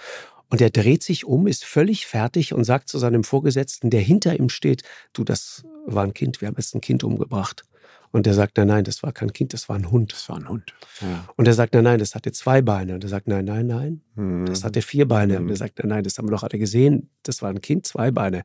Und 0.49 0.61
er 0.61 0.69
dreht 0.69 1.03
sich 1.03 1.25
um, 1.25 1.47
ist 1.47 1.65
völlig 1.65 2.05
fertig 2.07 2.53
und 2.53 2.63
sagt 2.63 2.87
zu 2.87 2.97
seinem 2.97 3.25
Vorgesetzten, 3.25 3.89
der 3.89 3.99
hinter 3.99 4.39
ihm 4.39 4.49
steht, 4.49 4.83
du, 5.11 5.25
das 5.25 5.65
war 5.85 6.03
ein 6.03 6.13
Kind, 6.13 6.39
wir 6.39 6.47
haben 6.47 6.55
jetzt 6.57 6.73
ein 6.73 6.81
Kind 6.81 7.03
umgebracht. 7.03 7.63
Und 8.11 8.25
der 8.25 8.33
sagt, 8.33 8.57
nein, 8.57 8.67
nein, 8.67 8.83
das 8.83 9.03
war 9.03 9.11
kein 9.11 9.33
Kind, 9.33 9.53
das 9.53 9.69
war 9.69 9.75
ein 9.75 9.91
Hund. 9.91 10.13
Das 10.13 10.29
war 10.29 10.37
ein 10.37 10.47
Hund. 10.47 10.73
Ja. 11.01 11.25
Und 11.35 11.47
er 11.47 11.53
sagt, 11.53 11.73
nein, 11.73 11.83
nein, 11.83 11.99
das 11.99 12.15
hatte 12.15 12.31
zwei 12.31 12.61
Beine. 12.61 12.95
Und 12.95 13.03
er 13.03 13.09
sagt, 13.09 13.27
nein, 13.27 13.45
nein, 13.45 13.67
nein, 13.67 14.01
mhm. 14.15 14.45
das 14.45 14.63
hatte 14.63 14.81
vier 14.81 15.07
Beine. 15.07 15.33
Mhm. 15.33 15.43
Und 15.43 15.49
er 15.49 15.53
hm. 15.53 15.57
sagt, 15.57 15.79
nein, 15.79 15.89
nein, 15.89 16.03
das 16.03 16.17
haben 16.17 16.27
wir 16.27 16.31
doch 16.31 16.43
alle 16.43 16.57
gesehen. 16.57 17.09
Das 17.23 17.41
war 17.41 17.49
ein 17.49 17.61
Kind, 17.61 17.85
zwei 17.85 18.11
Beine. 18.11 18.43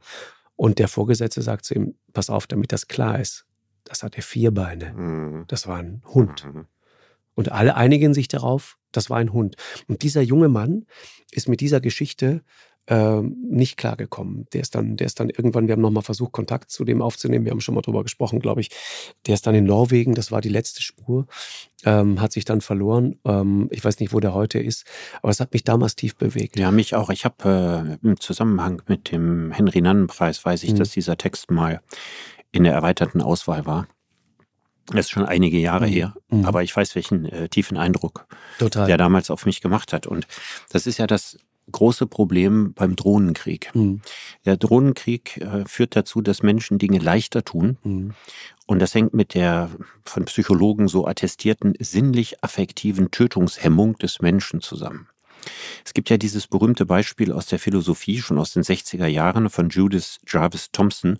Und 0.56 0.78
der 0.78 0.88
Vorgesetzte 0.88 1.42
sagt 1.42 1.64
zu 1.64 1.74
ihm, 1.74 1.94
pass 2.12 2.30
auf, 2.30 2.46
damit 2.46 2.72
das 2.72 2.88
klar 2.88 3.18
ist, 3.18 3.46
das 3.84 4.02
hatte 4.02 4.22
vier 4.22 4.52
Beine. 4.52 4.92
Mhm. 4.92 5.44
Das 5.48 5.66
war 5.66 5.78
ein 5.78 6.02
Hund. 6.06 6.44
Mhm. 6.44 6.66
Und 7.34 7.50
alle 7.50 7.76
einigen 7.76 8.14
sich 8.14 8.28
darauf, 8.28 8.76
das 8.92 9.10
war 9.10 9.18
ein 9.18 9.32
Hund. 9.32 9.56
Und 9.88 10.02
dieser 10.02 10.22
junge 10.22 10.48
Mann 10.48 10.86
ist 11.30 11.48
mit 11.48 11.60
dieser 11.60 11.80
Geschichte 11.80 12.42
ähm, 12.88 13.36
nicht 13.48 13.76
klargekommen. 13.76 14.46
Der 14.52 14.60
ist 14.60 14.74
dann, 14.74 14.96
der 14.96 15.06
ist 15.06 15.20
dann 15.20 15.30
irgendwann, 15.30 15.68
wir 15.68 15.72
haben 15.72 15.82
nochmal 15.82 16.02
versucht, 16.02 16.32
Kontakt 16.32 16.70
zu 16.70 16.84
dem 16.84 17.00
aufzunehmen. 17.00 17.44
Wir 17.44 17.52
haben 17.52 17.60
schon 17.60 17.76
mal 17.76 17.80
drüber 17.80 18.02
gesprochen, 18.02 18.40
glaube 18.40 18.60
ich. 18.60 18.70
Der 19.26 19.34
ist 19.34 19.46
dann 19.46 19.54
in 19.54 19.64
Norwegen, 19.64 20.14
das 20.14 20.32
war 20.32 20.40
die 20.40 20.48
letzte 20.48 20.82
Spur, 20.82 21.26
ähm, 21.84 22.20
hat 22.20 22.32
sich 22.32 22.44
dann 22.44 22.60
verloren. 22.60 23.20
Ähm, 23.24 23.68
ich 23.70 23.84
weiß 23.84 24.00
nicht, 24.00 24.12
wo 24.12 24.18
der 24.18 24.34
heute 24.34 24.58
ist, 24.58 24.84
aber 25.22 25.30
es 25.30 25.38
hat 25.38 25.52
mich 25.52 25.62
damals 25.62 25.94
tief 25.94 26.16
bewegt. 26.16 26.58
Ja, 26.58 26.72
mich 26.72 26.96
auch. 26.96 27.10
Ich 27.10 27.24
habe 27.24 27.98
äh, 28.02 28.06
im 28.06 28.18
Zusammenhang 28.18 28.82
mit 28.88 29.12
dem 29.12 29.52
Henry-Nannen-Preis, 29.52 30.44
weiß 30.44 30.64
ich, 30.64 30.72
mhm. 30.72 30.78
dass 30.78 30.90
dieser 30.90 31.16
Text 31.16 31.52
mal 31.52 31.80
in 32.50 32.64
der 32.64 32.72
erweiterten 32.72 33.22
Auswahl 33.22 33.64
war. 33.64 33.86
Das 34.86 35.06
ist 35.06 35.10
schon 35.10 35.24
einige 35.24 35.58
Jahre 35.58 35.86
mhm. 35.86 35.92
her, 35.92 36.14
mhm. 36.28 36.44
aber 36.44 36.62
ich 36.62 36.76
weiß, 36.76 36.94
welchen 36.94 37.26
äh, 37.26 37.48
tiefen 37.48 37.76
Eindruck 37.76 38.26
Total. 38.58 38.86
der 38.86 38.96
damals 38.96 39.30
auf 39.30 39.46
mich 39.46 39.60
gemacht 39.60 39.92
hat. 39.92 40.06
Und 40.06 40.26
das 40.70 40.86
ist 40.86 40.98
ja 40.98 41.06
das 41.06 41.38
große 41.70 42.06
Problem 42.06 42.72
beim 42.74 42.96
Drohnenkrieg. 42.96 43.70
Mhm. 43.74 44.00
Der 44.44 44.56
Drohnenkrieg 44.56 45.38
äh, 45.38 45.64
führt 45.66 45.94
dazu, 45.94 46.20
dass 46.20 46.42
Menschen 46.42 46.78
Dinge 46.78 46.98
leichter 46.98 47.44
tun. 47.44 47.78
Mhm. 47.84 48.14
Und 48.66 48.78
das 48.80 48.94
hängt 48.94 49.14
mit 49.14 49.34
der 49.34 49.70
von 50.04 50.24
Psychologen 50.24 50.88
so 50.88 51.06
attestierten 51.06 51.74
sinnlich-affektiven 51.78 53.10
Tötungshemmung 53.10 53.96
des 53.98 54.20
Menschen 54.20 54.60
zusammen. 54.60 55.08
Es 55.84 55.94
gibt 55.94 56.10
ja 56.10 56.16
dieses 56.16 56.46
berühmte 56.46 56.86
Beispiel 56.86 57.32
aus 57.32 57.46
der 57.46 57.58
Philosophie, 57.58 58.20
schon 58.20 58.38
aus 58.38 58.52
den 58.52 58.62
60er 58.62 59.06
Jahren, 59.06 59.50
von 59.50 59.68
Judith 59.68 60.18
Jarvis 60.26 60.70
Thompson, 60.72 61.18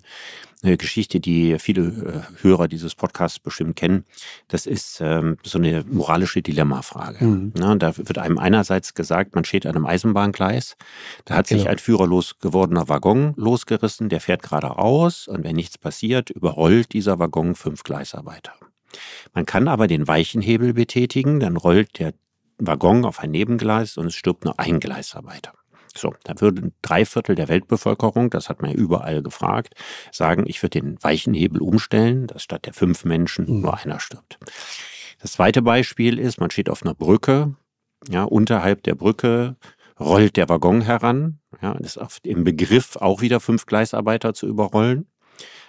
eine 0.62 0.76
Geschichte, 0.76 1.18
die 1.18 1.58
viele 1.58 1.82
äh, 1.82 2.42
Hörer 2.42 2.68
dieses 2.68 2.94
Podcasts 2.94 3.40
bestimmt 3.40 3.74
kennen. 3.76 4.04
Das 4.48 4.66
ist 4.66 5.00
ähm, 5.00 5.36
so 5.42 5.58
eine 5.58 5.84
moralische 5.90 6.40
Dilemmafrage. 6.40 7.24
Mhm. 7.24 7.78
Da 7.78 7.96
wird 7.96 8.18
einem 8.18 8.38
einerseits 8.38 8.94
gesagt, 8.94 9.34
man 9.34 9.44
steht 9.44 9.66
an 9.66 9.74
einem 9.74 9.86
Eisenbahngleis, 9.86 10.76
da 11.24 11.34
hat 11.34 11.48
genau. 11.48 11.60
sich 11.60 11.68
ein 11.68 11.78
führerlos 11.78 12.38
gewordener 12.38 12.88
Waggon 12.88 13.34
losgerissen, 13.36 14.08
der 14.08 14.20
fährt 14.20 14.42
geradeaus 14.42 15.26
und 15.26 15.42
wenn 15.42 15.56
nichts 15.56 15.78
passiert, 15.78 16.30
überrollt 16.30 16.92
dieser 16.92 17.18
Waggon 17.18 17.54
fünf 17.54 17.82
Gleisarbeiter. 17.82 18.52
Man 19.34 19.46
kann 19.46 19.68
aber 19.68 19.86
den 19.86 20.06
Weichenhebel 20.06 20.74
betätigen, 20.74 21.40
dann 21.40 21.56
rollt 21.56 21.98
der 21.98 22.12
Waggon 22.66 23.04
auf 23.04 23.20
ein 23.20 23.30
Nebengleis 23.30 23.96
und 23.96 24.06
es 24.06 24.14
stirbt 24.14 24.44
nur 24.44 24.58
ein 24.58 24.80
Gleisarbeiter. 24.80 25.52
So, 25.94 26.14
da 26.24 26.40
würden 26.40 26.72
drei 26.80 27.04
Viertel 27.04 27.34
der 27.34 27.48
Weltbevölkerung, 27.48 28.30
das 28.30 28.48
hat 28.48 28.62
man 28.62 28.70
ja 28.70 28.76
überall 28.76 29.22
gefragt, 29.22 29.74
sagen, 30.10 30.44
ich 30.46 30.62
würde 30.62 30.80
den 30.80 31.02
Weichenhebel 31.02 31.60
umstellen, 31.60 32.26
dass 32.26 32.42
statt 32.42 32.66
der 32.66 32.72
fünf 32.72 33.04
Menschen 33.04 33.46
mhm. 33.46 33.60
nur 33.60 33.76
einer 33.76 34.00
stirbt. 34.00 34.38
Das 35.20 35.32
zweite 35.32 35.62
Beispiel 35.62 36.18
ist, 36.18 36.40
man 36.40 36.50
steht 36.50 36.70
auf 36.70 36.82
einer 36.82 36.94
Brücke, 36.94 37.54
ja, 38.08 38.24
unterhalb 38.24 38.82
der 38.82 38.94
Brücke 38.94 39.56
rollt 40.00 40.36
der 40.36 40.48
Waggon 40.48 40.80
heran, 40.80 41.38
ja, 41.60 41.72
ist 41.72 41.98
im 42.24 42.44
Begriff 42.44 42.96
auch 42.96 43.20
wieder 43.20 43.38
fünf 43.38 43.66
Gleisarbeiter 43.66 44.34
zu 44.34 44.46
überrollen. 44.46 45.06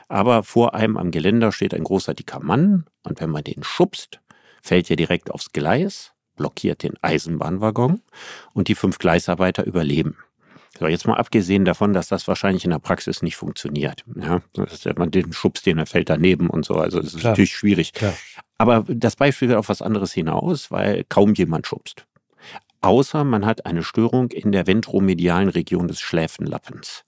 Aber 0.07 0.43
vor 0.43 0.73
einem 0.73 0.97
am 0.97 1.11
Geländer 1.11 1.51
steht 1.51 1.73
ein 1.73 1.83
großer 1.83 2.13
dicker 2.13 2.39
Mann 2.39 2.85
und 3.03 3.19
wenn 3.19 3.29
man 3.29 3.43
den 3.43 3.63
schubst, 3.63 4.21
fällt 4.61 4.89
er 4.89 4.95
direkt 4.95 5.31
aufs 5.31 5.51
Gleis 5.51 6.12
blockiert 6.35 6.83
den 6.83 6.93
Eisenbahnwaggon 7.01 8.01
und 8.53 8.67
die 8.67 8.75
fünf 8.75 8.97
Gleisarbeiter 8.97 9.65
überleben. 9.65 10.17
So, 10.79 10.87
jetzt 10.87 11.05
mal 11.05 11.17
abgesehen 11.17 11.65
davon, 11.65 11.93
dass 11.93 12.07
das 12.07 12.27
wahrscheinlich 12.27 12.65
in 12.65 12.71
der 12.71 12.79
Praxis 12.79 13.21
nicht 13.21 13.35
funktioniert. 13.35 14.03
Ja, 14.15 14.41
man 14.95 15.11
den 15.11 15.31
schubst, 15.31 15.65
den 15.67 15.77
er 15.77 15.85
fällt 15.85 16.09
daneben 16.09 16.49
und 16.49 16.65
so. 16.65 16.75
Also 16.75 16.99
das 16.99 17.13
ist 17.13 17.19
Klar. 17.19 17.33
natürlich 17.33 17.55
schwierig. 17.55 17.93
Klar. 17.93 18.13
Aber 18.57 18.83
das 18.87 19.15
Beispiel 19.15 19.49
wird 19.49 19.59
auf 19.59 19.69
was 19.69 19.83
anderes 19.83 20.13
hinaus, 20.13 20.71
weil 20.71 21.03
kaum 21.09 21.35
jemand 21.35 21.67
schubst. 21.67 22.07
Außer 22.81 23.23
man 23.23 23.45
hat 23.45 23.65
eine 23.65 23.83
Störung 23.83 24.31
in 24.31 24.51
der 24.51 24.67
ventromedialen 24.67 25.49
Region 25.49 25.87
des 25.87 26.01
Schläfenlappens. 26.01 27.05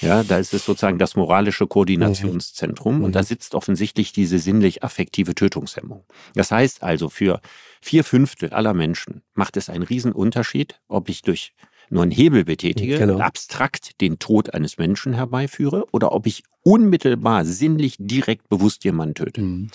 Ja, 0.00 0.22
da 0.22 0.38
ist 0.38 0.54
es 0.54 0.64
sozusagen 0.64 0.98
das 0.98 1.14
moralische 1.14 1.66
Koordinationszentrum 1.66 2.98
mhm. 2.98 3.04
und 3.04 3.14
da 3.14 3.20
mhm. 3.20 3.26
sitzt 3.26 3.54
offensichtlich 3.54 4.12
diese 4.12 4.38
sinnlich-affektive 4.38 5.34
Tötungshemmung. 5.34 6.04
Das 6.34 6.50
heißt 6.50 6.82
also, 6.82 7.08
für 7.08 7.40
vier 7.80 8.04
Fünftel 8.04 8.50
aller 8.50 8.74
Menschen 8.74 9.22
macht 9.34 9.56
es 9.56 9.68
einen 9.68 9.82
riesen 9.82 10.12
Unterschied, 10.12 10.80
ob 10.88 11.08
ich 11.08 11.22
durch 11.22 11.52
nur 11.90 12.04
einen 12.04 12.12
Hebel 12.12 12.44
betätige, 12.44 12.98
genau. 12.98 13.18
abstrakt 13.18 14.00
den 14.00 14.18
Tod 14.20 14.54
eines 14.54 14.78
Menschen 14.78 15.12
herbeiführe 15.12 15.86
oder 15.90 16.12
ob 16.12 16.26
ich 16.26 16.44
unmittelbar, 16.62 17.44
sinnlich, 17.44 17.96
direkt, 17.98 18.48
bewusst 18.48 18.84
jemanden 18.84 19.14
töte. 19.14 19.40
Mhm. 19.40 19.70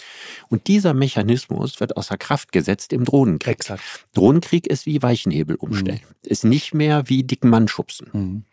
Und 0.49 0.67
dieser 0.67 0.93
Mechanismus 0.93 1.79
wird 1.79 1.97
außer 1.97 2.17
Kraft 2.17 2.51
gesetzt 2.51 2.93
im 2.93 3.03
Drohnenkrieg. 3.03 3.55
Exakt. 3.55 3.83
Drohnenkrieg 4.13 4.67
ist 4.67 4.85
wie 4.85 5.01
Weichenhebel 5.01 5.57
umstellen. 5.57 5.99
Mhm. 6.07 6.29
Ist 6.29 6.45
nicht 6.45 6.73
mehr 6.73 7.09
wie 7.09 7.23
dicken 7.23 7.49
Mann 7.49 7.67
schubsen. 7.67 8.07
Mhm. 8.13 8.43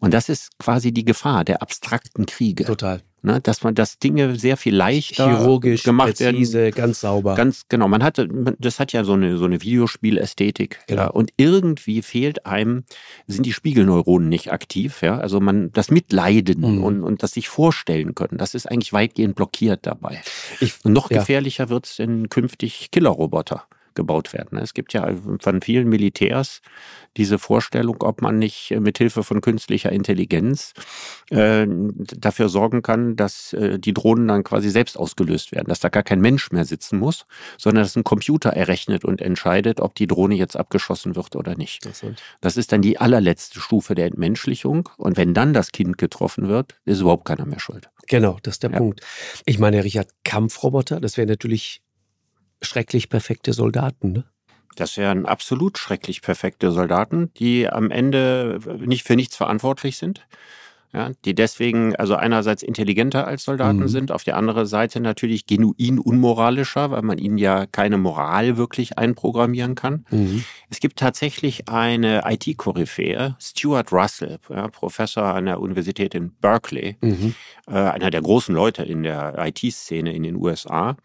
Und 0.00 0.14
das 0.14 0.28
ist 0.28 0.58
quasi 0.58 0.92
die 0.92 1.04
Gefahr 1.04 1.44
der 1.44 1.62
abstrakten 1.62 2.26
Kriege. 2.26 2.64
Total. 2.64 3.02
Ne, 3.24 3.40
dass 3.40 3.62
man 3.62 3.76
das 3.76 4.00
Dinge 4.00 4.34
sehr 4.36 4.56
viel 4.56 4.74
leichter 4.74 5.28
Chirurgisch, 5.28 5.84
gemacht 5.84 6.18
präzise, 6.18 6.58
werden. 6.58 6.74
ganz 6.74 7.00
sauber. 7.02 7.36
Ganz 7.36 7.68
genau. 7.68 7.86
Man 7.86 8.02
hatte, 8.02 8.26
das 8.58 8.80
hat 8.80 8.92
ja 8.92 9.04
so 9.04 9.12
eine, 9.12 9.38
so 9.38 9.44
eine 9.44 9.62
Videospielästhetik. 9.62 10.80
Genau. 10.88 11.02
Ja, 11.02 11.08
und 11.08 11.32
irgendwie 11.36 12.02
fehlt 12.02 12.46
einem, 12.46 12.82
sind 13.28 13.46
die 13.46 13.52
Spiegelneuronen 13.52 14.28
nicht 14.28 14.50
aktiv. 14.52 15.02
Ja, 15.02 15.18
also 15.18 15.38
man, 15.38 15.70
das 15.72 15.92
Mitleiden 15.92 16.62
Mhm. 16.62 16.82
und, 16.82 17.02
und 17.04 17.22
das 17.22 17.30
sich 17.30 17.48
vorstellen 17.48 18.16
können, 18.16 18.38
das 18.38 18.56
ist 18.56 18.66
eigentlich 18.66 18.92
weitgehend 18.92 19.36
blockiert 19.36 19.86
dabei. 19.86 20.20
Ich- 20.58 20.84
und 20.84 20.92
noch 20.92 21.08
ja. 21.08 21.18
gefährlicher 21.20 21.68
wird 21.68 21.86
es, 21.86 22.00
wenn 22.00 22.28
künftig 22.28 22.90
Killerroboter 22.90 23.66
gebaut 23.94 24.32
werden. 24.32 24.58
Es 24.58 24.74
gibt 24.74 24.92
ja 24.92 25.08
von 25.40 25.60
vielen 25.62 25.88
Militärs 25.88 26.60
diese 27.16 27.38
Vorstellung, 27.38 28.02
ob 28.02 28.22
man 28.22 28.38
nicht 28.38 28.70
äh, 28.70 28.80
mit 28.80 28.98
Hilfe 28.98 29.22
von 29.22 29.40
künstlicher 29.40 29.92
Intelligenz 29.92 30.72
äh, 31.30 31.66
dafür 31.68 32.48
sorgen 32.48 32.82
kann, 32.82 33.16
dass 33.16 33.52
äh, 33.52 33.78
die 33.78 33.92
Drohnen 33.92 34.28
dann 34.28 34.44
quasi 34.44 34.70
selbst 34.70 34.96
ausgelöst 34.96 35.52
werden, 35.52 35.68
dass 35.68 35.80
da 35.80 35.88
gar 35.88 36.02
kein 36.02 36.20
Mensch 36.20 36.50
mehr 36.52 36.64
sitzen 36.64 36.98
muss, 36.98 37.26
sondern 37.58 37.84
dass 37.84 37.96
ein 37.96 38.04
Computer 38.04 38.50
errechnet 38.50 39.04
und 39.04 39.20
entscheidet, 39.20 39.80
ob 39.80 39.94
die 39.94 40.06
Drohne 40.06 40.34
jetzt 40.34 40.56
abgeschossen 40.56 41.16
wird 41.16 41.36
oder 41.36 41.56
nicht. 41.56 41.86
Das 42.40 42.56
ist 42.56 42.72
dann 42.72 42.82
die 42.82 42.98
allerletzte 42.98 43.60
Stufe 43.60 43.94
der 43.94 44.06
Entmenschlichung. 44.06 44.88
Und 44.96 45.16
wenn 45.16 45.34
dann 45.34 45.52
das 45.52 45.72
Kind 45.72 45.98
getroffen 45.98 46.48
wird, 46.48 46.74
ist 46.84 47.00
überhaupt 47.00 47.26
keiner 47.26 47.46
mehr 47.46 47.60
schuld. 47.60 47.90
Genau, 48.08 48.38
das 48.42 48.54
ist 48.54 48.62
der 48.62 48.70
Ja. 48.70 48.78
Punkt. 48.78 49.00
Ich 49.44 49.58
meine, 49.58 49.84
Richard, 49.84 50.08
Kampfroboter, 50.24 51.00
das 51.00 51.16
wären 51.16 51.28
natürlich 51.28 51.82
schrecklich 52.62 53.08
perfekte 53.08 53.52
Soldaten. 53.52 54.12
Ne? 54.12 54.24
Das 54.76 54.96
wären 54.96 55.26
absolut 55.26 55.78
schrecklich 55.78 56.22
perfekte 56.22 56.70
Soldaten, 56.70 57.32
die 57.34 57.68
am 57.68 57.90
Ende 57.90 58.58
nicht 58.78 59.06
für 59.06 59.16
nichts 59.16 59.36
verantwortlich 59.36 59.98
sind. 59.98 60.26
Ja, 60.94 61.10
die 61.24 61.34
deswegen 61.34 61.96
also 61.96 62.16
einerseits 62.16 62.62
intelligenter 62.62 63.26
als 63.26 63.44
Soldaten 63.44 63.78
Mhm. 63.80 63.88
sind, 63.88 64.12
auf 64.12 64.24
der 64.24 64.36
anderen 64.36 64.66
Seite 64.66 65.00
natürlich 65.00 65.46
genuin 65.46 65.98
unmoralischer, 65.98 66.90
weil 66.90 67.00
man 67.00 67.16
ihnen 67.16 67.38
ja 67.38 67.64
keine 67.64 67.96
Moral 67.96 68.58
wirklich 68.58 68.98
einprogrammieren 68.98 69.74
kann. 69.74 70.04
Mhm. 70.10 70.44
Es 70.68 70.80
gibt 70.80 70.98
tatsächlich 70.98 71.68
eine 71.70 72.24
IT-Koryphäe, 72.26 73.36
Stuart 73.40 73.90
Russell, 73.90 74.38
ja, 74.50 74.68
Professor 74.68 75.24
an 75.24 75.46
der 75.46 75.60
Universität 75.60 76.14
in 76.14 76.30
Berkeley, 76.42 76.96
Mhm. 77.00 77.34
äh, 77.68 77.72
einer 77.72 78.10
der 78.10 78.20
großen 78.20 78.54
Leute 78.54 78.82
in 78.82 79.02
der 79.02 79.34
IT-Szene 79.38 80.12
in 80.14 80.22
den 80.24 80.36
USA, 80.36 80.96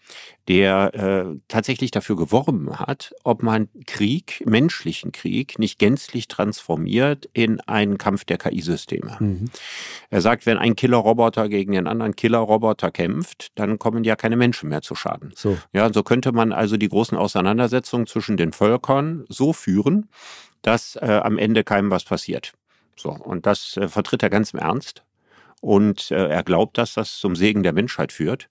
der 0.49 0.93
äh, 0.95 1.35
tatsächlich 1.47 1.91
dafür 1.91 2.15
geworben 2.15 2.79
hat, 2.79 3.13
ob 3.23 3.43
man 3.43 3.67
Krieg, 3.85 4.43
menschlichen 4.45 5.11
Krieg, 5.11 5.59
nicht 5.59 5.77
gänzlich 5.79 6.27
transformiert 6.27 7.29
in 7.33 7.59
einen 7.61 7.97
Kampf 7.97 8.23
der 8.25 8.37
KI-Systeme. 8.37 9.17
Mhm. 9.19 9.45
Er 10.09 10.21
sagt, 10.21 10.45
wenn 10.45 10.57
ein 10.57 10.75
Killerroboter 10.75 11.49
gegen 11.49 11.71
den 11.73 11.87
anderen 11.87 12.15
Killerroboter 12.15 12.91
kämpft, 12.91 13.49
dann 13.55 13.79
kommen 13.79 14.03
ja 14.03 14.15
keine 14.15 14.35
Menschen 14.37 14.69
mehr 14.69 14.81
zu 14.81 14.95
Schaden. 14.95 15.31
So. 15.35 15.57
Ja, 15.73 15.91
so 15.93 16.03
könnte 16.03 16.31
man 16.31 16.51
also 16.51 16.77
die 16.77 16.89
großen 16.89 17.17
Auseinandersetzungen 17.17 18.07
zwischen 18.07 18.37
den 18.37 18.53
Völkern 18.53 19.25
so 19.29 19.53
führen, 19.53 20.09
dass 20.61 20.95
äh, 20.97 21.21
am 21.23 21.37
Ende 21.37 21.63
keinem 21.63 21.91
was 21.91 22.03
passiert. 22.03 22.53
So, 22.95 23.09
und 23.11 23.45
das 23.45 23.77
äh, 23.77 23.87
vertritt 23.87 24.23
er 24.23 24.29
ganz 24.29 24.53
im 24.53 24.59
Ernst. 24.59 25.03
Und 25.61 26.11
äh, 26.11 26.27
er 26.27 26.43
glaubt, 26.43 26.77
dass 26.77 26.93
das 26.93 27.17
zum 27.17 27.35
Segen 27.35 27.63
der 27.63 27.73
Menschheit 27.73 28.11
führt. 28.11 28.47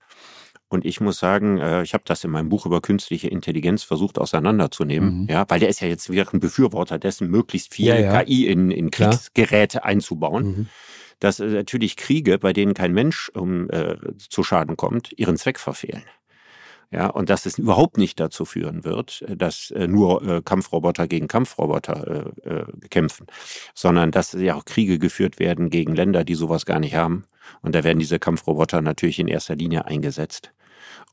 Und 0.69 0.85
ich 0.85 1.01
muss 1.01 1.19
sagen, 1.21 1.59
äh, 1.59 1.83
ich 1.85 1.95
habe 1.95 2.03
das 2.07 2.25
in 2.25 2.31
meinem 2.33 2.49
Buch 2.49 2.67
über 2.67 2.81
künstliche 2.81 3.29
Intelligenz 3.29 3.85
versucht 3.85 4.19
auseinanderzunehmen, 4.19 5.23
Mhm. 5.23 5.29
ja, 5.31 5.45
weil 5.49 5.61
der 5.61 5.69
ist 5.69 5.81
ja 5.81 5.87
jetzt 5.87 6.11
wieder 6.11 6.27
ein 6.33 6.41
Befürworter 6.41 6.99
dessen, 6.99 7.29
möglichst 7.31 7.73
viel 7.73 7.87
Ja, 7.87 7.97
ja. 7.99 8.23
KI 8.25 8.47
in, 8.49 8.73
in 8.73 8.91
Klar. 8.91 9.11
Kriegsgeräte 9.11 9.85
einzubauen 9.85 10.45
Mhm. 10.47 10.67
Dass 11.21 11.41
äh, 11.41 11.47
natürlich 11.47 11.97
Kriege, 11.97 12.39
bei 12.39 12.53
denen 12.53 12.75
kein 12.75 12.93
Mensch 12.93 13.31
um, 13.35 13.71
äh, 13.71 13.97
zu 14.19 14.43
Schaden 14.43 14.77
kommt, 14.77 15.13
ihren 15.19 15.37
Zweck 15.37 15.59
verfehlen. 15.59 16.05
Ja, 16.93 17.09
und 17.09 17.31
dass 17.31 17.47
es 17.47 17.59
überhaupt 17.59 17.99
nicht 17.99 18.21
dazu 18.21 18.45
führen 18.45 18.85
wird, 18.85 19.23
äh, 19.23 19.37
dass 19.37 19.71
äh, 19.73 19.89
nur 19.89 20.23
äh, 20.23 20.43
Kampfroboter 20.43 21.09
gegen 21.09 21.27
Kampfroboter 21.27 22.33
äh, 22.45 22.49
äh, 22.49 22.67
kämpfen, 22.91 23.27
sondern 23.75 24.13
dass 24.13 24.33
ja 24.33 24.55
auch 24.55 24.65
Kriege 24.65 24.99
geführt 24.99 25.39
werden 25.41 25.69
gegen 25.71 25.95
Länder, 25.97 26.23
die 26.25 26.37
sowas 26.37 26.65
gar 26.65 26.79
nicht 26.79 26.95
haben. 26.95 27.25
Und 27.63 27.75
da 27.75 27.83
werden 27.85 27.99
diese 27.99 28.19
Kampfroboter 28.19 28.81
natürlich 28.83 29.19
in 29.19 29.29
erster 29.29 29.57
Linie 29.57 29.85
eingesetzt. 29.87 30.53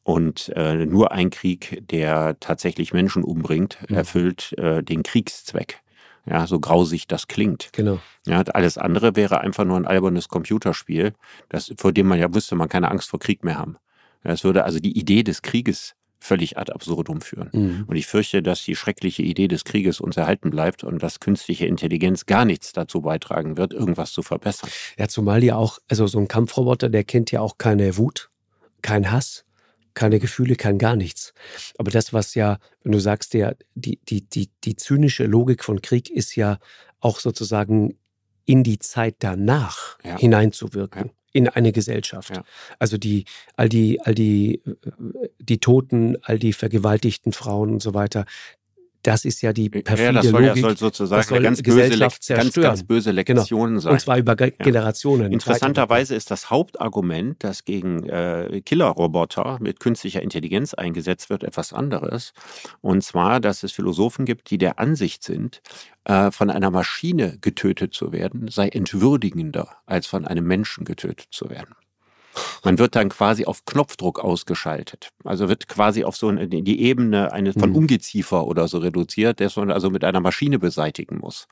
Und 0.01 0.51
nur 0.56 1.14
ein 1.14 1.30
Krieg, 1.30 1.82
der 1.89 2.38
tatsächlich 2.41 2.91
Menschen 2.91 3.24
umbringt, 3.24 3.78
Mhm. 3.88 3.95
erfüllt 3.95 4.54
den 4.58 5.04
Kriegszweck. 5.04 5.82
Ja, 6.26 6.47
so 6.47 6.59
grausig 6.59 7.07
das 7.07 7.28
klingt. 7.28 7.69
Genau. 7.74 7.99
Ja, 8.26 8.41
alles 8.53 8.78
andere 8.78 9.15
wäre 9.15 9.41
einfach 9.41 9.65
nur 9.65 9.78
ein 9.78 9.86
albernes 9.86 10.30
Computerspiel, 10.30 11.13
das, 11.49 11.74
vor 11.78 11.91
dem 11.91 12.07
man 12.07 12.19
ja 12.19 12.34
wüsste, 12.34 12.55
man 12.55 12.69
keine 12.69 12.89
Angst 12.89 13.09
vor 13.09 13.19
Krieg 13.19 13.43
mehr 13.43 13.57
haben. 13.57 13.78
Es 14.24 14.45
würde 14.45 14.63
also 14.63 14.80
die 14.80 14.97
Idee 14.97 15.24
des 15.24 15.41
Krieges 15.41 15.95
völlig 16.24 16.57
ad 16.57 16.71
absurdum 16.71 17.19
führen. 17.19 17.49
Mhm. 17.51 17.84
Und 17.86 17.97
ich 17.97 18.07
fürchte, 18.07 18.41
dass 18.41 18.63
die 18.63 18.78
schreckliche 18.78 19.21
Idee 19.21 19.49
des 19.49 19.65
Krieges 19.65 19.99
uns 19.99 20.15
erhalten 20.15 20.49
bleibt 20.49 20.86
und 20.86 21.03
dass 21.03 21.19
künstliche 21.19 21.65
Intelligenz 21.65 22.26
gar 22.26 22.45
nichts 22.45 22.71
dazu 22.71 23.01
beitragen 23.01 23.57
wird, 23.57 23.74
irgendwas 23.74 24.13
zu 24.13 24.21
verbessern. 24.21 24.69
Ja, 24.97 25.09
zumal 25.09 25.43
ja 25.43 25.57
auch, 25.57 25.80
also 25.89 26.07
so 26.07 26.19
ein 26.19 26.30
Kampfroboter, 26.30 26.88
der 26.88 27.03
kennt 27.03 27.32
ja 27.32 27.41
auch 27.41 27.57
keine 27.57 27.97
Wut, 27.97 28.30
kein 28.82 29.11
Hass, 29.11 29.43
keine 29.94 30.20
Gefühle, 30.20 30.56
kein 30.56 30.78
gar 30.78 30.96
nichts. 30.96 31.34
Aber 31.78 31.91
das, 31.91 32.14
was 32.14 32.36
ja, 32.36 32.60
wenn 32.84 32.91
du 32.91 33.00
sagst, 33.00 33.34
der, 33.34 33.58
die, 33.76 34.00
die, 34.10 34.22
die, 34.28 34.50
die 34.64 34.76
zynische 34.76 35.26
Logik 35.26 35.64
von 35.64 35.82
Krieg 35.82 36.10
ist 36.10 36.36
ja 36.36 36.58
auch 37.00 37.20
sozusagen 37.20 37.98
in 38.46 38.64
die 38.64 38.80
Zeit 38.80 39.16
danach 39.20 39.98
Ja. 40.04 40.18
hineinzuwirken. 40.18 41.06
Ja. 41.08 41.12
In 41.36 41.48
eine 41.50 41.72
Gesellschaft. 41.72 42.36
Ja. 42.36 42.44
Also 42.78 42.98
die, 42.98 43.26
all 43.56 43.68
die, 43.68 44.00
all 44.02 44.14
die, 44.14 44.62
äh, 44.66 45.30
die 45.39 45.58
Toten, 45.60 46.18
all 46.22 46.38
die 46.38 46.54
vergewaltigten 46.54 47.34
Frauen 47.34 47.72
und 47.72 47.82
so 47.82 47.94
weiter, 47.96 48.26
das 49.04 49.26
ist 49.26 49.41
ja 49.41 49.54
die 49.54 49.70
perfide 49.70 50.04
ja, 50.04 50.12
das 50.14 50.28
soll, 50.28 50.41
ja, 50.41 50.49
Logik. 50.49 50.64
soll 50.64 50.78
sozusagen 50.78 51.20
das 51.20 51.28
soll 51.28 51.38
eine 51.38 51.45
ganz 51.45 51.62
böse, 51.62 51.97
ganz, 51.99 52.54
ganz 52.54 52.84
böse 52.84 53.12
Lektion 53.12 53.80
sein. 53.80 53.93
und 53.93 53.99
zwar 53.99 54.18
über 54.18 54.36
Ge 54.36 54.51
Generationen. 54.58 55.32
Interessanterweise 55.32 56.16
ist 56.16 56.32
das 56.32 56.49
Hauptargument, 56.49 57.43
das 57.43 57.66
gegen 57.66 58.08
äh, 58.08 58.62
Killerroboter 58.66 59.58
mit 59.62 59.80
künstlicher 59.80 60.22
Intelligenz 60.22 60.74
eingesetzt 60.74 61.30
wird, 61.30 61.43
etwas 61.43 61.74
anderes. 61.74 62.34
Und 62.82 63.04
zwar, 63.04 63.39
dass 63.39 63.64
es 63.64 63.74
Philosophen 63.74 64.26
gibt, 64.26 64.49
die 64.49 64.58
der 64.58 64.80
Ansicht 64.80 65.24
sind, 65.24 65.62
äh, 66.06 66.32
von 66.32 66.49
einer 66.49 66.72
Maschine 66.72 67.38
getötet 67.39 67.93
zu 67.93 68.12
werden, 68.12 68.47
sei 68.47 68.70
entwürdigender, 68.70 69.68
als 69.86 70.08
von 70.08 70.26
einem 70.26 70.45
Menschen 70.45 70.86
getötet 70.86 71.28
zu 71.32 71.49
werden. 71.49 71.76
Man 72.63 72.79
wird 72.79 72.95
dann 72.95 73.09
quasi 73.09 73.45
auf 73.45 73.65
Knopfdruck 73.65 74.19
ausgeschaltet. 74.19 75.09
Also 75.23 75.49
wird 75.49 75.67
quasi 75.67 76.03
auf 76.03 76.15
so 76.15 76.29
eine, 76.29 76.47
die 76.47 76.81
Ebene 76.81 77.31
eines 77.31 77.55
von 77.55 77.69
Mhm. 77.69 77.75
Ungeziefer 77.75 78.45
oder 78.47 78.67
so 78.67 78.79
reduziert, 78.79 79.39
das 79.39 79.55
man 79.55 79.71
also 79.71 79.89
mit 79.89 80.03
einer 80.03 80.19
Maschine 80.19 80.59
beseitigen 80.59 81.19
muss. 81.19 81.47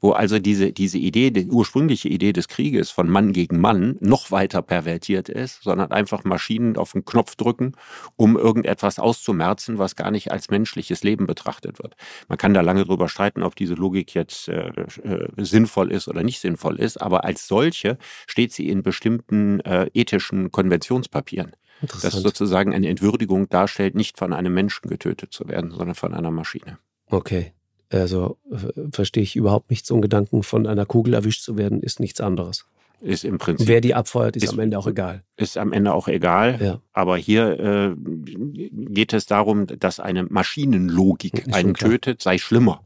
Wo 0.00 0.12
also 0.12 0.38
diese, 0.38 0.72
diese 0.72 0.98
Idee, 0.98 1.30
die 1.30 1.46
ursprüngliche 1.46 2.08
Idee 2.08 2.32
des 2.32 2.48
Krieges 2.48 2.90
von 2.90 3.08
Mann 3.08 3.32
gegen 3.32 3.60
Mann 3.60 3.96
noch 4.00 4.30
weiter 4.30 4.62
pervertiert 4.62 5.28
ist, 5.28 5.62
sondern 5.62 5.92
einfach 5.92 6.24
Maschinen 6.24 6.76
auf 6.76 6.92
den 6.92 7.04
Knopf 7.04 7.36
drücken, 7.36 7.72
um 8.16 8.36
irgendetwas 8.36 8.98
auszumerzen, 8.98 9.78
was 9.78 9.96
gar 9.96 10.10
nicht 10.10 10.32
als 10.32 10.50
menschliches 10.50 11.02
Leben 11.02 11.26
betrachtet 11.26 11.78
wird. 11.82 11.94
Man 12.28 12.38
kann 12.38 12.54
da 12.54 12.60
lange 12.60 12.84
drüber 12.84 13.08
streiten, 13.08 13.42
ob 13.42 13.56
diese 13.56 13.74
Logik 13.74 14.14
jetzt 14.14 14.48
äh, 14.48 14.68
äh, 14.68 15.28
sinnvoll 15.36 15.92
ist 15.92 16.08
oder 16.08 16.22
nicht 16.22 16.40
sinnvoll 16.40 16.78
ist, 16.80 17.00
aber 17.00 17.24
als 17.24 17.46
solche 17.46 17.98
steht 18.26 18.52
sie 18.52 18.68
in 18.68 18.82
bestimmten 18.82 19.60
äh, 19.60 19.88
ethischen 19.94 20.15
Konventionspapieren. 20.50 21.52
Das 21.82 22.12
sozusagen 22.12 22.72
eine 22.72 22.88
Entwürdigung 22.88 23.48
darstellt, 23.50 23.94
nicht 23.94 24.18
von 24.18 24.32
einem 24.32 24.54
Menschen 24.54 24.88
getötet 24.88 25.32
zu 25.32 25.46
werden, 25.48 25.70
sondern 25.70 25.94
von 25.94 26.14
einer 26.14 26.30
Maschine. 26.30 26.78
Okay. 27.10 27.52
Also 27.90 28.38
äh, 28.50 28.56
verstehe 28.92 29.22
ich 29.22 29.36
überhaupt 29.36 29.70
nicht. 29.70 29.84
So 29.86 29.94
ein 29.94 30.02
Gedanken 30.02 30.42
von 30.42 30.66
einer 30.66 30.86
Kugel 30.86 31.14
erwischt 31.14 31.42
zu 31.42 31.56
werden, 31.58 31.82
ist 31.82 32.00
nichts 32.00 32.20
anderes. 32.20 32.64
Ist 33.02 33.24
im 33.26 33.36
Prinzip 33.36 33.68
Wer 33.68 33.82
die 33.82 33.94
abfeuert, 33.94 34.36
ist, 34.36 34.44
Ist- 34.44 34.52
am 34.54 34.58
Ende 34.58 34.78
auch 34.78 34.86
egal. 34.86 35.22
ist 35.36 35.58
am 35.58 35.72
Ende 35.74 35.92
auch 35.92 36.08
egal. 36.08 36.58
Ja. 36.62 36.80
Aber 36.94 37.18
hier 37.18 37.60
äh, 37.60 37.94
geht 38.72 39.12
es 39.12 39.26
darum, 39.26 39.66
dass 39.66 40.00
eine 40.00 40.24
Maschinenlogik 40.24 41.46
Ist 41.46 41.54
einen 41.54 41.74
klar. 41.74 41.90
tötet, 41.90 42.22
sei 42.22 42.38
schlimmer. 42.38 42.82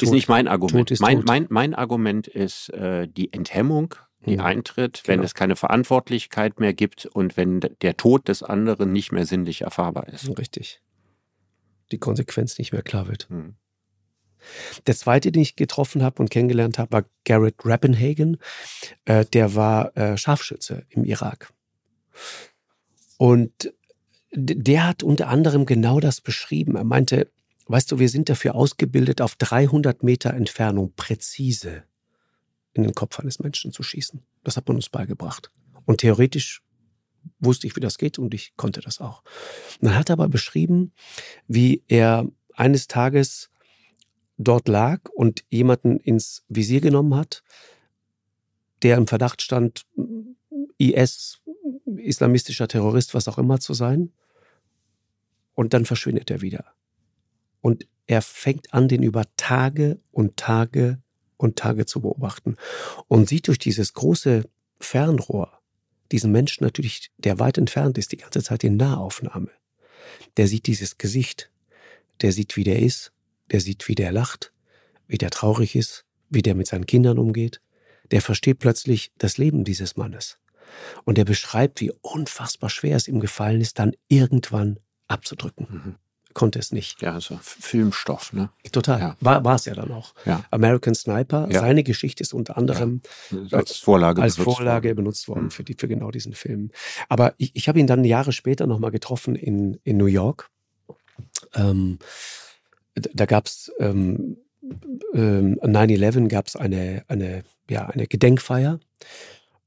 Ist 0.00 0.08
Tot- 0.08 0.10
nicht 0.14 0.28
mein 0.28 0.48
Argument. 0.48 0.90
ist 0.90 1.00
mein, 1.00 1.22
mein, 1.26 1.46
mein 1.50 1.74
Argument 1.74 2.26
ist 2.28 2.70
äh, 2.70 3.06
die 3.08 3.32
Enthemmung, 3.32 3.94
die 4.26 4.36
Mhm. 4.36 4.40
eintritt, 4.42 5.02
wenn 5.06 5.16
Genau. 5.18 5.24
es 5.24 5.34
keine 5.34 5.56
Verantwortlichkeit 5.56 6.60
mehr 6.60 6.74
gibt 6.74 7.06
und 7.06 7.36
wenn 7.36 7.60
der 7.60 7.96
Tod 7.96 8.28
des 8.28 8.42
anderen 8.42 8.92
nicht 8.92 9.12
mehr 9.12 9.24
sinnlich 9.26 9.62
erfahrbar 9.62 10.08
ist. 10.08 10.36
Richtig. 10.38 10.80
Die 11.92 11.98
Konsequenz 11.98 12.58
nicht 12.58 12.72
mehr 12.72 12.82
klar 12.82 13.08
wird. 13.08 13.28
Hm. 13.30 13.54
Der 14.86 14.94
zweite, 14.96 15.32
den 15.32 15.42
ich 15.42 15.56
getroffen 15.56 16.02
habe 16.02 16.20
und 16.22 16.30
kennengelernt 16.30 16.78
habe, 16.78 16.92
war 16.92 17.04
Garrett 17.24 17.56
Rappenhagen. 17.64 18.38
Äh, 19.04 19.24
der 19.24 19.54
war 19.54 19.96
äh, 19.96 20.16
Scharfschütze 20.16 20.84
im 20.90 21.04
Irak. 21.04 21.52
Und 23.18 23.72
der 24.32 24.86
hat 24.86 25.02
unter 25.02 25.28
anderem 25.28 25.66
genau 25.66 26.00
das 26.00 26.20
beschrieben. 26.20 26.76
Er 26.76 26.84
meinte, 26.84 27.30
weißt 27.68 27.90
du, 27.90 27.98
wir 27.98 28.08
sind 28.08 28.28
dafür 28.28 28.54
ausgebildet, 28.54 29.20
auf 29.20 29.34
300 29.36 30.02
Meter 30.02 30.34
Entfernung 30.34 30.92
präzise 30.94 31.84
in 32.76 32.82
den 32.82 32.94
Kopf 32.94 33.18
eines 33.18 33.38
Menschen 33.38 33.72
zu 33.72 33.82
schießen. 33.82 34.22
Das 34.44 34.56
hat 34.56 34.68
man 34.68 34.76
uns 34.76 34.88
beigebracht. 34.88 35.50
Und 35.84 35.98
theoretisch 36.00 36.62
wusste 37.38 37.66
ich, 37.66 37.76
wie 37.76 37.80
das 37.80 37.98
geht 37.98 38.18
und 38.18 38.34
ich 38.34 38.56
konnte 38.56 38.80
das 38.80 39.00
auch. 39.00 39.22
Und 39.80 39.88
dann 39.88 39.96
hat 39.96 40.10
er 40.10 40.14
aber 40.14 40.28
beschrieben, 40.28 40.92
wie 41.48 41.82
er 41.88 42.28
eines 42.54 42.86
Tages 42.86 43.50
dort 44.38 44.68
lag 44.68 45.08
und 45.14 45.44
jemanden 45.48 45.98
ins 45.98 46.44
Visier 46.48 46.80
genommen 46.80 47.14
hat, 47.14 47.42
der 48.82 48.96
im 48.96 49.06
Verdacht 49.06 49.42
stand, 49.42 49.86
IS, 50.78 51.40
islamistischer 51.96 52.68
Terrorist, 52.68 53.14
was 53.14 53.28
auch 53.28 53.38
immer 53.38 53.60
zu 53.60 53.74
sein. 53.74 54.12
Und 55.54 55.72
dann 55.72 55.86
verschwindet 55.86 56.30
er 56.30 56.42
wieder. 56.42 56.66
Und 57.62 57.88
er 58.06 58.22
fängt 58.22 58.72
an, 58.74 58.88
den 58.88 59.02
über 59.02 59.24
Tage 59.36 59.98
und 60.12 60.36
Tage 60.36 61.02
und 61.36 61.56
Tage 61.56 61.86
zu 61.86 62.00
beobachten 62.00 62.56
und 63.08 63.28
sieht 63.28 63.48
durch 63.48 63.58
dieses 63.58 63.92
große 63.94 64.44
Fernrohr 64.80 65.60
diesen 66.12 66.32
Menschen 66.32 66.64
natürlich, 66.64 67.10
der 67.18 67.38
weit 67.38 67.58
entfernt 67.58 67.98
ist, 67.98 68.12
die 68.12 68.16
ganze 68.16 68.42
Zeit 68.42 68.62
in 68.64 68.76
Nahaufnahme. 68.76 69.50
Der 70.36 70.46
sieht 70.46 70.66
dieses 70.66 70.98
Gesicht, 70.98 71.50
der 72.20 72.32
sieht, 72.32 72.56
wie 72.56 72.64
der 72.64 72.80
ist, 72.80 73.12
der 73.50 73.60
sieht, 73.60 73.88
wie 73.88 73.94
der 73.94 74.12
lacht, 74.12 74.52
wie 75.08 75.18
der 75.18 75.30
traurig 75.30 75.74
ist, 75.74 76.04
wie 76.30 76.42
der 76.42 76.54
mit 76.54 76.66
seinen 76.66 76.86
Kindern 76.86 77.18
umgeht. 77.18 77.60
Der 78.10 78.22
versteht 78.22 78.58
plötzlich 78.60 79.12
das 79.18 79.36
Leben 79.38 79.64
dieses 79.64 79.96
Mannes. 79.96 80.38
Und 81.04 81.18
er 81.18 81.24
beschreibt, 81.24 81.80
wie 81.80 81.92
unfassbar 82.02 82.70
schwer 82.70 82.96
es 82.96 83.08
ihm 83.08 83.20
gefallen 83.20 83.60
ist, 83.60 83.78
dann 83.78 83.92
irgendwann 84.08 84.78
abzudrücken. 85.08 85.66
Mhm. 85.70 85.94
Konnte 86.36 86.58
es 86.58 86.70
nicht. 86.70 87.00
Ja, 87.00 87.14
also 87.14 87.38
Filmstoff, 87.40 88.34
ne? 88.34 88.50
Total. 88.70 89.00
Ja. 89.00 89.16
War 89.20 89.54
es 89.54 89.64
ja 89.64 89.72
dann 89.72 89.90
auch. 89.90 90.12
Ja. 90.26 90.44
American 90.50 90.94
Sniper, 90.94 91.48
ja. 91.50 91.60
seine 91.60 91.82
Geschichte 91.82 92.22
ist 92.22 92.34
unter 92.34 92.58
anderem 92.58 93.00
als 93.52 93.78
Vorlage, 93.78 94.20
als 94.20 94.36
benutzt, 94.36 94.56
Vorlage 94.58 94.88
worden. 94.88 94.96
benutzt 94.96 95.28
worden 95.28 95.44
mhm. 95.44 95.50
für, 95.50 95.64
die, 95.64 95.76
für 95.80 95.88
genau 95.88 96.10
diesen 96.10 96.34
Film. 96.34 96.72
Aber 97.08 97.32
ich, 97.38 97.52
ich 97.56 97.70
habe 97.70 97.80
ihn 97.80 97.86
dann 97.86 98.04
Jahre 98.04 98.32
später 98.32 98.66
nochmal 98.66 98.90
getroffen 98.90 99.34
in, 99.34 99.80
in 99.82 99.96
New 99.96 100.04
York. 100.04 100.50
Ähm, 101.54 102.00
da 102.94 103.24
gab 103.24 103.46
es 103.46 103.72
ähm, 103.78 104.36
ähm, 105.14 105.58
9-11 105.62 106.28
gab 106.28 106.48
es 106.48 106.56
eine, 106.56 107.02
eine, 107.08 107.44
ja, 107.70 107.86
eine 107.86 108.06
Gedenkfeier 108.06 108.78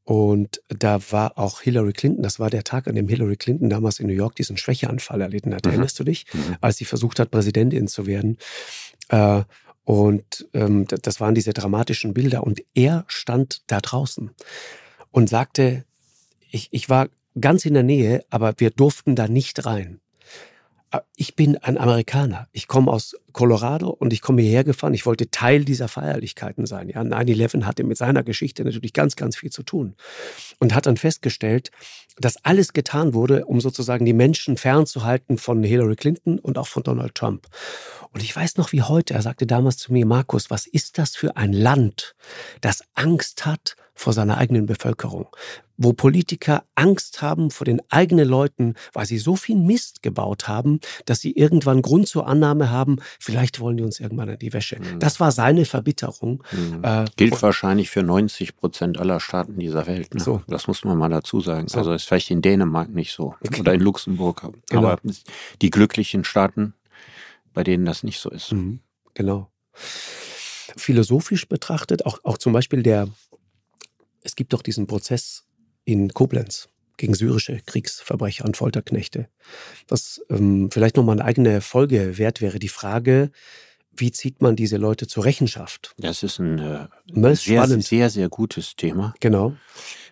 und 0.10 0.64
da 0.70 1.00
war 1.12 1.38
auch 1.38 1.62
Hillary 1.62 1.94
Clinton, 1.94 2.24
das 2.24 2.40
war 2.40 2.50
der 2.50 2.64
Tag, 2.64 2.88
an 2.88 2.96
dem 2.96 3.08
Hillary 3.08 3.38
Clinton 3.38 3.70
damals 3.70 4.00
in 4.00 4.08
New 4.08 4.14
York 4.14 4.36
diesen 4.36 4.58
Schwächeanfall 4.58 5.22
erlitten 5.22 5.54
hat. 5.54 5.66
Mhm. 5.66 5.70
Erinnerst 5.70 6.00
du 6.00 6.04
dich? 6.04 6.26
Mhm. 6.34 6.56
Als 6.62 6.78
sie 6.78 6.86
versucht 6.86 7.20
hat, 7.20 7.30
Präsidentin 7.30 7.88
zu 7.88 8.08
werden. 8.08 8.40
Äh, 9.10 9.44
und 9.84 10.48
ähm, 10.56 10.88
das 10.88 11.20
waren 11.20 11.36
diese 11.36 11.54
dramatischen 11.54 12.16
Bilder. 12.16 12.42
Und 12.42 12.64
er 12.74 13.06
stand 13.08 13.62
da 13.68 13.82
draußen 13.82 14.32
und 15.12 15.30
sagte, 15.30 15.86
ich, 16.50 16.70
ich 16.72 16.90
war 16.90 17.10
ganz 17.40 17.68
in 17.68 17.76
der 17.76 17.84
Nähe, 17.84 18.26
aber 18.32 18.56
wir 18.58 18.72
durften 18.72 19.16
da 19.16 19.28
nicht 19.28 19.68
rein. 19.68 20.00
Ah, 20.92 21.04
ich 21.16 21.36
bin 21.36 21.56
ein 21.58 21.78
Amerikaner. 21.78 22.48
Ich 22.52 22.68
komme 22.68 22.92
aus 22.92 23.16
Colorado 23.32 23.90
und 23.90 24.12
ich 24.12 24.24
komme 24.24 24.42
hierher 24.42 24.64
gefahren. 24.64 24.96
Ich 24.96 25.06
wollte 25.06 25.30
Teil 25.30 25.64
dieser 25.64 25.88
Feierlichkeiten 25.88 26.66
sein. 26.66 26.90
Ja, 26.90 27.02
9-11 27.02 27.64
hatte 27.66 27.84
mit 27.84 27.96
seiner 27.96 28.24
Geschichte 28.24 28.64
natürlich 28.64 28.94
ganz, 28.94 29.16
ganz 29.16 29.36
viel 29.36 29.52
zu 29.52 29.62
tun. 29.62 29.96
Und 30.58 30.74
hat 30.74 30.88
dann 30.88 30.98
festgestellt, 30.98 31.70
dass 32.18 32.44
alles 32.44 32.74
getan 32.74 33.14
wurde, 33.14 33.46
um 33.46 33.62
sozusagen 33.62 34.04
die 34.04 34.14
Menschen 34.14 34.58
fernzuhalten 34.58 35.38
von 35.38 35.62
Hillary 35.62 35.96
Clinton 35.96 36.40
und 36.40 36.58
auch 36.58 36.68
von 36.68 36.82
Donald 36.82 37.14
Trump. 37.14 37.46
Und 38.12 38.24
ich 38.24 38.36
weiß 38.36 38.58
noch 38.58 38.72
wie 38.72 38.82
heute, 38.82 39.14
er 39.14 39.22
sagte 39.22 39.46
damals 39.46 39.78
zu 39.78 39.94
mir, 39.94 40.08
Markus, 40.08 40.50
was 40.50 40.66
ist 40.66 40.98
das 40.98 41.16
für 41.16 41.38
ein 41.38 41.54
Land, 41.54 42.16
das 42.62 42.82
Angst 42.96 43.46
hat 43.46 43.76
vor 44.00 44.14
seiner 44.14 44.38
eigenen 44.38 44.66
Bevölkerung, 44.66 45.28
wo 45.76 45.92
Politiker 45.92 46.64
Angst 46.76 47.22
haben 47.22 47.52
vor 47.52 47.66
den 47.66 47.82
eigenen 47.90 48.30
Leuten, 48.30 48.76
weil 48.94 49.06
sie 49.06 49.18
so 49.18 49.36
viel 49.36 49.58
Mist 49.58 50.02
gebaut 50.02 50.48
haben, 50.48 50.80
dass 51.04 51.20
sie 51.20 51.34
irgendwann 51.34 51.82
Grund 51.82 52.08
zur 52.08 52.26
Annahme 52.26 52.72
haben, 52.72 53.00
vielleicht 53.20 53.60
wollen 53.60 53.76
die 53.76 53.84
uns 53.84 54.00
irgendwann 54.00 54.30
in 54.30 54.40
die 54.40 54.54
Wäsche. 54.54 54.80
Mhm. 54.80 55.00
Das 55.00 55.20
war 55.20 55.34
seine 55.34 55.66
Verbitterung. 55.66 56.42
Mhm. 56.54 56.82
Äh, 56.82 57.06
Gilt 57.18 57.42
wahrscheinlich 57.42 57.90
für 57.90 58.02
90 58.02 58.56
Prozent 58.56 58.98
aller 58.98 59.20
Staaten 59.20 59.60
dieser 59.60 59.86
Welt. 59.86 60.14
Ne? 60.14 60.22
So. 60.22 60.42
Das 60.48 60.68
muss 60.68 60.86
man 60.86 60.98
mal 60.98 61.10
dazu 61.10 61.42
sagen. 61.42 61.68
So. 61.68 61.80
Also 61.80 61.92
ist 61.92 62.06
vielleicht 62.06 62.32
in 62.32 62.42
Dänemark 62.42 62.90
nicht 62.90 63.12
so 63.12 63.36
oder 63.60 63.74
in 63.74 63.82
Luxemburg. 63.82 64.48
Genau. 64.70 64.88
Aber 64.88 65.02
die 65.62 65.70
glücklichen 65.72 66.24
Staaten, 66.24 66.74
bei 67.54 67.66
denen 67.66 67.84
das 67.84 68.04
nicht 68.04 68.22
so 68.22 68.30
ist. 68.30 68.54
Mhm. 68.54 68.80
Genau. 69.14 69.52
Philosophisch 69.74 71.50
betrachtet, 71.50 72.06
auch, 72.06 72.20
auch 72.24 72.38
zum 72.38 72.54
Beispiel 72.54 72.82
der, 72.82 73.10
es 74.24 74.36
gibt 74.36 74.54
doch 74.54 74.62
diesen 74.62 74.88
Prozess 74.88 75.46
in 75.86 76.14
Koblenz 76.14 76.70
gegen 76.98 77.14
syrische 77.14 77.60
Kriegsverbrecher 77.66 78.46
und 78.46 78.58
Folterknechte. 78.58 79.30
Was 79.88 80.22
ähm, 80.30 80.70
vielleicht 80.72 80.98
nochmal 80.98 81.20
eine 81.20 81.26
eigene 81.26 81.62
Folge 81.62 82.18
wert 82.18 82.42
wäre, 82.42 82.60
die 82.60 82.68
Frage, 82.68 83.32
wie 83.96 84.12
zieht 84.12 84.42
man 84.42 84.56
diese 84.56 84.78
Leute 84.78 85.08
zur 85.08 85.26
Rechenschaft? 85.26 85.94
Das 85.98 86.24
ist 86.24 86.40
ein 86.40 86.60
äh, 86.60 87.36
sehr, 87.36 87.68
sehr, 87.68 88.10
sehr 88.10 88.30
gutes 88.30 88.76
Thema. 88.76 89.14
Genau. 89.20 89.56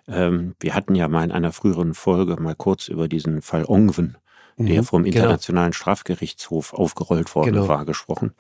Ähm, 0.07 0.55
wir 0.59 0.73
hatten 0.73 0.95
ja 0.95 1.07
mal 1.07 1.23
in 1.23 1.31
einer 1.31 1.51
früheren 1.51 1.93
Folge 1.93 2.41
mal 2.41 2.55
kurz 2.55 2.87
über 2.87 3.07
diesen 3.07 3.41
Fall 3.41 3.65
Ongwen 3.65 4.17
der 4.65 4.81
mhm, 4.81 4.85
vom 4.85 5.03
genau. 5.03 5.15
Internationalen. 5.15 5.73
Strafgerichtshof 5.73 6.73
aufgerollt 6.73 7.35
worden 7.35 7.53
genau. 7.53 7.67
war, 7.67 7.85
gesprochen. 7.85 8.33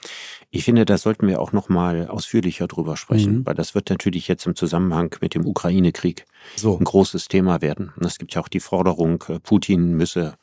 Ich 0.49 0.63
finde, 0.63 0.85
da 0.85 0.97
sollten 0.97 1.27
wir 1.27 1.39
auch 1.39 1.51
noch 1.51 1.69
mal 1.69 2.07
ausführlicher 2.07 2.67
drüber 2.67 2.97
sprechen, 2.97 3.39
mhm. 3.39 3.45
weil 3.45 3.53
das 3.53 3.75
wird 3.75 3.89
natürlich 3.89 4.27
jetzt 4.27 4.45
im 4.47 4.55
Zusammenhang 4.55 5.15
mit 5.21 5.35
dem 5.35 5.45
Ukraine-Krieg 5.45 6.25
so. 6.55 6.77
ein 6.77 6.83
großes 6.83 7.27
Thema 7.27 7.61
werden. 7.61 7.93
Und 7.95 8.05
es 8.05 8.17
gibt 8.17 8.33
ja 8.33 8.41
auch 8.41 8.47
die 8.47 8.59
Forderung, 8.59 9.23
äh, 9.27 9.39
Putin 9.39 9.95
müsse 9.95 10.35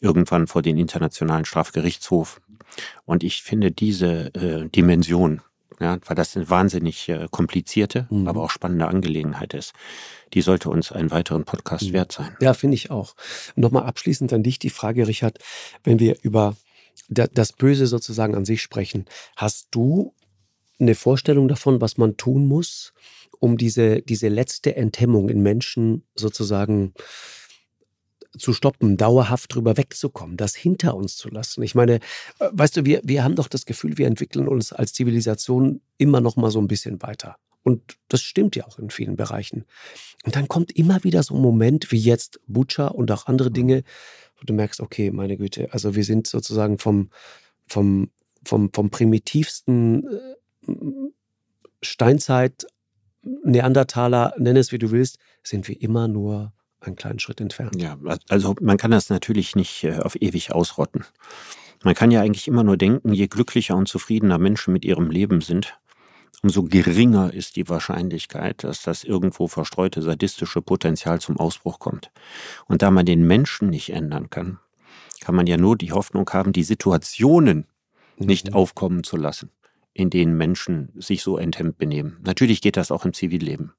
irgendwann 0.00 0.46
vor 0.46 0.62
den 0.62 0.76
Internationalen 0.76 1.44
Strafgerichtshof. 1.44 2.40
Und 3.04 3.22
ich 3.22 3.42
finde 3.42 3.70
diese 3.70 4.34
äh, 4.34 4.68
Dimension 4.68 5.42
ja, 5.80 5.98
weil 6.06 6.16
das 6.16 6.36
eine 6.36 6.48
wahnsinnig 6.48 7.08
äh, 7.08 7.26
komplizierte, 7.30 8.06
mhm. 8.10 8.28
aber 8.28 8.42
auch 8.42 8.50
spannende 8.50 8.86
Angelegenheit 8.86 9.54
ist. 9.54 9.72
Die 10.32 10.40
sollte 10.40 10.70
uns 10.70 10.92
einen 10.92 11.10
weiteren 11.10 11.44
Podcast 11.44 11.84
mhm. 11.84 11.92
wert 11.92 12.12
sein. 12.12 12.36
Ja, 12.40 12.54
finde 12.54 12.74
ich 12.76 12.90
auch. 12.90 13.14
Nochmal 13.56 13.84
abschließend 13.84 14.32
an 14.32 14.42
dich 14.42 14.58
die 14.58 14.70
Frage, 14.70 15.06
Richard, 15.06 15.38
wenn 15.82 15.98
wir 15.98 16.16
über 16.22 16.56
das 17.08 17.52
Böse 17.52 17.86
sozusagen 17.86 18.34
an 18.34 18.44
sich 18.44 18.62
sprechen, 18.62 19.06
hast 19.36 19.68
du 19.72 20.14
eine 20.78 20.94
Vorstellung 20.94 21.48
davon, 21.48 21.80
was 21.80 21.98
man 21.98 22.16
tun 22.16 22.46
muss, 22.46 22.92
um 23.40 23.56
diese, 23.56 24.00
diese 24.02 24.28
letzte 24.28 24.76
Enthemmung 24.76 25.28
in 25.28 25.42
Menschen 25.42 26.04
sozusagen 26.14 26.94
zu 28.38 28.52
stoppen, 28.52 28.96
dauerhaft 28.96 29.54
drüber 29.54 29.76
wegzukommen, 29.76 30.36
das 30.36 30.54
hinter 30.54 30.94
uns 30.96 31.16
zu 31.16 31.28
lassen. 31.28 31.62
Ich 31.62 31.74
meine, 31.74 31.96
äh, 32.38 32.48
weißt 32.52 32.76
du, 32.76 32.84
wir, 32.84 33.00
wir 33.04 33.24
haben 33.24 33.36
doch 33.36 33.48
das 33.48 33.66
Gefühl, 33.66 33.98
wir 33.98 34.06
entwickeln 34.06 34.48
uns 34.48 34.72
als 34.72 34.92
Zivilisation 34.92 35.80
immer 35.98 36.20
noch 36.20 36.36
mal 36.36 36.50
so 36.50 36.60
ein 36.60 36.68
bisschen 36.68 37.02
weiter. 37.02 37.36
Und 37.62 37.96
das 38.08 38.20
stimmt 38.20 38.56
ja 38.56 38.66
auch 38.66 38.78
in 38.78 38.90
vielen 38.90 39.16
Bereichen. 39.16 39.64
Und 40.24 40.36
dann 40.36 40.48
kommt 40.48 40.76
immer 40.76 41.02
wieder 41.02 41.22
so 41.22 41.34
ein 41.34 41.40
Moment 41.40 41.90
wie 41.92 41.98
jetzt 41.98 42.40
Butcher 42.46 42.94
und 42.94 43.10
auch 43.10 43.26
andere 43.26 43.50
Dinge, 43.50 43.84
wo 44.36 44.44
du 44.44 44.52
merkst, 44.52 44.80
okay, 44.80 45.10
meine 45.10 45.36
Güte, 45.36 45.72
also 45.72 45.94
wir 45.94 46.04
sind 46.04 46.26
sozusagen 46.26 46.78
vom, 46.78 47.10
vom, 47.66 48.10
vom, 48.44 48.70
vom 48.72 48.90
primitivsten 48.90 50.06
äh, 50.68 50.72
Steinzeit, 51.80 52.66
Neandertaler, 53.22 54.34
nenn 54.38 54.56
es 54.56 54.70
wie 54.70 54.78
du 54.78 54.90
willst, 54.90 55.18
sind 55.42 55.66
wir 55.66 55.80
immer 55.80 56.08
nur 56.08 56.52
einen 56.86 56.96
kleinen 56.96 57.18
Schritt 57.18 57.40
entfernt. 57.40 57.80
Ja, 57.80 57.96
also 58.28 58.54
man 58.60 58.76
kann 58.76 58.90
das 58.90 59.10
natürlich 59.10 59.56
nicht 59.56 59.84
äh, 59.84 59.98
auf 59.98 60.16
ewig 60.20 60.52
ausrotten. 60.52 61.04
Man 61.82 61.94
kann 61.94 62.10
ja 62.10 62.22
eigentlich 62.22 62.48
immer 62.48 62.64
nur 62.64 62.76
denken, 62.76 63.12
je 63.12 63.26
glücklicher 63.26 63.76
und 63.76 63.88
zufriedener 63.88 64.38
Menschen 64.38 64.72
mit 64.72 64.84
ihrem 64.84 65.10
Leben 65.10 65.42
sind, 65.42 65.78
umso 66.42 66.62
geringer 66.62 67.32
ist 67.32 67.56
die 67.56 67.68
Wahrscheinlichkeit, 67.68 68.64
dass 68.64 68.82
das 68.82 69.04
irgendwo 69.04 69.48
verstreute 69.48 70.02
sadistische 70.02 70.62
Potenzial 70.62 71.20
zum 71.20 71.38
Ausbruch 71.38 71.78
kommt. 71.78 72.10
Und 72.66 72.82
da 72.82 72.90
man 72.90 73.06
den 73.06 73.26
Menschen 73.26 73.70
nicht 73.70 73.90
ändern 73.90 74.30
kann, 74.30 74.58
kann 75.20 75.34
man 75.34 75.46
ja 75.46 75.56
nur 75.56 75.76
die 75.76 75.92
Hoffnung 75.92 76.28
haben, 76.30 76.52
die 76.52 76.64
Situationen 76.64 77.66
nicht 78.16 78.50
mhm. 78.50 78.54
aufkommen 78.54 79.04
zu 79.04 79.16
lassen, 79.16 79.50
in 79.92 80.10
denen 80.10 80.36
Menschen 80.36 80.92
sich 80.96 81.22
so 81.22 81.38
enthemmt 81.38 81.78
benehmen. 81.78 82.18
Natürlich 82.22 82.60
geht 82.60 82.76
das 82.76 82.90
auch 82.90 83.04
im 83.04 83.12
Zivilleben. 83.12 83.72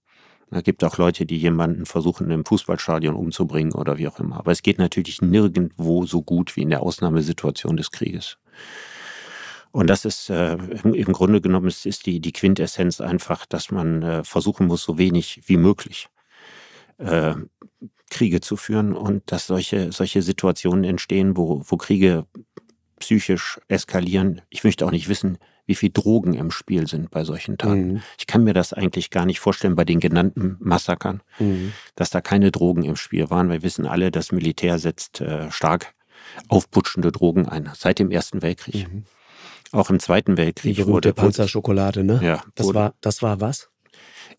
Es 0.52 0.64
gibt 0.64 0.84
auch 0.84 0.98
Leute, 0.98 1.26
die 1.26 1.38
jemanden 1.38 1.86
versuchen, 1.86 2.30
im 2.32 2.46
Fußballstadion 2.46 3.16
umzubringen 3.16 3.74
oder 3.74 3.98
wie 3.98 4.08
auch 4.08 4.20
immer. 4.20 4.38
Aber 4.38 4.52
es 4.52 4.62
geht 4.62 4.78
natürlich 4.78 5.22
nirgendwo 5.22 6.06
so 6.06 6.22
gut 6.22 6.56
wie 6.56 6.62
in 6.62 6.70
der 6.70 6.84
Ausnahmesituation 6.84 7.78
des 7.78 7.92
Krieges. 7.92 8.38
Und 9.72 9.90
das 9.90 10.06
ist 10.06 10.30
äh, 10.30 10.54
im 10.54 11.12
Grunde 11.12 11.42
genommen 11.42 11.68
ist, 11.68 11.86
ist 11.86 12.06
die, 12.06 12.22
die 12.22 12.32
Quintessenz 12.32 13.02
einfach, 13.02 13.46
dass 13.46 13.72
man 13.72 14.04
äh, 14.04 14.24
versuchen 14.24 14.68
muss, 14.68 14.84
so 14.84 14.98
wenig 14.98 15.42
wie 15.48 15.58
möglich 15.58 16.08
äh, 16.98 17.34
Kriege 18.10 18.40
zu 18.40 18.56
führen 18.56 18.94
und 18.94 19.32
dass 19.32 19.48
solche, 19.48 19.92
solche 19.92 20.22
Situationen 20.22 20.86
entstehen, 20.86 21.36
wo, 21.36 21.62
wo 21.66 21.76
Kriege 21.76 22.26
psychisch 23.00 23.60
eskalieren. 23.68 24.42
Ich 24.50 24.64
möchte 24.64 24.86
auch 24.86 24.92
nicht 24.92 25.10
wissen, 25.10 25.38
wie 25.66 25.76
viel 25.76 25.90
Drogen 25.92 26.34
im 26.34 26.52
Spiel 26.52 26.88
sind 26.88 27.12
bei 27.12 27.24
solchen 27.24 27.58
Taten. 27.58 27.94
Mhm. 27.94 28.02
Ich 28.18 28.28
kann 28.28 28.44
mir 28.44 28.54
das 28.54 28.74
eigentlich 28.74 29.10
gar 29.10 29.26
nicht 29.26 29.40
vorstellen 29.40 29.76
bei 29.76 29.86
den 29.86 30.00
genannten 30.00 30.58
Massakern, 30.60 31.22
mhm. 31.40 31.74
dass 31.96 32.10
da 32.10 32.22
keine 32.22 32.52
Drogen 32.52 32.84
im 32.84 32.96
Spiel 32.96 33.30
waren. 33.30 33.50
Wir 33.50 33.64
wissen 33.64 33.86
alle, 33.86 34.12
das 34.12 34.32
Militär 34.32 34.80
setzt 34.80 35.22
äh, 35.22 35.52
stark 35.52 35.94
aufputschende 36.48 37.12
Drogen 37.12 37.48
ein, 37.48 37.70
seit 37.76 38.00
dem 38.00 38.12
Ersten 38.12 38.42
Weltkrieg. 38.42 38.92
Mhm. 38.92 39.06
Auch 39.72 39.90
im 39.90 40.00
Zweiten 40.00 40.38
Weltkrieg. 40.38 40.76
Die 40.76 40.88
wurde 40.88 41.14
Panzerschokolade, 41.14 42.04
ne? 42.04 42.20
Ja. 42.24 42.44
Das 42.56 42.74
war, 42.74 42.94
das 43.02 43.22
war 43.22 43.42
was? 43.42 43.70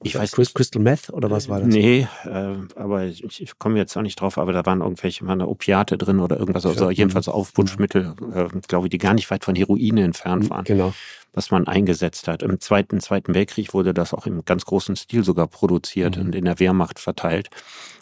Ich 0.03 0.15
weiß 0.15 0.33
Crystal 0.33 0.83
Meth 0.83 1.11
oder 1.11 1.31
was 1.31 1.49
war 1.49 1.61
das? 1.61 1.69
Nee, 1.69 2.07
äh, 2.25 2.57
aber 2.75 3.05
ich, 3.05 3.41
ich 3.41 3.59
komme 3.59 3.79
jetzt 3.79 3.97
auch 3.97 4.03
nicht 4.03 4.21
drauf, 4.21 4.39
aber 4.39 4.53
da 4.53 4.67
waren 4.67 4.81
irgendwelche 4.81 5.27
waren 5.27 5.39
da 5.39 5.47
Opiate 5.47 5.97
drin 5.97 6.21
oder 6.21 6.39
irgendwas, 6.39 6.67
also 6.67 6.91
jedenfalls 6.91 7.29
Aufputschmittel, 7.29 8.15
äh, 8.35 8.49
glaube 8.69 8.87
ich, 8.87 8.91
die 8.91 8.99
gar 8.99 9.15
nicht 9.15 9.31
weit 9.31 9.45
von 9.45 9.55
Heroine 9.55 10.03
entfernt 10.03 10.45
mhm, 10.45 10.51
waren. 10.51 10.65
Genau. 10.65 10.95
Was 11.33 11.51
man 11.51 11.67
eingesetzt 11.67 12.29
hat. 12.29 12.43
Im 12.43 12.61
Zweiten, 12.61 13.01
Zweiten 13.01 13.35
Weltkrieg 13.35 13.75
wurde 13.75 13.93
das 13.93 14.15
auch 14.15 14.27
im 14.27 14.45
ganz 14.45 14.65
großen 14.65 14.97
Stil 14.97 15.23
sogar 15.23 15.47
produziert 15.47 16.17
mhm. 16.17 16.27
und 16.27 16.35
in 16.35 16.45
der 16.45 16.59
Wehrmacht 16.59 16.99
verteilt, 16.99 17.51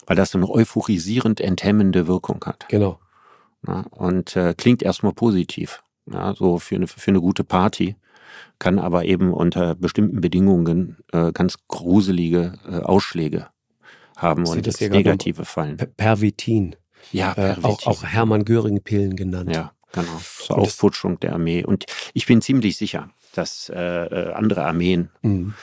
weil 0.05 0.15
das 0.15 0.35
eine 0.35 0.49
euphorisierend 0.49 1.41
enthemmende 1.41 2.07
Wirkung 2.07 2.43
hat. 2.45 2.67
Genau. 2.69 2.99
Na, 3.61 3.85
und 3.91 4.35
äh, 4.35 4.53
klingt 4.55 4.83
erstmal 4.83 5.13
positiv. 5.13 5.81
Ja, 6.11 6.35
so 6.35 6.59
für 6.59 6.75
eine, 6.75 6.87
für 6.87 7.09
eine 7.09 7.19
gute 7.19 7.43
Party 7.43 7.95
kann 8.59 8.79
aber 8.79 9.05
eben 9.05 9.33
unter 9.33 9.75
bestimmten 9.75 10.21
Bedingungen 10.21 10.97
äh, 11.11 11.31
ganz 11.31 11.57
gruselige 11.67 12.53
äh, 12.67 12.77
Ausschläge 12.77 13.47
haben 14.17 14.45
und 14.45 14.65
das 14.65 14.79
negative 14.79 15.45
fallen. 15.45 15.77
Pervitin. 15.97 16.75
Ja, 17.11 17.33
Pervitin. 17.33 17.63
Äh, 17.63 17.67
auch, 17.67 17.87
auch 17.87 18.03
Hermann 18.03 18.45
Göring-Pillen 18.45 19.15
genannt. 19.15 19.53
Ja, 19.53 19.73
genau. 19.91 20.21
Zur 20.21 20.57
Aufputschung 20.57 21.19
der 21.19 21.33
Armee. 21.33 21.63
Und 21.63 21.85
ich 22.13 22.25
bin 22.25 22.41
ziemlich 22.41 22.77
sicher, 22.77 23.09
dass 23.33 23.69
äh, 23.69 23.75
äh 23.77 24.33
andere 24.33 24.65
Armeen 24.65 25.09
mhm 25.21 25.53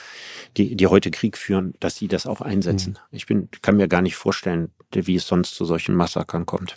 die, 0.56 0.76
die 0.76 0.86
heute 0.86 1.10
Krieg 1.10 1.36
führen, 1.36 1.74
dass 1.80 1.96
sie 1.96 2.08
das 2.08 2.26
auch 2.26 2.40
einsetzen. 2.40 2.92
Mhm. 3.10 3.16
Ich 3.16 3.26
bin, 3.26 3.48
kann 3.62 3.76
mir 3.76 3.88
gar 3.88 4.02
nicht 4.02 4.16
vorstellen, 4.16 4.70
wie 4.94 5.16
es 5.16 5.26
sonst 5.26 5.54
zu 5.54 5.64
solchen 5.64 5.94
Massakern 5.94 6.46
kommt. 6.46 6.74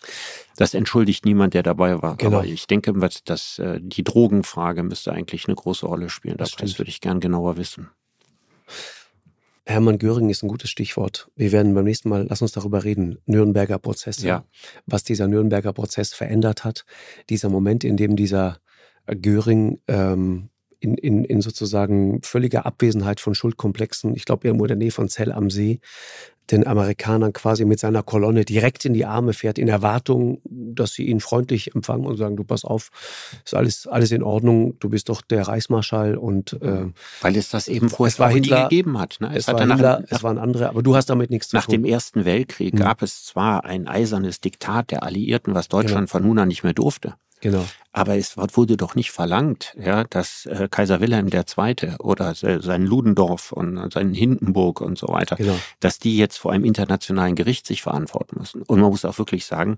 Das 0.58 0.74
entschuldigt 0.74 1.26
niemand, 1.26 1.54
der 1.54 1.64
dabei 1.64 2.02
war. 2.02 2.18
Genau. 2.18 2.38
Aber 2.38 2.46
ich 2.46 2.68
denke, 2.68 2.94
dass 3.26 3.60
äh, 3.60 3.80
die 3.82 4.04
Drogenfrage 4.04 4.84
müsste 4.84 5.12
eigentlich 5.12 5.48
eine 5.48 5.56
große 5.56 5.86
Rolle 5.86 6.10
spielen. 6.10 6.38
Das, 6.38 6.52
das 6.56 6.78
würde 6.80 6.90
ich 6.90 7.02
gern 7.02 7.20
genauer 7.20 7.58
wissen. 7.58 7.90
Hermann 9.68 9.98
Göring 9.98 10.30
ist 10.30 10.44
ein 10.44 10.48
gutes 10.48 10.70
Stichwort. 10.70 11.30
Wir 11.36 11.52
werden 11.52 11.74
beim 11.74 11.86
nächsten 11.86 12.10
Mal, 12.10 12.28
lass 12.30 12.42
uns 12.42 12.52
darüber 12.52 12.84
reden, 12.84 13.18
Nürnberger 13.26 13.80
Prozesse. 13.80 14.28
Ja. 14.28 14.46
Was 14.86 15.04
dieser 15.04 15.28
Nürnberger 15.28 15.74
Prozess 15.74 16.14
verändert 16.14 16.64
hat. 16.64 16.86
Dieser 17.30 17.50
Moment, 17.50 17.84
in 17.84 17.98
dem 17.98 18.16
dieser 18.16 18.60
Göring 19.08 19.80
ähm, 19.88 20.50
in, 20.86 20.96
in, 20.96 21.26
in 21.26 21.42
sozusagen 21.42 22.22
völliger 22.22 22.66
Abwesenheit 22.66 23.20
von 23.20 23.34
Schuldkomplexen, 23.34 24.16
ich 24.16 24.26
glaube 24.26 24.48
irgendwo 24.48 24.66
in 24.66 24.70
der 24.70 24.78
Nähe 24.78 24.92
von 24.92 25.10
Zell 25.10 25.32
am 25.32 25.50
See, 25.50 25.80
den 26.52 26.68
Amerikanern 26.68 27.34
quasi 27.34 27.66
mit 27.66 27.80
seiner 27.80 28.04
Kolonne 28.04 28.46
direkt 28.46 28.86
in 28.86 28.94
die 28.94 29.06
Arme 29.06 29.34
fährt, 29.34 29.58
in 29.58 29.68
Erwartung, 29.68 30.42
dass 30.44 30.94
sie 30.94 31.06
ihn 31.06 31.20
freundlich 31.20 31.74
empfangen 31.74 32.06
und 32.06 32.18
sagen, 32.18 32.36
du 32.36 32.44
pass 32.44 32.64
auf, 32.64 32.92
ist 33.44 33.56
alles, 33.56 33.88
alles 33.88 34.12
in 34.12 34.22
Ordnung, 34.22 34.78
du 34.80 34.90
bist 34.90 35.10
doch 35.10 35.24
der 35.24 35.48
Reichsmarschall 35.48 36.16
und 36.16 36.54
äh, 36.62 36.86
Weil 37.22 37.36
es 37.36 37.50
das 37.50 37.68
eben 37.68 37.90
vorher 37.90 38.14
es 38.14 38.20
war 38.20 38.30
Hitler, 38.30 38.70
gegeben 38.70 39.00
hat. 39.00 39.18
Ne? 39.22 39.30
Es, 39.32 39.48
es, 39.48 39.54
war 39.54 39.60
Hitler, 39.60 40.02
nach, 40.02 40.08
es 40.08 40.22
waren 40.22 40.38
andere, 40.38 40.70
aber 40.70 40.84
du 40.84 40.96
hast 40.96 41.08
damit 41.08 41.32
nichts 41.32 41.50
zu 41.50 41.56
nach 41.56 41.66
tun. 41.66 41.74
Nach 41.74 41.82
dem 41.82 41.86
Ersten 41.86 42.26
Weltkrieg 42.26 42.74
hm. 42.74 42.80
gab 42.80 43.02
es 43.02 43.26
zwar 43.26 43.66
ein 43.66 43.88
eisernes 43.88 44.40
Diktat 44.40 44.92
der 44.92 45.02
Alliierten, 45.02 45.56
was 45.56 45.68
Deutschland 45.68 46.10
genau. 46.10 46.12
von 46.12 46.24
nun 46.24 46.38
an 46.38 46.48
nicht 46.48 46.64
mehr 46.64 46.74
durfte. 46.74 47.16
Genau. 47.46 47.64
Aber 47.92 48.18
es 48.18 48.38
wurde 48.38 48.76
doch 48.76 48.96
nicht 48.96 49.12
verlangt, 49.12 49.76
ja, 49.80 50.04
dass 50.06 50.48
äh, 50.48 50.68
Kaiser 50.68 51.00
Wilhelm 51.00 51.28
II. 51.28 51.92
oder 52.00 52.34
sein 52.34 52.88
Ludendorff 52.88 53.52
und 53.52 53.94
sein 53.94 54.16
Hindenburg 54.16 54.82
und 54.82 54.98
so 54.98 55.10
weiter, 55.10 55.36
genau. 55.36 55.54
dass 55.80 56.00
die 56.00 56.18
jetzt 56.18 56.38
vor 56.38 56.54
einem 56.54 56.66
internationalen 56.66 57.36
Gericht 57.36 57.68
sich 57.68 57.84
verantworten 57.84 58.40
müssen. 58.40 58.64
Und 58.64 58.82
man 58.82 58.90
muss 58.90 59.06
auch 59.06 59.20
wirklich 59.20 59.46
sagen, 59.46 59.78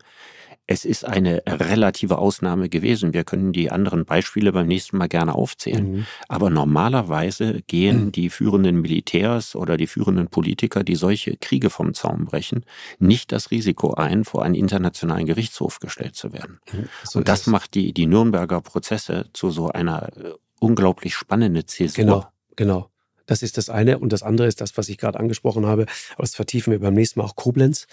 es 0.67 0.83
ist 0.83 1.05
eine 1.05 1.41
relative 1.47 2.17
Ausnahme 2.17 2.67
gewesen. 2.67 3.13
Wir 3.13 3.23
können 3.23 3.53
die 3.53 3.71
anderen 3.71 4.03
Beispiele 4.03 4.51
beim 4.51 4.67
nächsten 4.67 4.97
Mal 4.97 5.07
gerne 5.07 5.33
aufzählen. 5.33 5.91
Mhm. 5.91 6.05
Aber 6.27 6.49
normalerweise 6.49 7.61
gehen 7.67 8.05
mhm. 8.05 8.11
die 8.11 8.29
führenden 8.29 8.81
Militärs 8.81 9.55
oder 9.55 9.77
die 9.77 9.87
führenden 9.87 10.27
Politiker, 10.27 10.83
die 10.83 10.95
solche 10.95 11.37
Kriege 11.37 11.69
vom 11.69 11.93
Zaum 11.93 12.25
brechen, 12.25 12.65
nicht 12.99 13.31
das 13.31 13.49
Risiko 13.49 13.93
ein, 13.93 14.25
vor 14.25 14.43
einen 14.43 14.55
internationalen 14.55 15.25
Gerichtshof 15.25 15.79
gestellt 15.79 16.15
zu 16.15 16.33
werden. 16.33 16.59
Mhm. 16.73 16.89
So 17.03 17.19
Und 17.19 17.29
das 17.29 17.47
macht 17.47 17.73
die, 17.73 17.93
die 17.93 18.05
Nürnberger 18.05 18.59
Prozesse 18.59 19.27
zu 19.31 19.51
so 19.51 19.69
einer 19.69 20.09
äh, 20.17 20.33
unglaublich 20.59 21.15
spannenden 21.15 21.65
Zäsur. 21.65 22.03
Genau, 22.03 22.25
genau. 22.57 22.89
Das 23.27 23.43
ist 23.43 23.57
das 23.57 23.69
eine. 23.69 23.99
Und 23.99 24.11
das 24.11 24.23
andere 24.23 24.47
ist 24.47 24.59
das, 24.61 24.75
was 24.77 24.89
ich 24.89 24.97
gerade 24.97 25.19
angesprochen 25.19 25.67
habe. 25.67 25.85
Aber 26.13 26.23
das 26.23 26.35
vertiefen 26.35 26.71
wir 26.71 26.79
beim 26.79 26.95
nächsten 26.95 27.19
Mal 27.19 27.25
auch 27.25 27.35
Koblenz. 27.35 27.85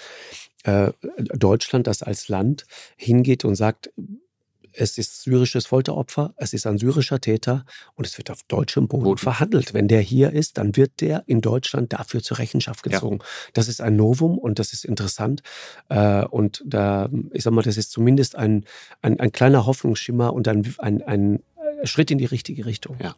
Äh, 0.62 0.92
Deutschland, 1.18 1.86
das 1.86 2.02
als 2.02 2.28
Land 2.28 2.66
hingeht 2.96 3.44
und 3.44 3.54
sagt, 3.54 3.90
es 4.74 4.98
ist 4.98 5.22
syrisches 5.22 5.66
Folteropfer, 5.66 6.34
es 6.36 6.52
ist 6.52 6.66
ein 6.66 6.78
syrischer 6.78 7.20
Täter 7.20 7.64
und 7.94 8.06
es 8.06 8.18
wird 8.18 8.30
auf 8.30 8.42
deutschem 8.44 8.88
Boden 8.88 9.04
Boden. 9.04 9.18
verhandelt. 9.18 9.72
Wenn 9.72 9.88
der 9.88 10.00
hier 10.00 10.32
ist, 10.32 10.58
dann 10.58 10.76
wird 10.76 11.00
der 11.00 11.22
in 11.26 11.40
Deutschland 11.40 11.92
dafür 11.92 12.22
zur 12.22 12.38
Rechenschaft 12.38 12.82
gezogen. 12.82 13.18
Ja. 13.20 13.26
Das 13.52 13.68
ist 13.68 13.80
ein 13.80 13.96
Novum 13.96 14.36
und 14.36 14.58
das 14.58 14.72
ist 14.72 14.84
interessant. 14.84 15.42
Äh, 15.88 16.24
und 16.24 16.62
da, 16.66 17.08
ich 17.32 17.44
sag 17.44 17.52
mal, 17.52 17.62
das 17.62 17.76
ist 17.76 17.92
zumindest 17.92 18.36
ein, 18.36 18.64
ein, 19.00 19.20
ein 19.20 19.32
kleiner 19.32 19.66
Hoffnungsschimmer 19.66 20.32
und 20.32 20.48
ein, 20.48 20.74
ein, 20.78 21.02
ein 21.02 21.42
Schritt 21.84 22.10
in 22.10 22.18
die 22.18 22.24
richtige 22.24 22.66
Richtung. 22.66 22.96
Ja. 23.00 23.14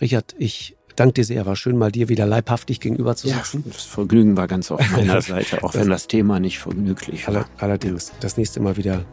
Richard, 0.00 0.34
ich 0.38 0.76
danke 0.96 1.14
dir 1.14 1.24
sehr. 1.24 1.46
War 1.46 1.56
schön, 1.56 1.76
mal 1.76 1.92
dir 1.92 2.08
wieder 2.08 2.26
leibhaftig 2.26 2.80
gegenüber 2.80 3.16
zu 3.16 3.28
sitzen. 3.28 3.64
Ja, 3.66 3.72
das 3.72 3.84
Vergnügen 3.84 4.36
war 4.36 4.46
ganz 4.46 4.70
auf 4.70 4.80
meiner 4.96 5.20
Seite, 5.20 5.62
auch 5.62 5.74
wenn 5.74 5.88
das 5.88 6.08
Thema 6.08 6.40
nicht 6.40 6.58
vergnüglich 6.58 7.26
war. 7.28 7.46
Allerdings, 7.58 8.12
das 8.20 8.36
nächste 8.36 8.60
Mal 8.60 8.76
wieder 8.76 9.04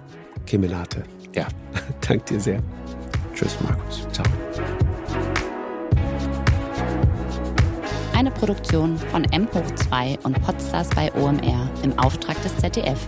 Kemenate. 0.46 1.04
Ja. 1.36 1.48
danke 2.08 2.26
dir 2.26 2.40
sehr. 2.40 2.64
Tschüss, 3.34 3.58
Markus. 3.64 4.08
Ciao. 4.12 4.26
Eine 8.14 8.32
Produktion 8.32 8.98
von 9.12 9.24
M 9.32 9.48
hoch 9.54 9.76
2 9.90 10.20
und 10.24 10.40
Podstars 10.44 10.90
bei 10.90 11.12
OMR 11.14 11.70
im 11.84 11.98
Auftrag 11.98 12.42
des 12.44 12.56
ZDF. 12.58 13.00